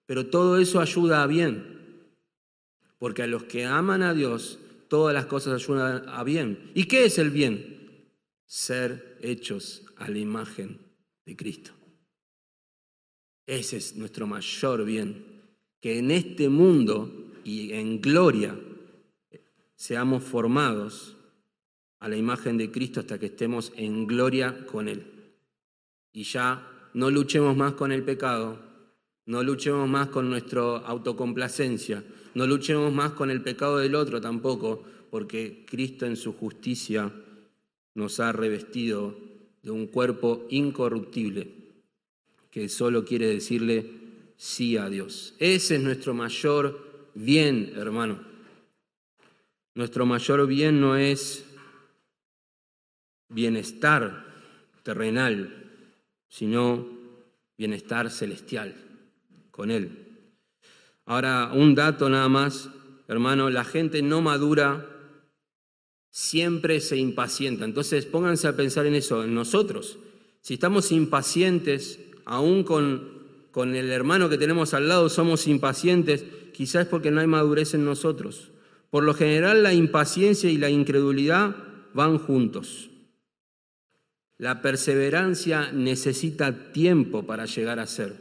Pero 0.06 0.24
todo 0.24 0.56
eso 0.56 0.80
ayuda 0.80 1.22
a 1.22 1.26
bien. 1.26 2.06
Porque 2.98 3.24
a 3.24 3.26
los 3.26 3.42
que 3.42 3.66
aman 3.66 4.00
a 4.02 4.14
Dios, 4.14 4.58
todas 4.88 5.12
las 5.12 5.26
cosas 5.26 5.62
ayudan 5.62 6.08
a 6.08 6.24
bien. 6.24 6.70
¿Y 6.72 6.84
qué 6.84 7.04
es 7.04 7.18
el 7.18 7.28
bien? 7.28 7.75
Ser 8.46 9.18
hechos 9.20 9.84
a 9.96 10.08
la 10.08 10.18
imagen 10.18 10.78
de 11.24 11.36
Cristo. 11.36 11.72
Ese 13.46 13.76
es 13.76 13.96
nuestro 13.96 14.26
mayor 14.26 14.84
bien, 14.84 15.42
que 15.80 15.98
en 15.98 16.10
este 16.10 16.48
mundo 16.48 17.32
y 17.44 17.72
en 17.72 18.00
gloria 18.00 18.58
seamos 19.76 20.24
formados 20.24 21.16
a 21.98 22.08
la 22.08 22.16
imagen 22.16 22.56
de 22.56 22.70
Cristo 22.70 23.00
hasta 23.00 23.18
que 23.18 23.26
estemos 23.26 23.72
en 23.76 24.06
gloria 24.06 24.66
con 24.66 24.88
Él. 24.88 25.32
Y 26.12 26.24
ya 26.24 26.90
no 26.94 27.10
luchemos 27.10 27.56
más 27.56 27.74
con 27.74 27.92
el 27.92 28.02
pecado, 28.02 28.58
no 29.26 29.42
luchemos 29.42 29.88
más 29.88 30.08
con 30.08 30.30
nuestra 30.30 30.78
autocomplacencia, 30.78 32.04
no 32.34 32.46
luchemos 32.46 32.92
más 32.92 33.12
con 33.12 33.30
el 33.30 33.42
pecado 33.42 33.78
del 33.78 33.94
otro 33.94 34.20
tampoco, 34.20 34.82
porque 35.10 35.64
Cristo 35.68 36.06
en 36.06 36.16
su 36.16 36.32
justicia 36.32 37.12
nos 37.96 38.20
ha 38.20 38.30
revestido 38.30 39.18
de 39.62 39.70
un 39.70 39.88
cuerpo 39.88 40.46
incorruptible 40.50 41.48
que 42.50 42.68
solo 42.68 43.04
quiere 43.04 43.26
decirle 43.26 43.90
sí 44.36 44.76
a 44.76 44.88
Dios. 44.88 45.34
Ese 45.38 45.76
es 45.76 45.82
nuestro 45.82 46.14
mayor 46.14 47.10
bien, 47.14 47.72
hermano. 47.76 48.20
Nuestro 49.74 50.06
mayor 50.06 50.46
bien 50.46 50.80
no 50.80 50.96
es 50.96 51.44
bienestar 53.28 54.26
terrenal, 54.82 55.70
sino 56.28 56.86
bienestar 57.58 58.10
celestial 58.10 58.74
con 59.50 59.70
Él. 59.70 60.06
Ahora, 61.06 61.50
un 61.52 61.74
dato 61.74 62.08
nada 62.08 62.28
más, 62.28 62.68
hermano, 63.08 63.48
la 63.48 63.64
gente 63.64 64.02
no 64.02 64.20
madura 64.20 64.95
siempre 66.16 66.80
se 66.80 66.96
impacienta. 66.96 67.66
Entonces 67.66 68.06
pónganse 68.06 68.48
a 68.48 68.56
pensar 68.56 68.86
en 68.86 68.94
eso, 68.94 69.22
en 69.22 69.34
nosotros. 69.34 69.98
Si 70.40 70.54
estamos 70.54 70.90
impacientes, 70.90 72.00
aún 72.24 72.64
con, 72.64 73.06
con 73.50 73.76
el 73.76 73.90
hermano 73.90 74.30
que 74.30 74.38
tenemos 74.38 74.72
al 74.72 74.88
lado 74.88 75.10
somos 75.10 75.46
impacientes, 75.46 76.24
quizás 76.54 76.84
es 76.84 76.88
porque 76.88 77.10
no 77.10 77.20
hay 77.20 77.26
madurez 77.26 77.74
en 77.74 77.84
nosotros. 77.84 78.50
Por 78.88 79.04
lo 79.04 79.12
general 79.12 79.62
la 79.62 79.74
impaciencia 79.74 80.48
y 80.48 80.56
la 80.56 80.70
incredulidad 80.70 81.54
van 81.92 82.18
juntos. 82.18 82.88
La 84.38 84.62
perseverancia 84.62 85.70
necesita 85.70 86.72
tiempo 86.72 87.24
para 87.26 87.44
llegar 87.44 87.78
a 87.78 87.86
ser. 87.86 88.16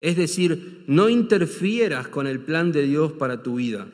Es 0.00 0.16
decir, 0.16 0.82
no 0.88 1.08
interfieras 1.08 2.08
con 2.08 2.26
el 2.26 2.40
plan 2.40 2.72
de 2.72 2.82
Dios 2.82 3.12
para 3.12 3.44
tu 3.44 3.54
vida. 3.54 3.86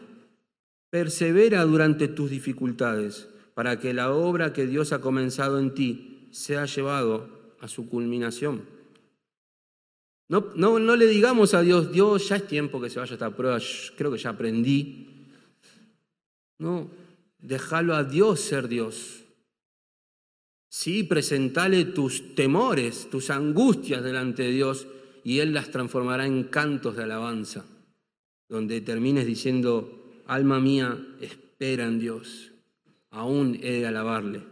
Persevera 0.90 1.64
durante 1.64 2.08
tus 2.08 2.30
dificultades 2.30 3.28
para 3.54 3.80
que 3.80 3.94
la 3.94 4.12
obra 4.12 4.52
que 4.52 4.66
Dios 4.66 4.92
ha 4.92 5.00
comenzado 5.00 5.58
en 5.58 5.74
ti 5.74 6.28
sea 6.30 6.66
llevado 6.66 7.54
a 7.60 7.68
su 7.68 7.88
culminación. 7.88 8.62
No, 10.28 10.52
no, 10.56 10.78
no 10.78 10.96
le 10.96 11.06
digamos 11.06 11.54
a 11.54 11.62
Dios, 11.62 11.92
Dios, 11.92 12.28
ya 12.28 12.36
es 12.36 12.46
tiempo 12.46 12.80
que 12.80 12.90
se 12.90 12.98
vaya 12.98 13.14
esta 13.14 13.34
prueba, 13.34 13.58
creo 13.96 14.10
que 14.10 14.18
ya 14.18 14.30
aprendí. 14.30 15.06
No, 16.58 16.90
déjalo 17.38 17.94
a 17.94 18.04
Dios 18.04 18.40
ser 18.40 18.68
Dios. 18.68 19.22
Sí, 20.68 21.04
presentale 21.04 21.84
tus 21.86 22.34
temores, 22.34 23.08
tus 23.08 23.30
angustias 23.30 24.02
delante 24.02 24.42
de 24.42 24.50
Dios 24.50 24.86
y 25.24 25.38
Él 25.38 25.54
las 25.54 25.70
transformará 25.70 26.26
en 26.26 26.44
cantos 26.44 26.96
de 26.96 27.04
alabanza, 27.04 27.64
donde 28.48 28.80
termines 28.80 29.26
diciendo, 29.26 30.05
alma 30.26 30.60
mía, 30.60 30.98
espera 31.20 31.86
en 31.86 31.98
Dios, 31.98 32.52
aún 33.10 33.58
he 33.62 33.80
de 33.80 33.86
alabarle. 33.86 34.42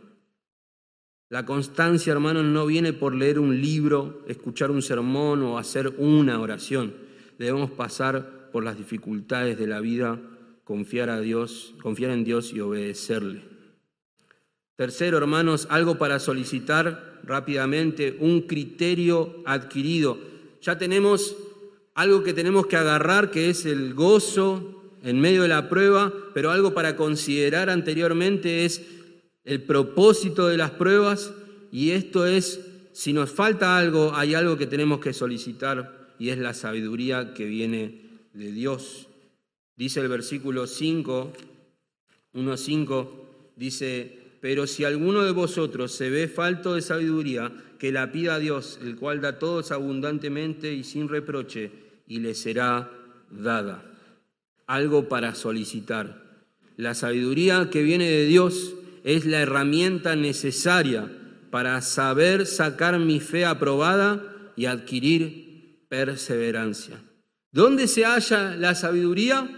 La 1.28 1.44
constancia, 1.44 2.12
hermanos, 2.12 2.44
no 2.44 2.66
viene 2.66 2.92
por 2.92 3.14
leer 3.14 3.38
un 3.38 3.60
libro, 3.60 4.24
escuchar 4.28 4.70
un 4.70 4.82
sermón 4.82 5.42
o 5.42 5.58
hacer 5.58 5.94
una 5.98 6.40
oración. 6.40 6.94
Debemos 7.38 7.70
pasar 7.70 8.50
por 8.52 8.62
las 8.62 8.78
dificultades 8.78 9.58
de 9.58 9.66
la 9.66 9.80
vida, 9.80 10.20
confiar 10.62 11.10
a 11.10 11.20
Dios, 11.20 11.74
confiar 11.82 12.12
en 12.12 12.24
Dios 12.24 12.52
y 12.52 12.60
obedecerle. 12.60 13.42
Tercero, 14.76 15.18
hermanos, 15.18 15.66
algo 15.70 15.98
para 15.98 16.18
solicitar 16.18 17.20
rápidamente, 17.24 18.16
un 18.20 18.42
criterio 18.42 19.42
adquirido. 19.46 20.18
Ya 20.60 20.78
tenemos 20.78 21.36
algo 21.94 22.22
que 22.22 22.34
tenemos 22.34 22.66
que 22.66 22.76
agarrar, 22.76 23.30
que 23.30 23.50
es 23.50 23.66
el 23.66 23.94
gozo, 23.94 24.73
en 25.04 25.20
medio 25.20 25.42
de 25.42 25.48
la 25.48 25.68
prueba, 25.68 26.12
pero 26.32 26.50
algo 26.50 26.72
para 26.72 26.96
considerar 26.96 27.68
anteriormente 27.68 28.64
es 28.64 28.80
el 29.44 29.62
propósito 29.62 30.48
de 30.48 30.56
las 30.56 30.70
pruebas 30.70 31.32
y 31.70 31.90
esto 31.90 32.26
es, 32.26 32.60
si 32.92 33.12
nos 33.12 33.30
falta 33.30 33.76
algo, 33.76 34.14
hay 34.14 34.34
algo 34.34 34.56
que 34.56 34.66
tenemos 34.66 35.00
que 35.00 35.12
solicitar 35.12 36.14
y 36.18 36.30
es 36.30 36.38
la 36.38 36.54
sabiduría 36.54 37.34
que 37.34 37.44
viene 37.44 38.00
de 38.32 38.50
Dios. 38.50 39.08
Dice 39.76 40.00
el 40.00 40.08
versículo 40.08 40.66
5, 40.66 41.32
1.5, 42.34 43.08
dice, 43.56 44.18
pero 44.40 44.66
si 44.66 44.84
alguno 44.84 45.22
de 45.22 45.32
vosotros 45.32 45.92
se 45.92 46.08
ve 46.08 46.28
falto 46.28 46.76
de 46.76 46.82
sabiduría, 46.82 47.52
que 47.78 47.92
la 47.92 48.10
pida 48.10 48.36
a 48.36 48.38
Dios, 48.38 48.78
el 48.82 48.96
cual 48.96 49.20
da 49.20 49.38
todos 49.38 49.70
abundantemente 49.70 50.72
y 50.72 50.82
sin 50.82 51.08
reproche, 51.10 51.70
y 52.06 52.20
le 52.20 52.34
será 52.34 52.90
dada 53.30 53.90
algo 54.66 55.08
para 55.08 55.34
solicitar. 55.34 56.24
La 56.76 56.94
sabiduría 56.94 57.70
que 57.70 57.82
viene 57.82 58.08
de 58.08 58.26
Dios 58.26 58.74
es 59.04 59.26
la 59.26 59.40
herramienta 59.40 60.16
necesaria 60.16 61.10
para 61.50 61.80
saber 61.82 62.46
sacar 62.46 62.98
mi 62.98 63.20
fe 63.20 63.44
aprobada 63.44 64.52
y 64.56 64.66
adquirir 64.66 65.84
perseverancia. 65.88 67.00
¿Dónde 67.52 67.86
se 67.86 68.04
halla 68.04 68.56
la 68.56 68.74
sabiduría? 68.74 69.48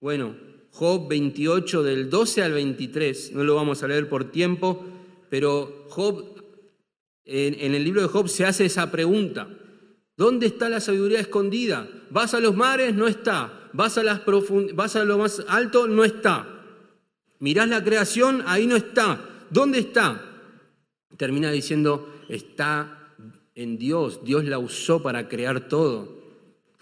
Bueno, 0.00 0.36
Job 0.70 1.08
28 1.08 1.82
del 1.82 2.08
12 2.08 2.42
al 2.42 2.52
23, 2.52 3.32
no 3.32 3.44
lo 3.44 3.56
vamos 3.56 3.82
a 3.82 3.88
leer 3.88 4.08
por 4.08 4.30
tiempo, 4.30 4.86
pero 5.28 5.86
Job, 5.90 6.42
en, 7.26 7.60
en 7.60 7.74
el 7.74 7.84
libro 7.84 8.00
de 8.00 8.08
Job 8.08 8.28
se 8.28 8.46
hace 8.46 8.64
esa 8.64 8.90
pregunta. 8.90 9.48
¿Dónde 10.16 10.46
está 10.46 10.68
la 10.68 10.80
sabiduría 10.80 11.20
escondida? 11.20 11.88
Vas 12.10 12.32
a 12.32 12.40
los 12.40 12.56
mares, 12.56 12.94
no 12.94 13.06
está 13.06 13.57
vas 13.72 13.98
a, 13.98 14.02
las 14.02 14.22
vas 14.74 14.96
a 14.96 15.04
lo 15.04 15.18
más 15.18 15.44
alto, 15.48 15.86
no 15.86 16.04
está. 16.04 16.46
Mirás 17.40 17.68
la 17.68 17.82
creación, 17.84 18.42
ahí 18.46 18.66
no 18.66 18.76
está. 18.76 19.20
¿Dónde 19.50 19.78
está? 19.78 20.24
Termina 21.16 21.50
diciendo, 21.50 22.12
está 22.28 23.12
en 23.54 23.78
Dios. 23.78 24.24
Dios 24.24 24.44
la 24.44 24.58
usó 24.58 25.02
para 25.02 25.28
crear 25.28 25.68
todo. 25.68 26.18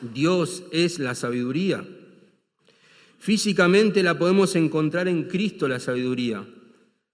Dios 0.01 0.64
es 0.72 0.99
la 0.99 1.14
sabiduría. 1.14 1.87
Físicamente 3.18 4.03
la 4.03 4.18
podemos 4.18 4.55
encontrar 4.57 5.09
en 5.09 5.24
Cristo 5.24 5.68
la 5.68 5.80
sabiduría. 5.80 6.47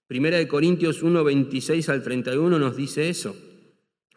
Primera 0.07 0.37
de 0.37 0.47
Corintios 0.47 1.01
1, 1.01 1.23
26 1.23 1.89
al 1.89 2.03
31 2.03 2.59
nos 2.59 2.75
dice 2.75 3.09
eso. 3.09 3.35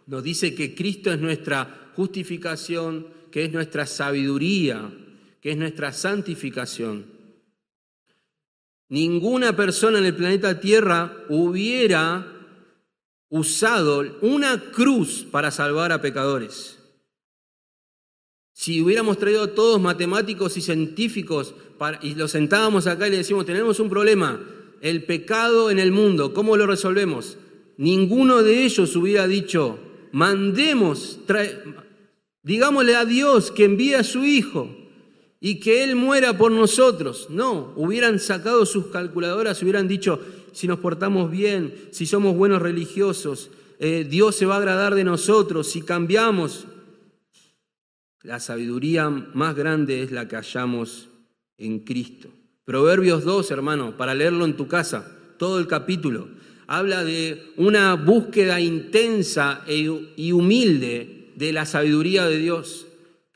Nos 0.07 0.22
dice 0.22 0.54
que 0.54 0.74
Cristo 0.74 1.12
es 1.12 1.20
nuestra 1.20 1.92
justificación, 1.94 3.07
que 3.30 3.44
es 3.44 3.52
nuestra 3.52 3.86
sabiduría, 3.86 4.90
que 5.47 5.53
es 5.53 5.59
nuestra 5.59 5.92
santificación. 5.92 7.07
Ninguna 8.88 9.55
persona 9.55 10.01
en 10.01 10.07
el 10.07 10.16
planeta 10.16 10.59
Tierra 10.59 11.24
hubiera 11.28 12.26
usado 13.28 14.18
una 14.22 14.61
cruz 14.72 15.24
para 15.30 15.53
salvar 15.53 15.92
a 15.92 16.01
pecadores. 16.01 16.80
Si 18.55 18.82
hubiéramos 18.82 19.18
traído 19.18 19.51
todos 19.51 19.80
matemáticos 19.80 20.57
y 20.57 20.62
científicos 20.62 21.55
y 22.03 22.16
los 22.16 22.32
sentábamos 22.32 22.88
acá 22.88 23.07
y 23.07 23.12
le 23.12 23.18
decimos, 23.18 23.47
tenemos 23.47 23.78
un 23.78 23.88
problema, 23.88 24.40
el 24.80 25.05
pecado 25.05 25.70
en 25.70 25.78
el 25.78 25.92
mundo, 25.92 26.34
¿cómo 26.34 26.57
lo 26.57 26.66
resolvemos? 26.66 27.38
Ninguno 27.76 28.42
de 28.42 28.64
ellos 28.64 28.97
hubiera 28.97 29.28
dicho, 29.28 29.78
mandemos, 30.11 31.20
digámosle 32.42 32.97
a 32.97 33.05
Dios 33.05 33.53
que 33.53 33.62
envíe 33.62 33.94
a 33.94 34.03
su 34.03 34.24
Hijo 34.24 34.86
y 35.47 35.61
que 35.61 35.84
Él 35.84 35.94
muera 35.94 36.36
por 36.36 36.51
nosotros. 36.51 37.28
No, 37.30 37.72
hubieran 37.76 38.18
sacado 38.18 38.66
sus 38.66 38.88
calculadoras, 38.88 39.62
hubieran 39.62 39.86
dicho, 39.86 40.18
si 40.51 40.66
nos 40.66 40.80
portamos 40.80 41.30
bien, 41.30 41.72
si 41.92 42.05
somos 42.05 42.34
buenos 42.34 42.61
religiosos, 42.61 43.51
eh, 43.78 44.05
Dios 44.11 44.34
se 44.34 44.44
va 44.44 44.57
a 44.57 44.59
agradar 44.59 44.97
de 44.97 45.05
nosotros, 45.05 45.68
si 45.68 45.82
cambiamos. 45.82 46.64
La 48.24 48.40
sabiduría 48.40 49.09
más 49.09 49.55
grande 49.55 50.03
es 50.03 50.11
la 50.11 50.26
que 50.26 50.34
hallamos 50.34 51.11
en 51.59 51.78
Cristo. 51.78 52.28
Proverbios 52.64 53.22
2, 53.22 53.49
hermano, 53.53 53.97
para 53.97 54.16
leerlo 54.16 54.47
en 54.47 54.57
tu 54.57 54.66
casa, 54.66 55.16
todo 55.38 55.61
el 55.61 55.68
capítulo, 55.68 56.26
habla 56.66 57.05
de 57.05 57.53
una 57.57 57.94
búsqueda 57.94 58.61
intensa 58.61 59.62
e, 59.68 59.88
y 60.16 60.32
humilde 60.32 61.30
de 61.36 61.53
la 61.53 61.66
sabiduría 61.66 62.26
de 62.26 62.38
Dios, 62.38 62.86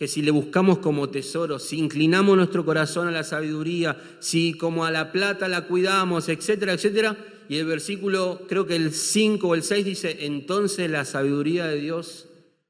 que 0.00 0.08
si 0.08 0.22
le 0.22 0.30
buscamos 0.30 0.78
como 0.78 1.10
tesoro, 1.10 1.58
si 1.58 1.76
inclinamos 1.76 2.34
nuestro 2.34 2.64
corazón 2.64 3.08
a 3.08 3.10
la 3.10 3.22
sabiduría, 3.22 4.00
si 4.18 4.54
como 4.54 4.86
a 4.86 4.90
la 4.90 5.12
plata 5.12 5.46
la 5.46 5.66
cuidamos, 5.66 6.30
etcétera, 6.30 6.72
etcétera, 6.72 7.18
y 7.50 7.58
el 7.58 7.66
versículo, 7.66 8.46
creo 8.48 8.66
que 8.66 8.76
el 8.76 8.94
5 8.94 9.46
o 9.46 9.54
el 9.54 9.62
6 9.62 9.84
dice, 9.84 10.24
entonces 10.24 10.90
la 10.90 11.04
sabiduría 11.04 11.66
de 11.66 11.78
Dios 11.78 12.28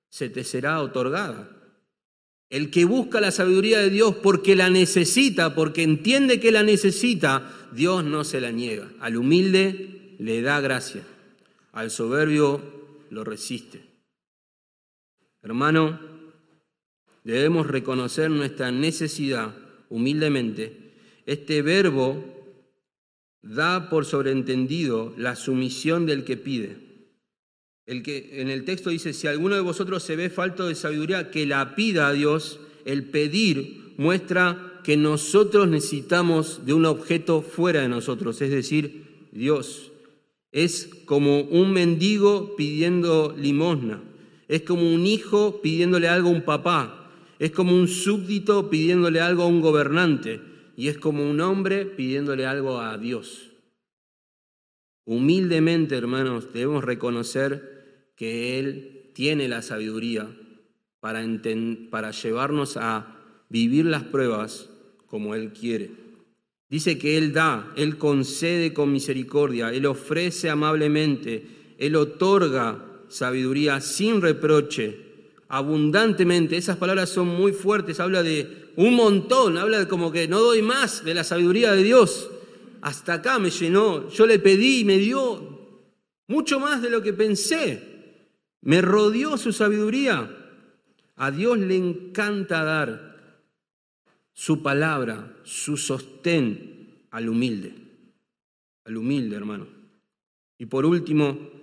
se 0.08 0.28
te 0.28 0.42
será 0.42 0.82
otorgada. 0.82 1.48
El 2.48 2.72
que 2.72 2.84
busca 2.84 3.20
la 3.20 3.30
sabiduría 3.30 3.78
de 3.78 3.90
Dios 3.90 4.16
porque 4.16 4.56
la 4.56 4.68
necesita, 4.68 5.54
porque 5.54 5.84
entiende 5.84 6.40
que 6.40 6.50
la 6.50 6.64
necesita, 6.64 7.48
Dios 7.70 8.02
no 8.02 8.24
se 8.24 8.40
la 8.40 8.50
niega. 8.50 8.90
Al 8.98 9.16
humilde 9.16 10.16
le 10.18 10.42
da 10.42 10.60
gracia, 10.60 11.04
al 11.70 11.92
soberbio 11.92 12.60
lo 13.08 13.22
resiste. 13.22 13.84
Hermano, 15.44 16.09
debemos 17.24 17.66
reconocer 17.66 18.30
nuestra 18.30 18.70
necesidad 18.70 19.54
humildemente. 19.88 20.92
Este 21.26 21.62
verbo 21.62 22.24
da 23.42 23.88
por 23.88 24.04
sobreentendido 24.04 25.14
la 25.16 25.36
sumisión 25.36 26.06
del 26.06 26.24
que 26.24 26.36
pide. 26.36 26.76
El 27.86 28.02
que 28.02 28.40
en 28.40 28.50
el 28.50 28.64
texto 28.64 28.90
dice, 28.90 29.12
si 29.12 29.26
alguno 29.26 29.54
de 29.54 29.60
vosotros 29.60 30.02
se 30.02 30.16
ve 30.16 30.30
falto 30.30 30.68
de 30.68 30.74
sabiduría, 30.74 31.30
que 31.30 31.46
la 31.46 31.74
pida 31.74 32.08
a 32.08 32.12
Dios, 32.12 32.60
el 32.84 33.04
pedir 33.04 33.94
muestra 33.96 34.80
que 34.84 34.96
nosotros 34.96 35.68
necesitamos 35.68 36.64
de 36.64 36.72
un 36.72 36.86
objeto 36.86 37.42
fuera 37.42 37.82
de 37.82 37.88
nosotros, 37.88 38.40
es 38.40 38.50
decir, 38.50 39.28
Dios. 39.32 39.90
Es 40.52 40.88
como 41.04 41.42
un 41.42 41.72
mendigo 41.72 42.56
pidiendo 42.56 43.34
limosna, 43.36 44.02
es 44.48 44.62
como 44.62 44.92
un 44.92 45.06
hijo 45.06 45.60
pidiéndole 45.62 46.08
algo 46.08 46.28
a 46.28 46.32
un 46.32 46.42
papá, 46.42 46.99
es 47.40 47.52
como 47.52 47.74
un 47.74 47.88
súbdito 47.88 48.68
pidiéndole 48.68 49.18
algo 49.20 49.44
a 49.44 49.46
un 49.46 49.62
gobernante 49.62 50.42
y 50.76 50.88
es 50.88 50.98
como 50.98 51.28
un 51.28 51.40
hombre 51.40 51.86
pidiéndole 51.86 52.44
algo 52.44 52.78
a 52.78 52.98
Dios. 52.98 53.50
Humildemente, 55.06 55.96
hermanos, 55.96 56.52
debemos 56.52 56.84
reconocer 56.84 58.12
que 58.14 58.58
Él 58.58 59.10
tiene 59.14 59.48
la 59.48 59.62
sabiduría 59.62 60.28
para, 61.00 61.22
llevarnos 62.10 62.76
a 62.76 63.16
vivir 63.48 63.86
las 63.86 64.02
pruebas 64.02 64.68
como 65.06 65.34
Él 65.34 65.54
quiere. 65.54 65.92
Dice 66.68 66.98
que 66.98 67.16
Él 67.16 67.32
da, 67.32 67.72
Él 67.74 67.96
concede 67.96 68.74
con 68.74 68.92
misericordia, 68.92 69.72
Él 69.72 69.86
ofrece 69.86 70.50
amablemente, 70.50 71.74
Él 71.78 71.96
otorga 71.96 72.84
sabiduría 73.08 73.80
sin 73.80 74.20
reproche, 74.20 75.09
abundantemente. 75.50 76.56
Esas 76.56 76.76
palabras 76.76 77.10
son 77.10 77.28
muy 77.28 77.52
fuertes, 77.52 78.00
habla 78.00 78.22
de 78.22 78.72
un 78.76 78.94
montón, 78.94 79.58
habla 79.58 79.80
de 79.80 79.88
como 79.88 80.10
que 80.10 80.28
no 80.28 80.40
doy 80.40 80.62
más 80.62 81.04
de 81.04 81.12
la 81.12 81.24
sabiduría 81.24 81.72
de 81.72 81.82
Dios. 81.82 82.30
Hasta 82.80 83.14
acá 83.14 83.38
me 83.38 83.50
llenó, 83.50 84.08
yo 84.08 84.26
le 84.26 84.38
pedí 84.38 84.80
y 84.80 84.84
me 84.84 84.96
dio 84.96 85.58
mucho 86.28 86.60
más 86.60 86.80
de 86.80 86.88
lo 86.88 87.02
que 87.02 87.12
pensé. 87.12 87.82
Me 88.62 88.80
rodeó 88.80 89.36
su 89.36 89.52
sabiduría. 89.52 90.36
A 91.16 91.30
Dios 91.30 91.58
le 91.58 91.76
encanta 91.76 92.64
dar 92.64 93.44
su 94.32 94.62
palabra, 94.62 95.36
su 95.42 95.76
sostén 95.76 97.06
al 97.10 97.28
humilde, 97.28 97.74
al 98.84 98.96
humilde 98.96 99.36
hermano. 99.36 99.66
Y 100.56 100.66
por 100.66 100.86
último, 100.86 101.59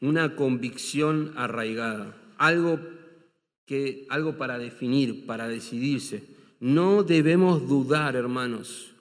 una 0.00 0.36
convicción 0.36 1.32
arraigada, 1.36 2.16
algo 2.38 2.80
que 3.66 4.06
algo 4.08 4.38
para 4.38 4.58
definir, 4.58 5.26
para 5.26 5.48
decidirse. 5.48 6.22
No 6.60 7.02
debemos 7.02 7.68
dudar, 7.68 8.16
hermanos. 8.16 8.92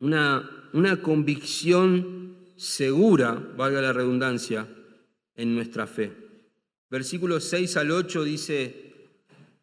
Una, 0.00 0.68
una 0.72 1.00
convicción 1.02 2.36
segura, 2.56 3.32
valga 3.56 3.82
la 3.82 3.92
redundancia, 3.92 4.66
en 5.36 5.54
nuestra 5.54 5.86
fe. 5.86 6.12
Versículos 6.90 7.44
6 7.44 7.76
al 7.76 7.90
8 7.90 8.24
dice, 8.24 8.92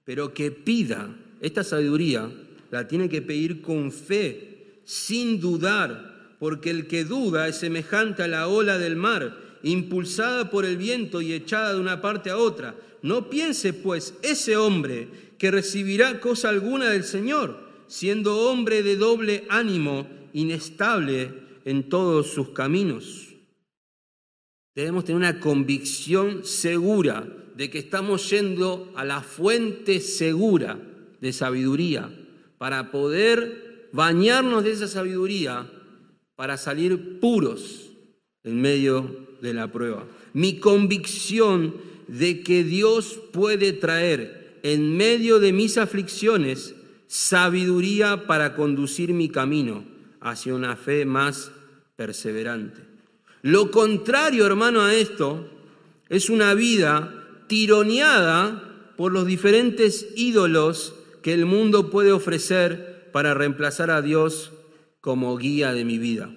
pero 0.04 0.34
que 0.34 0.52
pida 0.52 1.16
esta 1.42 1.64
sabiduría, 1.64 2.30
la 2.72 2.88
tiene 2.88 3.10
que 3.10 3.22
pedir 3.22 3.62
con 3.62 3.92
fe, 3.92 4.82
sin 4.84 5.40
dudar, 5.40 6.36
porque 6.40 6.70
el 6.70 6.88
que 6.88 7.04
duda 7.04 7.48
es 7.48 7.58
semejante 7.58 8.24
a 8.24 8.28
la 8.28 8.48
ola 8.48 8.78
del 8.78 8.96
mar, 8.96 9.49
impulsada 9.64 10.50
por 10.50 10.66
el 10.66 10.78
viento 10.78 11.22
y 11.22 11.34
echada 11.34 11.74
de 11.74 11.80
una 11.80 12.02
parte 12.02 12.30
a 12.30 12.38
otra. 12.38 12.76
No 13.02 13.30
piense, 13.30 13.74
pues, 13.74 14.14
ese 14.22 14.58
hombre 14.58 15.08
que 15.38 15.52
recibirá 15.52 16.20
cosa 16.20 16.50
alguna 16.50 16.90
del 16.90 17.04
Señor, 17.04 17.60
siendo 17.88 18.50
hombre 18.50 18.84
de 18.84 18.96
doble 18.98 19.46
ánimo, 19.50 20.08
inestable 20.34 21.34
en 21.66 21.90
todos 21.90 22.28
sus 22.28 22.50
caminos. 22.50 23.28
Debemos 24.76 25.06
tener 25.06 25.18
una 25.18 25.40
convicción 25.40 26.46
segura 26.46 27.28
de 27.56 27.70
que 27.70 27.80
estamos 27.80 28.30
yendo 28.30 28.92
a 28.96 29.04
la 29.04 29.22
fuente 29.22 30.00
segura 30.00 30.80
de 31.20 31.34
sabiduría 31.34 32.10
para 32.58 32.92
poder 32.92 33.90
bañarnos 33.92 34.64
de 34.64 34.72
esa 34.72 34.88
sabiduría 34.88 35.70
para 36.36 36.58
salir 36.58 37.20
puros 37.20 37.90
en 38.44 38.62
medio 38.62 39.29
de 39.42 39.54
la 39.54 39.72
prueba. 39.72 40.06
Mi 40.34 40.60
convicción 40.60 41.76
de 42.08 42.42
que 42.42 42.64
Dios 42.64 43.20
puede 43.32 43.74
traer 43.74 44.60
en 44.64 44.98
medio 44.98 45.40
de 45.40 45.54
mis 45.54 45.78
aflicciones 45.78 46.76
sabiduría 47.08 48.28
para 48.28 48.56
conducir 48.56 49.14
mi 49.14 49.30
camino 49.30 49.84
hacia 50.22 50.54
una 50.54 50.76
fe 50.76 51.06
más 51.06 51.52
perseverante. 51.96 52.82
Lo 53.42 53.72
contrario, 53.72 54.46
hermano, 54.46 54.82
a 54.82 54.94
esto 54.94 55.50
es 56.10 56.30
una 56.30 56.54
vida 56.54 57.44
tironeada 57.48 58.94
por 58.98 59.12
los 59.12 59.26
diferentes 59.26 60.08
ídolos 60.16 60.94
que 61.22 61.34
el 61.34 61.46
mundo 61.46 61.90
puede 61.90 62.12
ofrecer 62.12 63.10
para 63.12 63.34
reemplazar 63.34 63.92
a 63.92 64.02
Dios 64.02 64.52
como 65.02 65.38
guía 65.38 65.74
de 65.74 65.86
mi 65.86 65.98
vida. 65.98 66.30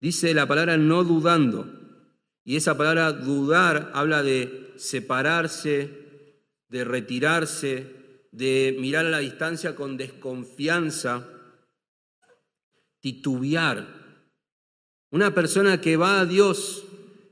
Dice 0.00 0.34
la 0.34 0.46
palabra 0.46 0.76
no 0.76 1.04
dudando, 1.04 1.66
y 2.44 2.56
esa 2.56 2.76
palabra 2.76 3.12
dudar 3.12 3.90
habla 3.94 4.22
de 4.22 4.72
separarse, 4.76 6.06
de 6.68 6.84
retirarse, 6.84 8.28
de 8.30 8.76
mirar 8.78 9.06
a 9.06 9.10
la 9.10 9.18
distancia 9.18 9.74
con 9.74 9.96
desconfianza, 9.96 11.26
titubear, 13.00 13.86
una 15.10 15.34
persona 15.34 15.80
que 15.80 15.96
va 15.96 16.20
a 16.20 16.26
Dios, 16.26 16.84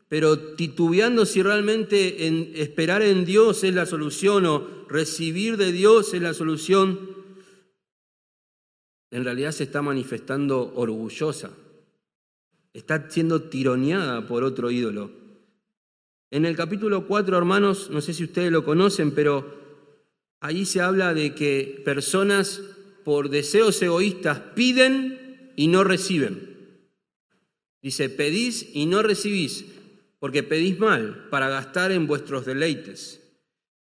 pero 0.08 0.54
titubeando 0.54 1.26
si 1.26 1.42
realmente 1.42 2.26
en 2.26 2.52
esperar 2.54 3.02
en 3.02 3.24
Dios 3.24 3.64
es 3.64 3.74
la 3.74 3.84
solución 3.84 4.46
o 4.46 4.86
recibir 4.88 5.56
de 5.56 5.72
Dios 5.72 6.14
es 6.14 6.22
la 6.22 6.34
solución, 6.34 7.14
en 9.10 9.24
realidad 9.24 9.52
se 9.52 9.64
está 9.64 9.82
manifestando 9.82 10.72
orgullosa, 10.74 11.50
está 12.74 13.08
siendo 13.08 13.42
tironeada 13.42 14.26
por 14.26 14.42
otro 14.42 14.70
ídolo. 14.70 15.12
En 16.30 16.44
el 16.44 16.56
capítulo 16.56 17.06
4, 17.06 17.38
hermanos, 17.38 17.88
no 17.90 18.00
sé 18.00 18.12
si 18.12 18.24
ustedes 18.24 18.50
lo 18.50 18.64
conocen, 18.64 19.12
pero 19.12 19.62
ahí 20.40 20.66
se 20.66 20.80
habla 20.80 21.14
de 21.14 21.34
que 21.34 21.80
personas 21.84 22.60
por 23.04 23.30
deseos 23.30 23.80
egoístas 23.80 24.40
piden 24.54 25.52
y 25.54 25.68
no 25.68 25.84
reciben. 25.84 26.54
Dice, 27.80 28.08
pedís 28.08 28.68
y 28.74 28.86
no 28.86 29.02
recibís, 29.02 29.66
porque 30.18 30.42
pedís 30.42 30.78
mal 30.78 31.28
para 31.30 31.48
gastar 31.48 31.92
en 31.92 32.08
vuestros 32.08 32.44
deleites. 32.44 33.22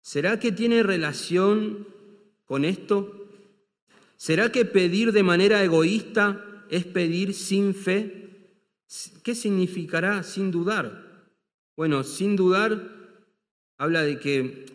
¿Será 0.00 0.40
que 0.40 0.50
tiene 0.50 0.82
relación 0.82 1.86
con 2.46 2.64
esto? 2.64 3.28
¿Será 4.16 4.50
que 4.50 4.64
pedir 4.64 5.12
de 5.12 5.22
manera 5.22 5.62
egoísta 5.62 6.64
es 6.70 6.84
pedir 6.84 7.34
sin 7.34 7.74
fe? 7.74 8.29
¿Qué 9.22 9.34
significará 9.34 10.22
sin 10.22 10.50
dudar? 10.50 11.28
Bueno, 11.76 12.02
sin 12.02 12.34
dudar 12.34 12.98
habla 13.78 14.02
de 14.02 14.18
que 14.18 14.66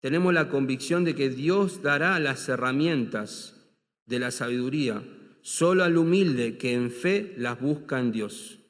tenemos 0.00 0.32
la 0.32 0.48
convicción 0.48 1.04
de 1.04 1.14
que 1.14 1.28
Dios 1.28 1.82
dará 1.82 2.18
las 2.18 2.48
herramientas 2.48 3.54
de 4.06 4.18
la 4.18 4.30
sabiduría 4.30 5.02
solo 5.42 5.84
al 5.84 5.98
humilde 5.98 6.56
que 6.56 6.72
en 6.72 6.90
fe 6.90 7.34
las 7.36 7.60
busca 7.60 8.00
en 8.00 8.10
Dios, 8.10 8.60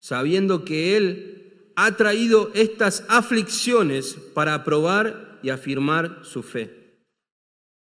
sabiendo 0.00 0.64
que 0.64 0.96
Él 0.96 1.72
ha 1.74 1.96
traído 1.96 2.52
estas 2.54 3.04
aflicciones 3.08 4.14
para 4.34 4.62
probar 4.62 5.40
y 5.42 5.50
afirmar 5.50 6.20
su 6.22 6.44
fe. 6.44 7.00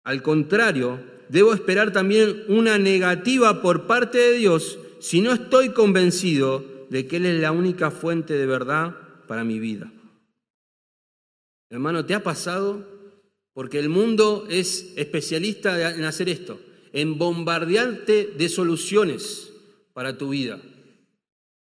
Al 0.03 0.21
contrario, 0.21 1.01
debo 1.29 1.53
esperar 1.53 1.93
también 1.93 2.43
una 2.49 2.77
negativa 2.77 3.61
por 3.61 3.87
parte 3.87 4.17
de 4.17 4.33
Dios 4.33 4.77
si 5.05 5.21
no 5.21 5.33
estoy 5.33 5.69
convencido 5.69 6.87
de 6.89 7.05
que 7.05 7.17
Él 7.17 7.27
es 7.27 7.39
la 7.39 7.51
única 7.51 7.91
fuente 7.91 8.33
de 8.33 8.47
verdad 8.47 8.95
para 9.27 9.43
mi 9.43 9.59
vida. 9.59 9.93
Hermano, 11.69 12.07
¿te 12.07 12.15
ha 12.15 12.23
pasado? 12.23 12.83
Porque 13.53 13.77
el 13.77 13.89
mundo 13.89 14.47
es 14.49 14.93
especialista 14.95 15.95
en 15.95 16.05
hacer 16.05 16.27
esto 16.27 16.59
en 16.91 17.19
bombardearte 17.19 18.33
de 18.35 18.49
soluciones 18.49 19.51
para 19.93 20.17
tu 20.17 20.29
vida. 20.29 20.59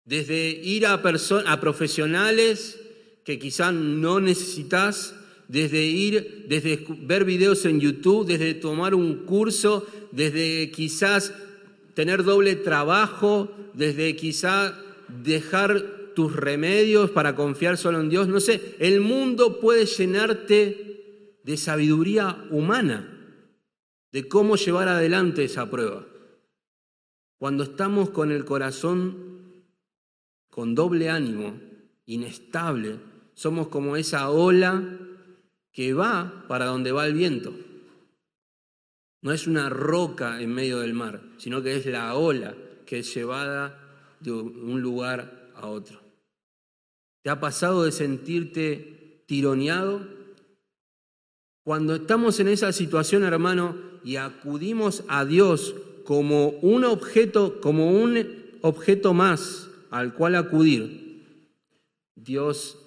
Desde 0.04 0.50
ir 0.50 0.86
a, 0.86 0.92
a 0.92 1.60
profesionales 1.60 2.78
que 3.24 3.40
quizás 3.40 3.74
no 3.74 4.20
necesitas, 4.20 5.16
desde 5.48 5.82
ir, 5.82 6.46
desde 6.48 6.86
ver 7.00 7.24
videos 7.24 7.64
en 7.64 7.80
YouTube, 7.80 8.24
desde 8.24 8.54
tomar 8.54 8.94
un 8.94 9.24
curso, 9.24 9.84
desde 10.12 10.70
quizás 10.70 11.32
tener 11.94 12.24
doble 12.24 12.56
trabajo, 12.56 13.50
desde 13.74 14.16
quizás 14.16 14.74
dejar 15.08 16.12
tus 16.14 16.34
remedios 16.34 17.10
para 17.10 17.34
confiar 17.34 17.76
solo 17.76 18.00
en 18.00 18.08
Dios. 18.08 18.28
No 18.28 18.40
sé, 18.40 18.76
el 18.78 19.00
mundo 19.00 19.60
puede 19.60 19.86
llenarte 19.86 21.38
de 21.42 21.56
sabiduría 21.56 22.44
humana 22.50 23.08
de 24.12 24.28
cómo 24.28 24.56
llevar 24.56 24.88
adelante 24.88 25.44
esa 25.44 25.70
prueba. 25.70 26.04
Cuando 27.38 27.64
estamos 27.64 28.10
con 28.10 28.30
el 28.30 28.44
corazón 28.44 29.64
con 30.50 30.74
doble 30.74 31.08
ánimo, 31.08 31.58
inestable, 32.04 32.98
somos 33.34 33.68
como 33.68 33.96
esa 33.96 34.28
ola 34.28 34.98
que 35.72 35.94
va 35.94 36.44
para 36.46 36.66
donde 36.66 36.92
va 36.92 37.06
el 37.06 37.14
viento. 37.14 37.54
No 39.22 39.32
es 39.32 39.46
una 39.46 39.68
roca 39.68 40.40
en 40.42 40.52
medio 40.52 40.80
del 40.80 40.94
mar, 40.94 41.22
sino 41.38 41.62
que 41.62 41.76
es 41.76 41.86
la 41.86 42.14
ola 42.16 42.54
que 42.84 42.98
es 42.98 43.14
llevada 43.14 43.78
de 44.20 44.32
un 44.32 44.82
lugar 44.82 45.50
a 45.54 45.68
otro. 45.68 46.00
¿Te 47.22 47.30
ha 47.30 47.40
pasado 47.40 47.84
de 47.84 47.92
sentirte 47.92 49.24
tironeado? 49.26 50.06
Cuando 51.64 51.94
estamos 51.94 52.40
en 52.40 52.48
esa 52.48 52.72
situación, 52.72 53.22
hermano, 53.22 53.76
y 54.04 54.16
acudimos 54.16 55.04
a 55.06 55.24
Dios 55.24 55.74
como 56.04 56.48
un 56.48 56.84
objeto, 56.84 57.60
como 57.60 57.92
un 57.92 58.58
objeto 58.62 59.14
más 59.14 59.70
al 59.90 60.14
cual 60.14 60.34
acudir, 60.34 61.46
Dios 62.16 62.78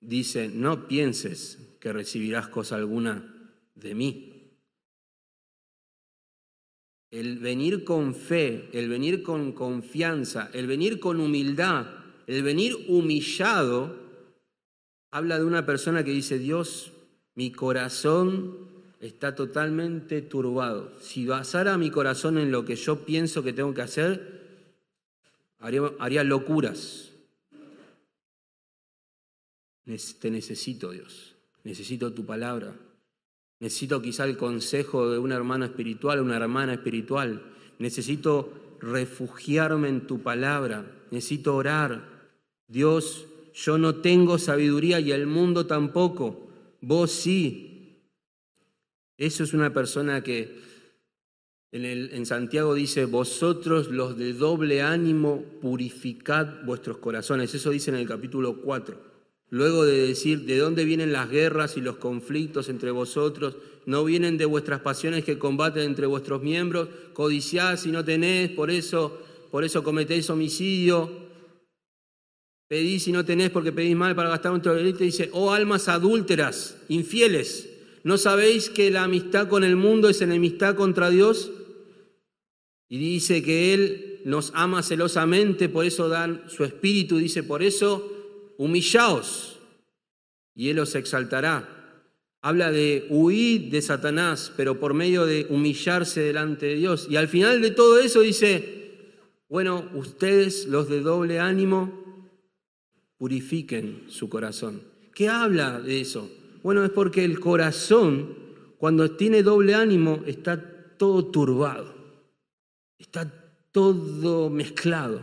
dice, 0.00 0.48
no 0.48 0.88
pienses 0.88 1.76
que 1.80 1.92
recibirás 1.92 2.48
cosa 2.48 2.76
alguna 2.76 3.52
de 3.74 3.94
mí. 3.94 4.31
El 7.12 7.38
venir 7.38 7.84
con 7.84 8.16
fe, 8.16 8.68
el 8.72 8.88
venir 8.88 9.22
con 9.22 9.52
confianza, 9.52 10.50
el 10.52 10.66
venir 10.66 10.98
con 10.98 11.20
humildad, 11.20 11.86
el 12.26 12.42
venir 12.42 12.74
humillado, 12.88 13.96
habla 15.12 15.38
de 15.38 15.44
una 15.44 15.64
persona 15.64 16.02
que 16.02 16.10
dice, 16.10 16.38
Dios, 16.38 16.90
mi 17.34 17.52
corazón 17.52 18.56
está 18.98 19.34
totalmente 19.34 20.22
turbado. 20.22 20.92
Si 21.00 21.26
basara 21.26 21.76
mi 21.76 21.90
corazón 21.90 22.38
en 22.38 22.50
lo 22.50 22.64
que 22.64 22.76
yo 22.76 23.04
pienso 23.04 23.42
que 23.42 23.52
tengo 23.52 23.74
que 23.74 23.82
hacer, 23.82 24.42
haría, 25.58 26.24
locuras. 26.24 27.10
Te 29.84 30.30
necesito, 30.30 30.92
Dios. 30.92 31.34
Necesito 31.64 32.12
tu 32.12 32.24
palabra. 32.24 32.74
Necesito 33.62 34.02
quizá 34.02 34.24
el 34.24 34.36
consejo 34.36 35.08
de 35.08 35.20
un 35.20 35.30
hermano 35.30 35.64
espiritual, 35.64 36.20
una 36.20 36.34
hermana 36.34 36.72
espiritual. 36.72 37.40
Necesito 37.78 38.76
refugiarme 38.80 39.88
en 39.88 40.00
tu 40.08 40.20
palabra. 40.20 40.84
Necesito 41.12 41.54
orar. 41.54 42.32
Dios, 42.66 43.28
yo 43.54 43.78
no 43.78 43.94
tengo 43.94 44.38
sabiduría 44.38 44.98
y 44.98 45.12
el 45.12 45.28
mundo 45.28 45.64
tampoco. 45.64 46.48
Vos 46.80 47.12
sí. 47.12 48.00
Eso 49.16 49.44
es 49.44 49.54
una 49.54 49.72
persona 49.72 50.24
que 50.24 50.58
en, 51.70 51.84
en, 51.84 52.26
Santiago 52.26 52.74
dice, 52.74 53.04
vosotros 53.04 53.92
los 53.92 54.18
de 54.18 54.32
doble 54.32 54.82
ánimo, 54.82 55.40
purificad 55.60 56.64
vuestros 56.64 56.98
corazones. 56.98 57.54
Eso 57.54 57.70
dice 57.70 57.92
en 57.92 57.98
el 57.98 58.08
capítulo 58.08 58.60
4. 58.60 59.11
Luego 59.52 59.84
de 59.84 60.06
decir, 60.06 60.46
¿de 60.46 60.56
dónde 60.56 60.86
vienen 60.86 61.12
las 61.12 61.28
guerras 61.28 61.76
y 61.76 61.82
los 61.82 61.98
conflictos 61.98 62.70
entre 62.70 62.90
vosotros? 62.90 63.56
¿No 63.84 64.02
vienen 64.02 64.38
de 64.38 64.46
vuestras 64.46 64.80
pasiones 64.80 65.24
que 65.24 65.38
combaten 65.38 65.82
entre 65.82 66.06
vuestros 66.06 66.42
miembros? 66.42 66.88
Codiciad 67.12 67.76
si 67.76 67.90
no 67.90 68.02
tenés, 68.02 68.48
por 68.52 68.70
eso, 68.70 69.20
por 69.50 69.62
eso 69.62 69.84
cometéis 69.84 70.30
homicidio. 70.30 71.10
Pedís 72.66 73.02
si 73.02 73.12
no 73.12 73.26
tenés 73.26 73.50
porque 73.50 73.72
pedís 73.72 73.94
mal 73.94 74.16
para 74.16 74.30
gastar 74.30 74.52
un 74.52 74.62
deleite. 74.62 75.04
Dice, 75.04 75.28
oh 75.34 75.52
almas 75.52 75.86
adúlteras, 75.86 76.78
infieles, 76.88 77.68
¿No 78.04 78.18
sabéis 78.18 78.68
que 78.68 78.90
la 78.90 79.04
amistad 79.04 79.48
con 79.48 79.64
el 79.64 79.76
mundo 79.76 80.08
es 80.08 80.22
enemistad 80.22 80.74
contra 80.74 81.10
Dios? 81.10 81.52
Y 82.88 82.98
dice 82.98 83.42
que 83.42 83.74
Él 83.74 84.20
nos 84.24 84.50
ama 84.54 84.82
celosamente, 84.82 85.68
por 85.68 85.84
eso 85.84 86.08
dan 86.08 86.42
su 86.48 86.64
espíritu, 86.64 87.18
dice, 87.18 87.42
por 87.42 87.62
eso 87.62 88.21
humillaos 88.58 89.58
y 90.54 90.68
Él 90.68 90.78
os 90.78 90.94
exaltará. 90.94 91.68
Habla 92.40 92.72
de 92.72 93.06
huir 93.08 93.70
de 93.70 93.80
Satanás, 93.82 94.52
pero 94.56 94.80
por 94.80 94.94
medio 94.94 95.26
de 95.26 95.46
humillarse 95.48 96.20
delante 96.20 96.66
de 96.66 96.74
Dios. 96.74 97.06
Y 97.08 97.16
al 97.16 97.28
final 97.28 97.62
de 97.62 97.70
todo 97.70 98.00
eso 98.00 98.20
dice, 98.20 98.82
bueno, 99.48 99.88
ustedes 99.94 100.66
los 100.66 100.88
de 100.88 101.00
doble 101.00 101.38
ánimo, 101.38 102.02
purifiquen 103.16 104.06
su 104.08 104.28
corazón. 104.28 104.82
¿Qué 105.14 105.28
habla 105.28 105.80
de 105.80 106.00
eso? 106.00 106.28
Bueno, 106.64 106.84
es 106.84 106.90
porque 106.90 107.24
el 107.24 107.38
corazón, 107.38 108.34
cuando 108.78 109.12
tiene 109.12 109.44
doble 109.44 109.74
ánimo, 109.74 110.24
está 110.26 110.60
todo 110.96 111.26
turbado, 111.26 111.94
está 112.98 113.30
todo 113.70 114.50
mezclado, 114.50 115.22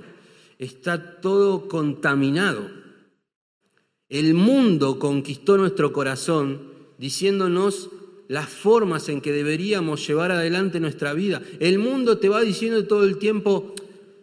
está 0.58 1.20
todo 1.20 1.68
contaminado. 1.68 2.79
El 4.10 4.34
mundo 4.34 4.98
conquistó 4.98 5.58
nuestro 5.58 5.94
corazón 5.94 6.62
diciéndonos 6.98 7.90
las 8.28 8.50
formas 8.50 9.08
en 9.10 9.22
que 9.22 9.32
deberíamos 9.32 10.06
llevar 10.08 10.32
adelante 10.32 10.80
nuestra 10.80 11.14
vida. 11.14 11.42
El 11.60 11.80
mundo 11.80 12.18
te 12.18 12.30
va 12.30 12.42
diciendo 12.42 12.86
todo 12.86 13.04
el 13.04 13.18
tiempo, 13.18 13.74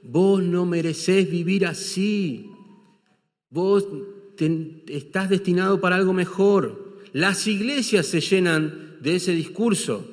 vos 0.03 0.43
no 0.43 0.67
mereces 0.67 1.31
vivir 1.31 1.67
así, 1.67 2.51
vos 3.51 3.87
estás 4.89 5.31
destinado 5.31 5.81
para 5.81 5.97
algo 5.97 6.13
mejor. 6.13 6.99
Las 7.13 7.47
iglesias 7.47 8.07
se 8.07 8.21
llenan 8.21 8.97
de 9.01 9.17
ese 9.17 9.33
discurso. 9.33 10.05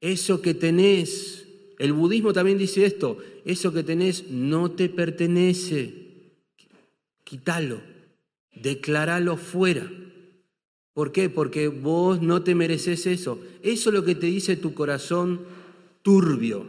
Eso 0.00 0.42
que 0.42 0.54
tenés, 0.54 1.46
el 1.78 1.92
budismo 1.92 2.32
también 2.32 2.58
dice 2.58 2.84
esto, 2.84 3.18
eso 3.44 3.72
que 3.72 3.82
tenés 3.82 4.30
no 4.30 4.72
te 4.72 4.88
pertenece. 4.88 5.94
Quítalo, 7.24 7.91
declaralo 8.52 9.36
fuera. 9.36 9.90
¿Por 10.94 11.12
qué? 11.12 11.30
Porque 11.30 11.68
vos 11.68 12.20
no 12.20 12.42
te 12.42 12.54
mereces 12.54 13.06
eso. 13.06 13.40
Eso 13.62 13.90
es 13.90 13.94
lo 13.94 14.04
que 14.04 14.14
te 14.14 14.26
dice 14.26 14.56
tu 14.56 14.74
corazón 14.74 15.40
turbio. 16.02 16.66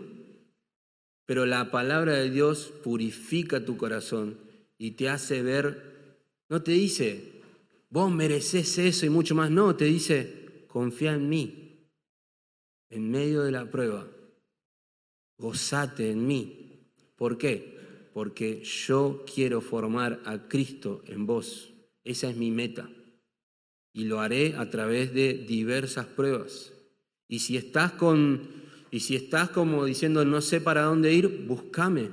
Pero 1.25 1.45
la 1.45 1.71
palabra 1.71 2.13
de 2.13 2.29
Dios 2.29 2.73
purifica 2.84 3.65
tu 3.65 3.77
corazón 3.77 4.38
y 4.77 4.91
te 4.91 5.09
hace 5.09 5.41
ver, 5.41 6.17
no 6.49 6.61
te 6.61 6.71
dice, 6.71 7.41
vos 7.89 8.11
mereces 8.11 8.77
eso 8.77 9.05
y 9.05 9.09
mucho 9.09 9.36
más. 9.36 9.49
No, 9.49 9.75
te 9.75 9.86
dice, 9.86 10.65
confía 10.67 11.13
en 11.13 11.29
mí. 11.29 11.89
En 12.89 13.09
medio 13.09 13.41
de 13.41 13.51
la 13.51 13.69
prueba, 13.69 14.07
gozate 15.38 16.11
en 16.11 16.27
mí. 16.27 16.89
¿Por 17.15 17.38
qué? 17.38 17.77
Porque 18.13 18.63
yo 18.63 19.25
quiero 19.34 19.61
formar 19.61 20.21
a 20.25 20.47
Cristo 20.47 21.01
en 21.07 21.25
vos. 21.25 21.72
Esa 22.04 22.30
es 22.30 22.36
mi 22.36 22.51
meta. 22.51 22.89
Y 23.93 24.06
lo 24.06 24.20
haré 24.20 24.56
a 24.58 24.70
través 24.70 25.14
de 25.14 25.34
diversas 25.34 26.06
pruebas. 26.06 26.74
Y 27.28 27.39
si 27.39 27.58
estás 27.58 27.93
con 27.93 28.64
y 28.91 28.99
si 28.99 29.16
estás 29.16 29.49
como 29.49 29.86
diciendo 29.86 30.24
no 30.24 30.39
sé 30.39 30.62
para 30.62 30.84
dónde 30.84 31.12
ir, 31.14 31.45
búscame. 31.47 32.12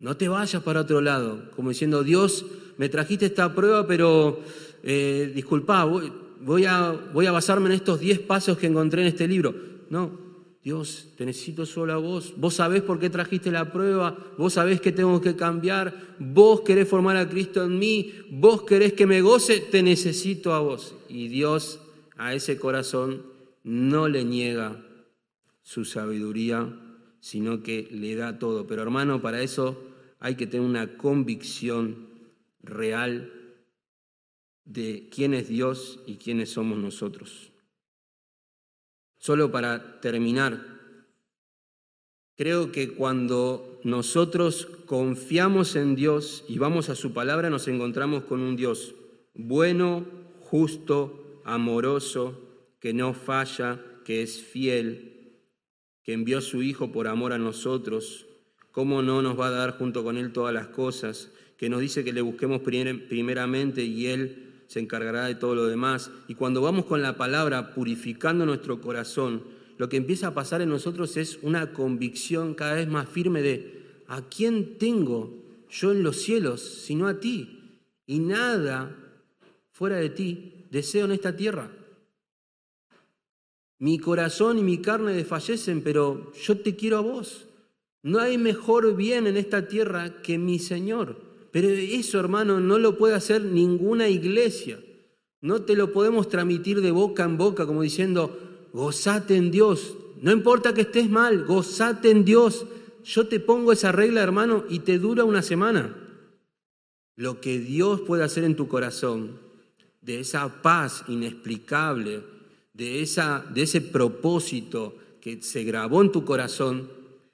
No 0.00 0.16
te 0.16 0.28
vayas 0.28 0.62
para 0.64 0.80
otro 0.80 1.00
lado, 1.00 1.50
como 1.52 1.68
diciendo, 1.68 2.02
Dios, 2.02 2.44
me 2.76 2.88
trajiste 2.88 3.26
esta 3.26 3.54
prueba, 3.54 3.86
pero 3.86 4.40
eh, 4.82 5.30
disculpa, 5.34 5.84
voy, 5.84 6.64
a, 6.66 6.90
voy 6.90 7.26
a 7.26 7.32
basarme 7.32 7.66
en 7.66 7.76
estos 7.76 8.00
10 8.00 8.20
pasos 8.20 8.58
que 8.58 8.66
encontré 8.66 9.02
en 9.02 9.08
este 9.08 9.28
libro. 9.28 9.54
No, 9.90 10.27
Dios, 10.68 11.08
te 11.16 11.24
necesito 11.24 11.64
solo 11.64 11.94
a 11.94 11.96
vos. 11.96 12.34
Vos 12.36 12.56
sabés 12.56 12.82
por 12.82 13.00
qué 13.00 13.08
trajiste 13.08 13.50
la 13.50 13.72
prueba, 13.72 14.14
vos 14.36 14.52
sabés 14.52 14.82
que 14.82 14.92
tengo 14.92 15.18
que 15.22 15.34
cambiar, 15.34 16.14
vos 16.18 16.60
querés 16.60 16.86
formar 16.86 17.16
a 17.16 17.26
Cristo 17.26 17.64
en 17.64 17.78
mí, 17.78 18.12
vos 18.30 18.64
querés 18.64 18.92
que 18.92 19.06
me 19.06 19.22
goce, 19.22 19.60
te 19.60 19.82
necesito 19.82 20.52
a 20.52 20.60
vos. 20.60 20.94
Y 21.08 21.28
Dios 21.28 21.80
a 22.18 22.34
ese 22.34 22.58
corazón 22.58 23.22
no 23.64 24.08
le 24.08 24.26
niega 24.26 24.84
su 25.62 25.86
sabiduría, 25.86 26.70
sino 27.18 27.62
que 27.62 27.88
le 27.90 28.14
da 28.14 28.38
todo. 28.38 28.66
Pero 28.66 28.82
hermano, 28.82 29.22
para 29.22 29.40
eso 29.40 29.82
hay 30.20 30.34
que 30.34 30.46
tener 30.46 30.68
una 30.68 30.98
convicción 30.98 32.08
real 32.62 33.32
de 34.66 35.08
quién 35.10 35.32
es 35.32 35.48
Dios 35.48 36.00
y 36.06 36.16
quiénes 36.16 36.50
somos 36.50 36.76
nosotros. 36.76 37.52
Solo 39.18 39.50
para 39.50 40.00
terminar, 40.00 40.64
creo 42.36 42.72
que 42.72 42.94
cuando 42.94 43.80
nosotros 43.84 44.66
confiamos 44.86 45.76
en 45.76 45.96
Dios 45.96 46.44
y 46.48 46.58
vamos 46.58 46.88
a 46.88 46.94
su 46.94 47.12
palabra, 47.12 47.50
nos 47.50 47.68
encontramos 47.68 48.24
con 48.24 48.40
un 48.40 48.56
Dios 48.56 48.94
bueno, 49.34 50.04
justo, 50.40 51.42
amoroso, 51.44 52.76
que 52.80 52.92
no 52.92 53.14
falla, 53.14 53.80
que 54.04 54.22
es 54.22 54.42
fiel, 54.42 55.42
que 56.02 56.12
envió 56.12 56.38
a 56.38 56.42
su 56.42 56.62
Hijo 56.62 56.90
por 56.90 57.06
amor 57.06 57.32
a 57.32 57.38
nosotros, 57.38 58.26
¿cómo 58.72 59.02
no 59.02 59.20
nos 59.22 59.38
va 59.38 59.48
a 59.48 59.50
dar 59.50 59.78
junto 59.78 60.02
con 60.02 60.16
Él 60.16 60.32
todas 60.32 60.54
las 60.54 60.68
cosas? 60.68 61.30
Que 61.56 61.68
nos 61.68 61.80
dice 61.80 62.04
que 62.04 62.12
le 62.12 62.20
busquemos 62.20 62.62
primeramente 62.62 63.84
y 63.84 64.06
Él 64.06 64.47
se 64.68 64.80
encargará 64.80 65.24
de 65.24 65.34
todo 65.34 65.56
lo 65.56 65.66
demás. 65.66 66.12
Y 66.28 66.34
cuando 66.36 66.62
vamos 66.62 66.84
con 66.84 67.02
la 67.02 67.16
palabra 67.16 67.74
purificando 67.74 68.46
nuestro 68.46 68.80
corazón, 68.80 69.42
lo 69.78 69.88
que 69.88 69.96
empieza 69.96 70.28
a 70.28 70.34
pasar 70.34 70.60
en 70.60 70.68
nosotros 70.68 71.16
es 71.16 71.38
una 71.42 71.72
convicción 71.72 72.54
cada 72.54 72.74
vez 72.74 72.86
más 72.86 73.08
firme 73.08 73.42
de 73.42 74.02
¿a 74.06 74.22
quién 74.22 74.78
tengo 74.78 75.34
yo 75.70 75.92
en 75.92 76.02
los 76.02 76.22
cielos 76.22 76.60
sino 76.60 77.08
a 77.08 77.18
ti? 77.18 77.80
Y 78.06 78.20
nada 78.20 78.94
fuera 79.72 79.96
de 79.96 80.10
ti 80.10 80.66
deseo 80.70 81.06
en 81.06 81.12
esta 81.12 81.34
tierra. 81.34 81.70
Mi 83.78 83.98
corazón 83.98 84.58
y 84.58 84.62
mi 84.62 84.78
carne 84.78 85.12
desfallecen, 85.12 85.82
pero 85.82 86.32
yo 86.34 86.58
te 86.58 86.76
quiero 86.76 86.98
a 86.98 87.00
vos. 87.00 87.46
No 88.02 88.18
hay 88.18 88.36
mejor 88.36 88.96
bien 88.96 89.26
en 89.26 89.36
esta 89.36 89.68
tierra 89.68 90.20
que 90.22 90.36
mi 90.36 90.58
Señor. 90.58 91.27
Pero 91.50 91.68
eso, 91.68 92.20
hermano, 92.20 92.60
no 92.60 92.78
lo 92.78 92.98
puede 92.98 93.14
hacer 93.14 93.42
ninguna 93.42 94.08
iglesia. 94.08 94.78
No 95.40 95.62
te 95.62 95.76
lo 95.76 95.92
podemos 95.92 96.28
transmitir 96.28 96.80
de 96.80 96.90
boca 96.90 97.24
en 97.24 97.38
boca 97.38 97.66
como 97.66 97.82
diciendo, 97.82 98.38
gozate 98.72 99.36
en 99.36 99.50
Dios. 99.50 99.96
No 100.20 100.32
importa 100.32 100.74
que 100.74 100.82
estés 100.82 101.08
mal, 101.08 101.44
gozate 101.44 102.10
en 102.10 102.24
Dios. 102.24 102.66
Yo 103.04 103.28
te 103.28 103.40
pongo 103.40 103.72
esa 103.72 103.92
regla, 103.92 104.22
hermano, 104.22 104.64
y 104.68 104.80
te 104.80 104.98
dura 104.98 105.24
una 105.24 105.42
semana. 105.42 105.96
Lo 107.16 107.40
que 107.40 107.58
Dios 107.58 108.00
puede 108.02 108.24
hacer 108.24 108.44
en 108.44 108.56
tu 108.56 108.68
corazón, 108.68 109.38
de 110.02 110.20
esa 110.20 110.62
paz 110.62 111.04
inexplicable, 111.08 112.22
de, 112.72 113.02
esa, 113.02 113.44
de 113.52 113.62
ese 113.62 113.80
propósito 113.80 114.96
que 115.20 115.42
se 115.42 115.64
grabó 115.64 116.02
en 116.02 116.12
tu 116.12 116.24
corazón 116.24 116.88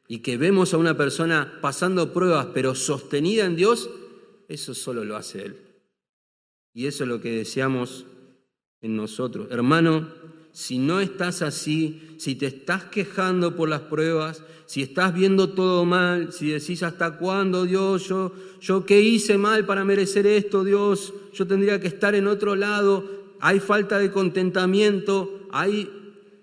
y 0.08 0.18
que 0.18 0.36
vemos 0.36 0.74
a 0.74 0.78
una 0.78 0.96
persona 0.96 1.58
pasando 1.60 2.12
pruebas 2.12 2.48
pero 2.54 2.74
sostenida 2.74 3.44
en 3.44 3.56
Dios, 3.56 3.90
eso 4.48 4.74
solo 4.74 5.04
lo 5.04 5.16
hace 5.16 5.46
Él. 5.46 5.56
Y 6.72 6.86
eso 6.86 7.04
es 7.04 7.08
lo 7.08 7.20
que 7.20 7.30
deseamos 7.30 8.04
en 8.80 8.96
nosotros. 8.96 9.48
Hermano, 9.50 10.08
si 10.52 10.78
no 10.78 11.00
estás 11.00 11.42
así, 11.42 12.14
si 12.18 12.36
te 12.36 12.46
estás 12.46 12.84
quejando 12.84 13.56
por 13.56 13.68
las 13.68 13.80
pruebas, 13.80 14.42
si 14.66 14.82
estás 14.82 15.12
viendo 15.12 15.50
todo 15.50 15.84
mal, 15.84 16.32
si 16.32 16.50
decís 16.50 16.82
hasta 16.82 17.18
cuándo, 17.18 17.64
Dios, 17.64 18.08
yo, 18.08 18.32
yo 18.60 18.86
qué 18.86 19.00
hice 19.00 19.36
mal 19.36 19.66
para 19.66 19.84
merecer 19.84 20.26
esto, 20.26 20.64
Dios, 20.64 21.12
yo 21.32 21.46
tendría 21.46 21.80
que 21.80 21.88
estar 21.88 22.14
en 22.14 22.26
otro 22.26 22.56
lado, 22.56 23.04
hay 23.40 23.60
falta 23.60 23.98
de 23.98 24.10
contentamiento, 24.10 25.48
hay, 25.50 25.90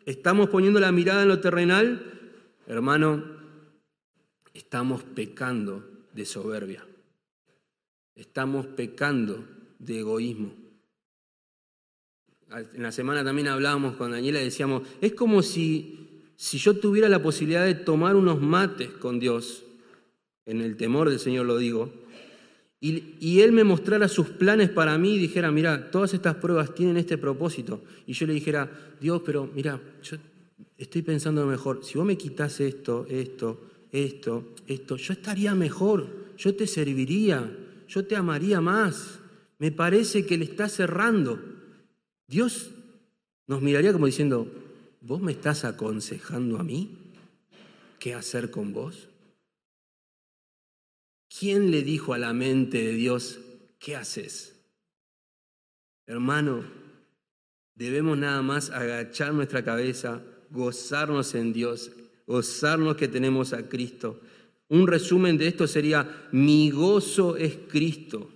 estamos 0.05 0.49
poniendo 0.49 0.79
la 0.79 0.91
mirada 0.91 1.23
en 1.23 1.29
lo 1.29 1.39
terrenal, 1.39 2.03
hermano, 2.67 3.23
estamos 4.53 5.03
pecando 5.03 5.83
de 6.13 6.25
soberbia, 6.25 6.85
estamos 8.21 8.67
pecando 8.67 9.43
de 9.79 9.99
egoísmo. 9.99 10.53
En 12.73 12.83
la 12.83 12.91
semana 12.91 13.23
también 13.23 13.47
hablábamos 13.47 13.95
con 13.95 14.11
Daniela 14.11 14.41
y 14.41 14.45
decíamos, 14.45 14.83
es 15.01 15.13
como 15.13 15.41
si, 15.41 16.21
si 16.35 16.57
yo 16.57 16.77
tuviera 16.77 17.09
la 17.09 17.23
posibilidad 17.23 17.65
de 17.65 17.75
tomar 17.75 18.15
unos 18.15 18.39
mates 18.39 18.89
con 18.89 19.19
Dios, 19.19 19.63
en 20.45 20.61
el 20.61 20.77
temor 20.77 21.09
del 21.09 21.19
Señor 21.19 21.45
lo 21.45 21.57
digo, 21.57 21.91
y, 22.83 23.41
Él 23.41 23.51
me 23.51 23.63
mostrara 23.63 24.07
sus 24.07 24.29
planes 24.29 24.69
para 24.69 24.97
mí 24.97 25.13
y 25.13 25.19
dijera, 25.19 25.51
mira, 25.51 25.91
todas 25.91 26.15
estas 26.15 26.35
pruebas 26.35 26.73
tienen 26.73 26.97
este 26.97 27.15
propósito. 27.15 27.83
Y 28.07 28.13
yo 28.13 28.25
le 28.25 28.33
dijera, 28.33 28.71
Dios, 28.99 29.21
pero 29.23 29.47
mira, 29.53 29.79
yo 30.01 30.17
estoy 30.79 31.03
pensando 31.03 31.45
mejor, 31.45 31.85
si 31.85 31.99
vos 31.99 32.07
me 32.07 32.17
quitas 32.17 32.59
esto, 32.59 33.05
esto, 33.07 33.61
esto, 33.91 34.55
esto, 34.65 34.95
yo 34.95 35.13
estaría 35.13 35.53
mejor, 35.53 36.07
yo 36.37 36.55
te 36.55 36.65
serviría, 36.65 37.55
yo 37.91 38.05
te 38.05 38.15
amaría 38.15 38.61
más. 38.61 39.19
Me 39.59 39.71
parece 39.71 40.25
que 40.25 40.37
le 40.37 40.45
está 40.45 40.69
cerrando. 40.69 41.39
Dios 42.25 42.71
nos 43.47 43.61
miraría 43.61 43.91
como 43.91 44.05
diciendo, 44.05 44.49
¿vos 45.01 45.21
me 45.21 45.33
estás 45.33 45.65
aconsejando 45.65 46.57
a 46.57 46.63
mí 46.63 46.97
qué 47.99 48.13
hacer 48.13 48.49
con 48.49 48.71
vos? 48.71 49.09
¿Quién 51.37 51.69
le 51.69 51.83
dijo 51.83 52.13
a 52.13 52.17
la 52.17 52.33
mente 52.33 52.81
de 52.81 52.93
Dios, 52.93 53.39
¿qué 53.77 53.97
haces? 53.97 54.55
Hermano, 56.07 56.63
debemos 57.75 58.17
nada 58.17 58.41
más 58.41 58.69
agachar 58.69 59.33
nuestra 59.33 59.65
cabeza, 59.65 60.23
gozarnos 60.49 61.35
en 61.35 61.51
Dios, 61.51 61.91
gozarnos 62.25 62.95
que 62.95 63.09
tenemos 63.09 63.51
a 63.51 63.67
Cristo. 63.67 64.21
Un 64.71 64.87
resumen 64.87 65.37
de 65.37 65.47
esto 65.47 65.67
sería, 65.67 66.27
mi 66.31 66.71
gozo 66.71 67.37
es 67.37 67.55
Cristo, 67.69 68.29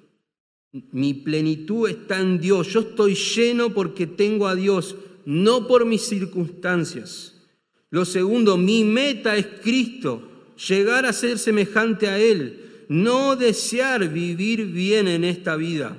mi 0.91 1.13
plenitud 1.13 1.89
está 1.89 2.19
en 2.19 2.39
Dios, 2.39 2.67
yo 2.71 2.81
estoy 2.81 3.15
lleno 3.15 3.73
porque 3.73 4.05
tengo 4.05 4.47
a 4.47 4.55
Dios, 4.55 4.95
no 5.25 5.67
por 5.67 5.85
mis 5.85 6.03
circunstancias. 6.03 7.41
Lo 7.89 8.05
segundo, 8.05 8.57
mi 8.57 8.83
meta 8.83 9.35
es 9.35 9.47
Cristo, 9.63 10.29
llegar 10.67 11.05
a 11.05 11.13
ser 11.13 11.39
semejante 11.39 12.07
a 12.07 12.19
Él 12.19 12.61
no 12.89 13.35
desear 13.35 14.09
vivir 14.09 14.65
bien 14.65 15.07
en 15.07 15.23
esta 15.23 15.55
vida, 15.55 15.97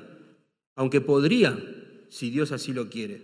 aunque 0.74 1.01
podría, 1.01 1.59
si 2.09 2.30
Dios 2.30 2.53
así 2.53 2.72
lo 2.72 2.89
quiere. 2.89 3.22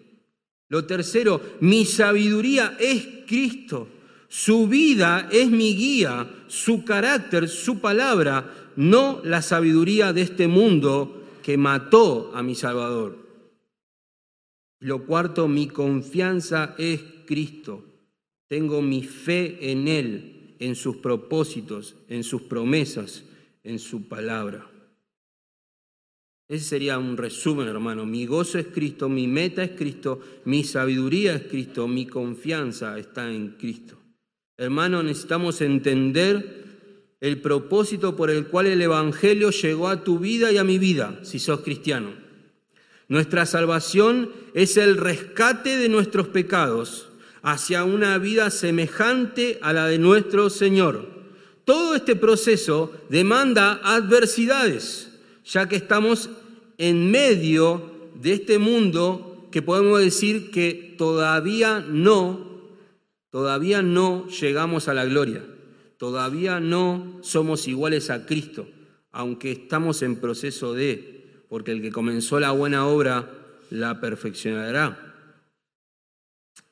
Lo 0.69 0.85
tercero, 0.87 1.41
mi 1.61 1.85
sabiduría 1.85 2.77
es 2.81 3.07
Cristo. 3.27 3.89
Su 4.35 4.67
vida 4.67 5.29
es 5.31 5.51
mi 5.51 5.77
guía, 5.77 6.27
su 6.47 6.87
carácter, 6.87 7.51
su 7.51 7.81
palabra, 7.81 8.73
no 8.77 9.21
la 9.23 9.43
sabiduría 9.43 10.15
de 10.15 10.23
este 10.23 10.49
mundo 10.49 11.23
que 11.43 11.59
mató 11.59 12.33
a 12.35 12.43
mi 12.43 12.55
Salvador. 12.55 13.19
Lo 14.81 15.05
cuarto, 15.05 15.49
mi 15.49 15.69
confianza 15.69 16.75
es 16.79 17.03
Cristo. 17.27 17.85
Tengo 18.49 18.81
mi 18.81 19.03
fe 19.03 19.71
en 19.71 19.87
Él, 19.87 20.57
en 20.61 20.77
sus 20.77 20.97
propósitos, 20.97 21.95
en 22.09 22.25
sus 22.25 22.41
promesas 22.41 23.25
en 23.63 23.79
su 23.79 24.09
palabra. 24.09 24.67
Ese 26.49 26.65
sería 26.65 26.99
un 26.99 27.19
resumen, 27.19 27.69
hermano. 27.69 28.07
Mi 28.07 28.25
gozo 28.25 28.59
es 28.59 28.69
Cristo, 28.69 29.11
mi 29.11 29.27
meta 29.27 29.63
es 29.63 29.73
Cristo, 29.73 30.21
mi 30.47 30.65
sabiduría 30.65 31.35
es 31.35 31.43
Cristo, 31.43 31.87
mi 31.87 32.07
confianza 32.07 32.99
está 32.99 33.31
en 33.31 33.51
Cristo. 33.59 34.02
Hermano, 34.59 35.03
necesitamos 35.03 35.61
entender 35.61 36.63
el 37.21 37.41
propósito 37.41 38.17
por 38.17 38.31
el 38.31 38.47
cual 38.47 38.67
el 38.67 38.83
Evangelio 38.83 39.51
llegó 39.51 39.89
a 39.89 40.05
tu 40.05 40.19
vida 40.19 40.53
y 40.53 40.59
a 40.59 40.65
mi 40.65 40.79
vida, 40.79 41.21
si 41.23 41.39
sos 41.39 41.61
cristiano. 41.61 42.13
Nuestra 43.09 43.47
salvación 43.47 44.31
es 44.55 44.77
el 44.77 44.97
rescate 44.97 45.77
de 45.77 45.89
nuestros 45.89 46.29
pecados 46.29 47.09
hacia 47.43 47.85
una 47.85 48.19
vida 48.19 48.51
semejante 48.51 49.59
a 49.63 49.73
la 49.73 49.87
de 49.87 49.99
nuestro 49.99 50.51
Señor. 50.51 51.09
Todo 51.65 51.95
este 51.95 52.17
proceso 52.17 52.93
demanda 53.09 53.81
adversidades, 53.85 55.13
ya 55.45 55.69
que 55.69 55.77
estamos 55.77 56.31
en 56.79 57.11
medio 57.11 58.11
de 58.21 58.33
este 58.33 58.59
mundo 58.59 59.49
que 59.53 59.63
podemos 59.63 60.01
decir 60.01 60.51
que 60.51 60.95
todavía 60.99 61.85
no, 61.89 62.52
todavía 63.33 63.81
no 63.81 64.29
llegamos 64.29 64.89
a 64.89 64.95
la 64.95 65.07
gloria, 65.07 65.43
todavía 65.97 66.61
no 66.61 67.19
somos 67.23 67.67
iguales 67.67 68.11
a 68.11 68.27
Cristo, 68.27 68.69
aunque 69.11 69.53
estamos 69.53 70.03
en 70.03 70.17
proceso 70.17 70.75
de, 70.75 71.45
porque 71.49 71.73
el 71.73 71.81
que 71.81 71.91
comenzó 71.91 72.39
la 72.39 72.51
buena 72.51 72.87
obra 72.87 73.31
la 73.71 74.01
perfeccionará. 74.01 75.15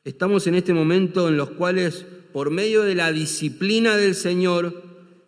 Estamos 0.05 0.47
en 0.47 0.55
este 0.55 0.75
momento 0.75 1.29
en 1.29 1.39
los 1.39 1.51
cuales, 1.51 2.05
por 2.33 2.51
medio 2.51 2.83
de 2.83 2.95
la 2.95 3.11
disciplina 3.11 3.97
del 3.97 4.15
Señor, 4.15 4.83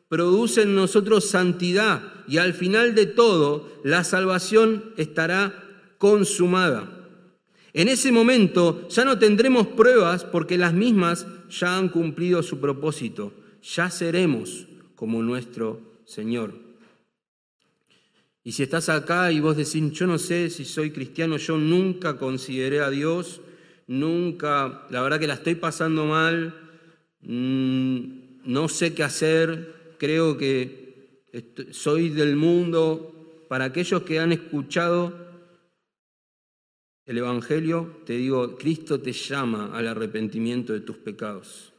produce 0.08 0.62
en 0.62 0.74
nosotros 0.74 1.30
santidad 1.30 2.12
y 2.28 2.36
al 2.36 2.52
final 2.52 2.94
de 2.94 3.06
todo 3.06 3.72
la 3.84 4.04
salvación 4.04 4.92
estará 4.98 5.64
consumada. 5.96 7.01
En 7.74 7.88
ese 7.88 8.12
momento 8.12 8.86
ya 8.88 9.04
no 9.04 9.18
tendremos 9.18 9.66
pruebas 9.68 10.24
porque 10.24 10.58
las 10.58 10.74
mismas 10.74 11.26
ya 11.48 11.78
han 11.78 11.88
cumplido 11.88 12.42
su 12.42 12.60
propósito. 12.60 13.32
Ya 13.62 13.90
seremos 13.90 14.66
como 14.94 15.22
nuestro 15.22 15.80
Señor. 16.04 16.54
Y 18.44 18.52
si 18.52 18.64
estás 18.64 18.88
acá 18.88 19.30
y 19.30 19.40
vos 19.40 19.56
decís, 19.56 19.92
yo 19.92 20.06
no 20.06 20.18
sé 20.18 20.50
si 20.50 20.64
soy 20.64 20.90
cristiano, 20.90 21.36
yo 21.36 21.56
nunca 21.56 22.18
consideré 22.18 22.80
a 22.80 22.90
Dios, 22.90 23.40
nunca, 23.86 24.86
la 24.90 25.00
verdad 25.00 25.20
que 25.20 25.28
la 25.28 25.34
estoy 25.34 25.54
pasando 25.54 26.06
mal, 26.06 26.54
mm, 27.20 28.22
no 28.44 28.68
sé 28.68 28.94
qué 28.94 29.04
hacer, 29.04 29.94
creo 29.98 30.36
que 30.36 30.82
soy 31.70 32.10
del 32.10 32.36
mundo. 32.36 33.08
Para 33.48 33.66
aquellos 33.66 34.02
que 34.02 34.18
han 34.18 34.32
escuchado 34.32 35.21
el 37.06 37.18
Evangelio, 37.18 38.00
te 38.06 38.14
digo, 38.14 38.56
Cristo 38.56 39.00
te 39.00 39.12
llama 39.12 39.76
al 39.76 39.88
arrepentimiento 39.88 40.72
de 40.72 40.80
tus 40.80 40.96
pecados. 40.96 41.72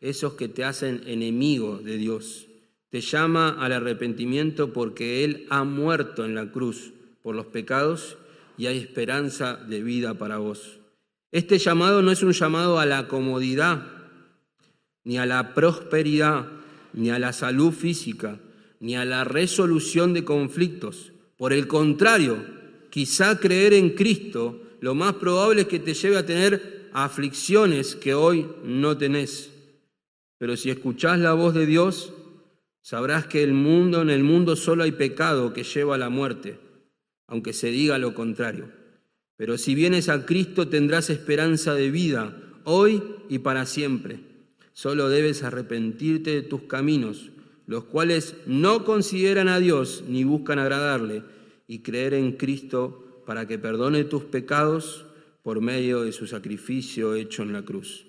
Esos 0.00 0.34
que 0.34 0.48
te 0.48 0.64
hacen 0.64 1.02
enemigo 1.06 1.78
de 1.78 1.96
Dios. 1.96 2.46
Te 2.90 3.00
llama 3.00 3.56
al 3.58 3.72
arrepentimiento 3.72 4.72
porque 4.72 5.24
Él 5.24 5.46
ha 5.48 5.64
muerto 5.64 6.24
en 6.24 6.34
la 6.34 6.50
cruz 6.50 6.92
por 7.22 7.34
los 7.34 7.46
pecados 7.46 8.18
y 8.58 8.66
hay 8.66 8.78
esperanza 8.78 9.56
de 9.56 9.82
vida 9.82 10.14
para 10.14 10.36
vos. 10.36 10.80
Este 11.30 11.58
llamado 11.58 12.02
no 12.02 12.10
es 12.10 12.22
un 12.22 12.32
llamado 12.32 12.78
a 12.78 12.84
la 12.84 13.08
comodidad, 13.08 13.86
ni 15.04 15.16
a 15.16 15.24
la 15.24 15.54
prosperidad, 15.54 16.46
ni 16.92 17.10
a 17.10 17.18
la 17.18 17.32
salud 17.32 17.72
física, 17.72 18.38
ni 18.80 18.96
a 18.96 19.06
la 19.06 19.24
resolución 19.24 20.12
de 20.12 20.24
conflictos. 20.24 21.12
Por 21.38 21.54
el 21.54 21.66
contrario, 21.66 22.44
quizá 22.92 23.40
creer 23.40 23.72
en 23.72 23.90
Cristo 23.90 24.60
lo 24.80 24.94
más 24.94 25.14
probable 25.14 25.62
es 25.62 25.68
que 25.68 25.78
te 25.78 25.94
lleve 25.94 26.18
a 26.18 26.26
tener 26.26 26.90
aflicciones 26.92 27.96
que 27.96 28.12
hoy 28.12 28.46
no 28.64 28.98
tenés. 28.98 29.50
Pero 30.36 30.58
si 30.58 30.68
escuchás 30.68 31.18
la 31.18 31.32
voz 31.32 31.54
de 31.54 31.64
Dios, 31.64 32.12
sabrás 32.82 33.26
que 33.26 33.42
el 33.42 33.54
mundo, 33.54 34.02
en 34.02 34.10
el 34.10 34.22
mundo 34.22 34.56
solo 34.56 34.82
hay 34.82 34.92
pecado 34.92 35.54
que 35.54 35.64
lleva 35.64 35.94
a 35.94 35.98
la 35.98 36.10
muerte, 36.10 36.58
aunque 37.28 37.54
se 37.54 37.68
diga 37.68 37.96
lo 37.96 38.12
contrario. 38.12 38.68
Pero 39.36 39.56
si 39.56 39.74
vienes 39.74 40.10
a 40.10 40.26
Cristo 40.26 40.68
tendrás 40.68 41.08
esperanza 41.08 41.74
de 41.74 41.90
vida, 41.90 42.36
hoy 42.64 43.02
y 43.30 43.38
para 43.38 43.64
siempre. 43.64 44.20
Solo 44.74 45.08
debes 45.08 45.44
arrepentirte 45.44 46.32
de 46.32 46.42
tus 46.42 46.64
caminos, 46.64 47.30
los 47.66 47.84
cuales 47.84 48.34
no 48.44 48.84
consideran 48.84 49.48
a 49.48 49.60
Dios 49.60 50.04
ni 50.06 50.24
buscan 50.24 50.58
agradarle, 50.58 51.22
y 51.66 51.80
creer 51.80 52.14
en 52.14 52.32
Cristo 52.32 53.22
para 53.26 53.46
que 53.46 53.58
perdone 53.58 54.04
tus 54.04 54.24
pecados 54.24 55.06
por 55.42 55.60
medio 55.60 56.02
de 56.02 56.12
su 56.12 56.26
sacrificio 56.26 57.14
hecho 57.14 57.42
en 57.42 57.52
la 57.52 57.64
cruz. 57.64 58.06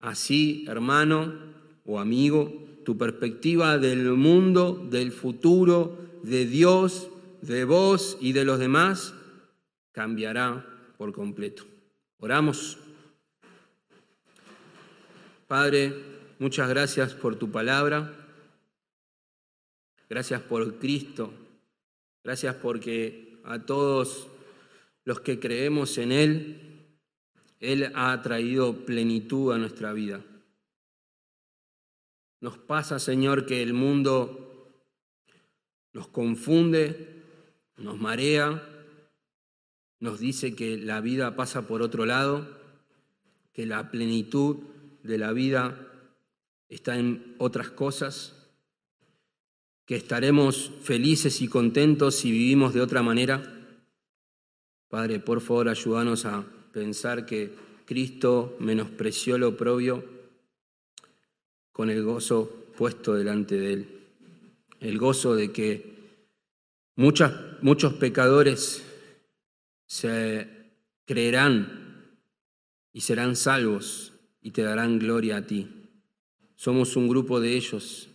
Así, 0.00 0.64
hermano 0.68 1.32
o 1.84 1.98
amigo, 1.98 2.80
tu 2.84 2.98
perspectiva 2.98 3.78
del 3.78 4.12
mundo, 4.12 4.86
del 4.90 5.12
futuro, 5.12 5.98
de 6.22 6.46
Dios, 6.46 7.08
de 7.40 7.64
vos 7.64 8.18
y 8.20 8.32
de 8.32 8.44
los 8.44 8.58
demás 8.58 9.14
cambiará 9.92 10.66
por 10.96 11.12
completo. 11.12 11.64
Oramos. 12.18 12.78
Padre, 15.46 15.94
muchas 16.38 16.68
gracias 16.68 17.14
por 17.14 17.36
tu 17.36 17.50
palabra. 17.50 18.12
Gracias 20.08 20.40
por 20.42 20.78
Cristo. 20.78 21.32
Gracias 22.24 22.54
porque 22.56 23.40
a 23.44 23.64
todos 23.66 24.28
los 25.04 25.20
que 25.20 25.40
creemos 25.40 25.98
en 25.98 26.12
Él, 26.12 26.98
Él 27.58 27.92
ha 27.94 28.20
traído 28.22 28.84
plenitud 28.84 29.52
a 29.52 29.58
nuestra 29.58 29.92
vida. 29.92 30.24
Nos 32.40 32.58
pasa, 32.58 32.98
Señor, 32.98 33.46
que 33.46 33.62
el 33.62 33.72
mundo 33.72 34.78
nos 35.92 36.08
confunde, 36.08 37.22
nos 37.76 38.00
marea, 38.00 38.68
nos 40.00 40.18
dice 40.18 40.56
que 40.56 40.76
la 40.76 41.00
vida 41.00 41.36
pasa 41.36 41.66
por 41.68 41.82
otro 41.82 42.06
lado, 42.06 42.48
que 43.52 43.66
la 43.66 43.90
plenitud 43.90 44.58
de 45.02 45.18
la 45.18 45.32
vida 45.32 45.88
está 46.68 46.96
en 46.96 47.36
otras 47.38 47.70
cosas, 47.70 48.41
que 49.86 49.96
estaremos 49.96 50.70
felices 50.82 51.40
y 51.42 51.48
contentos 51.48 52.16
si 52.16 52.30
vivimos 52.30 52.74
de 52.74 52.80
otra 52.80 53.02
manera. 53.02 53.42
Padre, 54.88 55.20
por 55.20 55.40
favor, 55.40 55.68
ayúdanos 55.68 56.24
a 56.24 56.44
pensar 56.72 57.26
que 57.26 57.54
Cristo 57.84 58.56
menospreció 58.60 59.38
lo 59.38 59.56
propio 59.56 60.04
con 61.72 61.90
el 61.90 62.02
gozo 62.02 62.66
puesto 62.76 63.14
delante 63.14 63.56
de 63.56 63.72
Él. 63.72 63.88
El 64.80 64.98
gozo 64.98 65.34
de 65.34 65.52
que 65.52 65.92
muchas, 66.96 67.32
muchos 67.62 67.94
pecadores 67.94 68.82
se 69.86 70.48
creerán 71.04 72.16
y 72.92 73.00
serán 73.00 73.36
salvos 73.36 74.12
y 74.40 74.50
te 74.50 74.62
darán 74.62 74.98
gloria 74.98 75.38
a 75.38 75.46
ti. 75.46 75.68
Somos 76.54 76.96
un 76.96 77.08
grupo 77.08 77.40
de 77.40 77.56
ellos, 77.56 78.08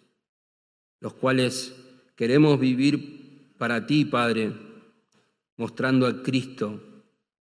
los 0.99 1.13
cuales 1.13 1.75
queremos 2.15 2.59
vivir 2.59 3.53
para 3.57 3.85
ti, 3.85 4.05
Padre, 4.05 4.53
mostrando 5.57 6.07
a 6.07 6.23
Cristo. 6.23 6.81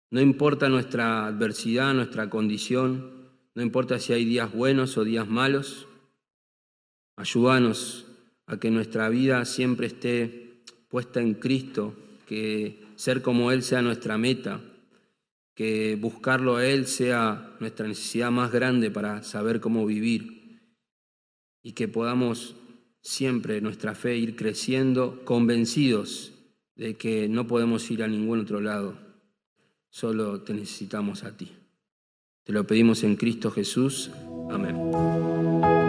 No 0.09 0.21
importa 0.21 0.69
nuestra 0.69 1.27
adversidad, 1.27 1.93
nuestra 1.93 2.29
condición, 2.29 3.29
no 3.55 3.61
importa 3.61 3.99
si 3.99 4.13
hay 4.13 4.25
días 4.25 4.53
buenos 4.53 4.97
o 4.97 5.03
días 5.03 5.27
malos, 5.27 5.87
ayúdanos 7.15 8.05
a 8.45 8.59
que 8.59 8.71
nuestra 8.71 9.09
vida 9.09 9.45
siempre 9.45 9.87
esté 9.87 10.63
puesta 10.89 11.21
en 11.21 11.35
Cristo, 11.35 11.95
que 12.27 12.83
ser 12.95 13.21
como 13.21 13.51
Él 13.51 13.63
sea 13.63 13.81
nuestra 13.81 14.17
meta, 14.17 14.61
que 15.55 15.97
buscarlo 15.99 16.57
a 16.57 16.65
Él 16.65 16.87
sea 16.87 17.55
nuestra 17.59 17.87
necesidad 17.87 18.31
más 18.31 18.51
grande 18.51 18.91
para 18.91 19.23
saber 19.23 19.59
cómo 19.59 19.85
vivir 19.85 20.59
y 21.63 21.73
que 21.73 21.87
podamos 21.87 22.55
siempre 23.01 23.61
nuestra 23.61 23.95
fe 23.95 24.17
ir 24.17 24.35
creciendo 24.35 25.23
convencidos 25.25 26.33
de 26.75 26.95
que 26.95 27.27
no 27.27 27.47
podemos 27.47 27.89
ir 27.91 28.03
a 28.03 28.07
ningún 28.07 28.39
otro 28.39 28.61
lado, 28.61 28.97
solo 29.89 30.41
te 30.41 30.53
necesitamos 30.53 31.23
a 31.23 31.35
ti. 31.35 31.51
Te 32.43 32.53
lo 32.53 32.65
pedimos 32.65 33.03
en 33.03 33.15
Cristo 33.15 33.51
Jesús. 33.51 34.11
Amén. 34.49 35.80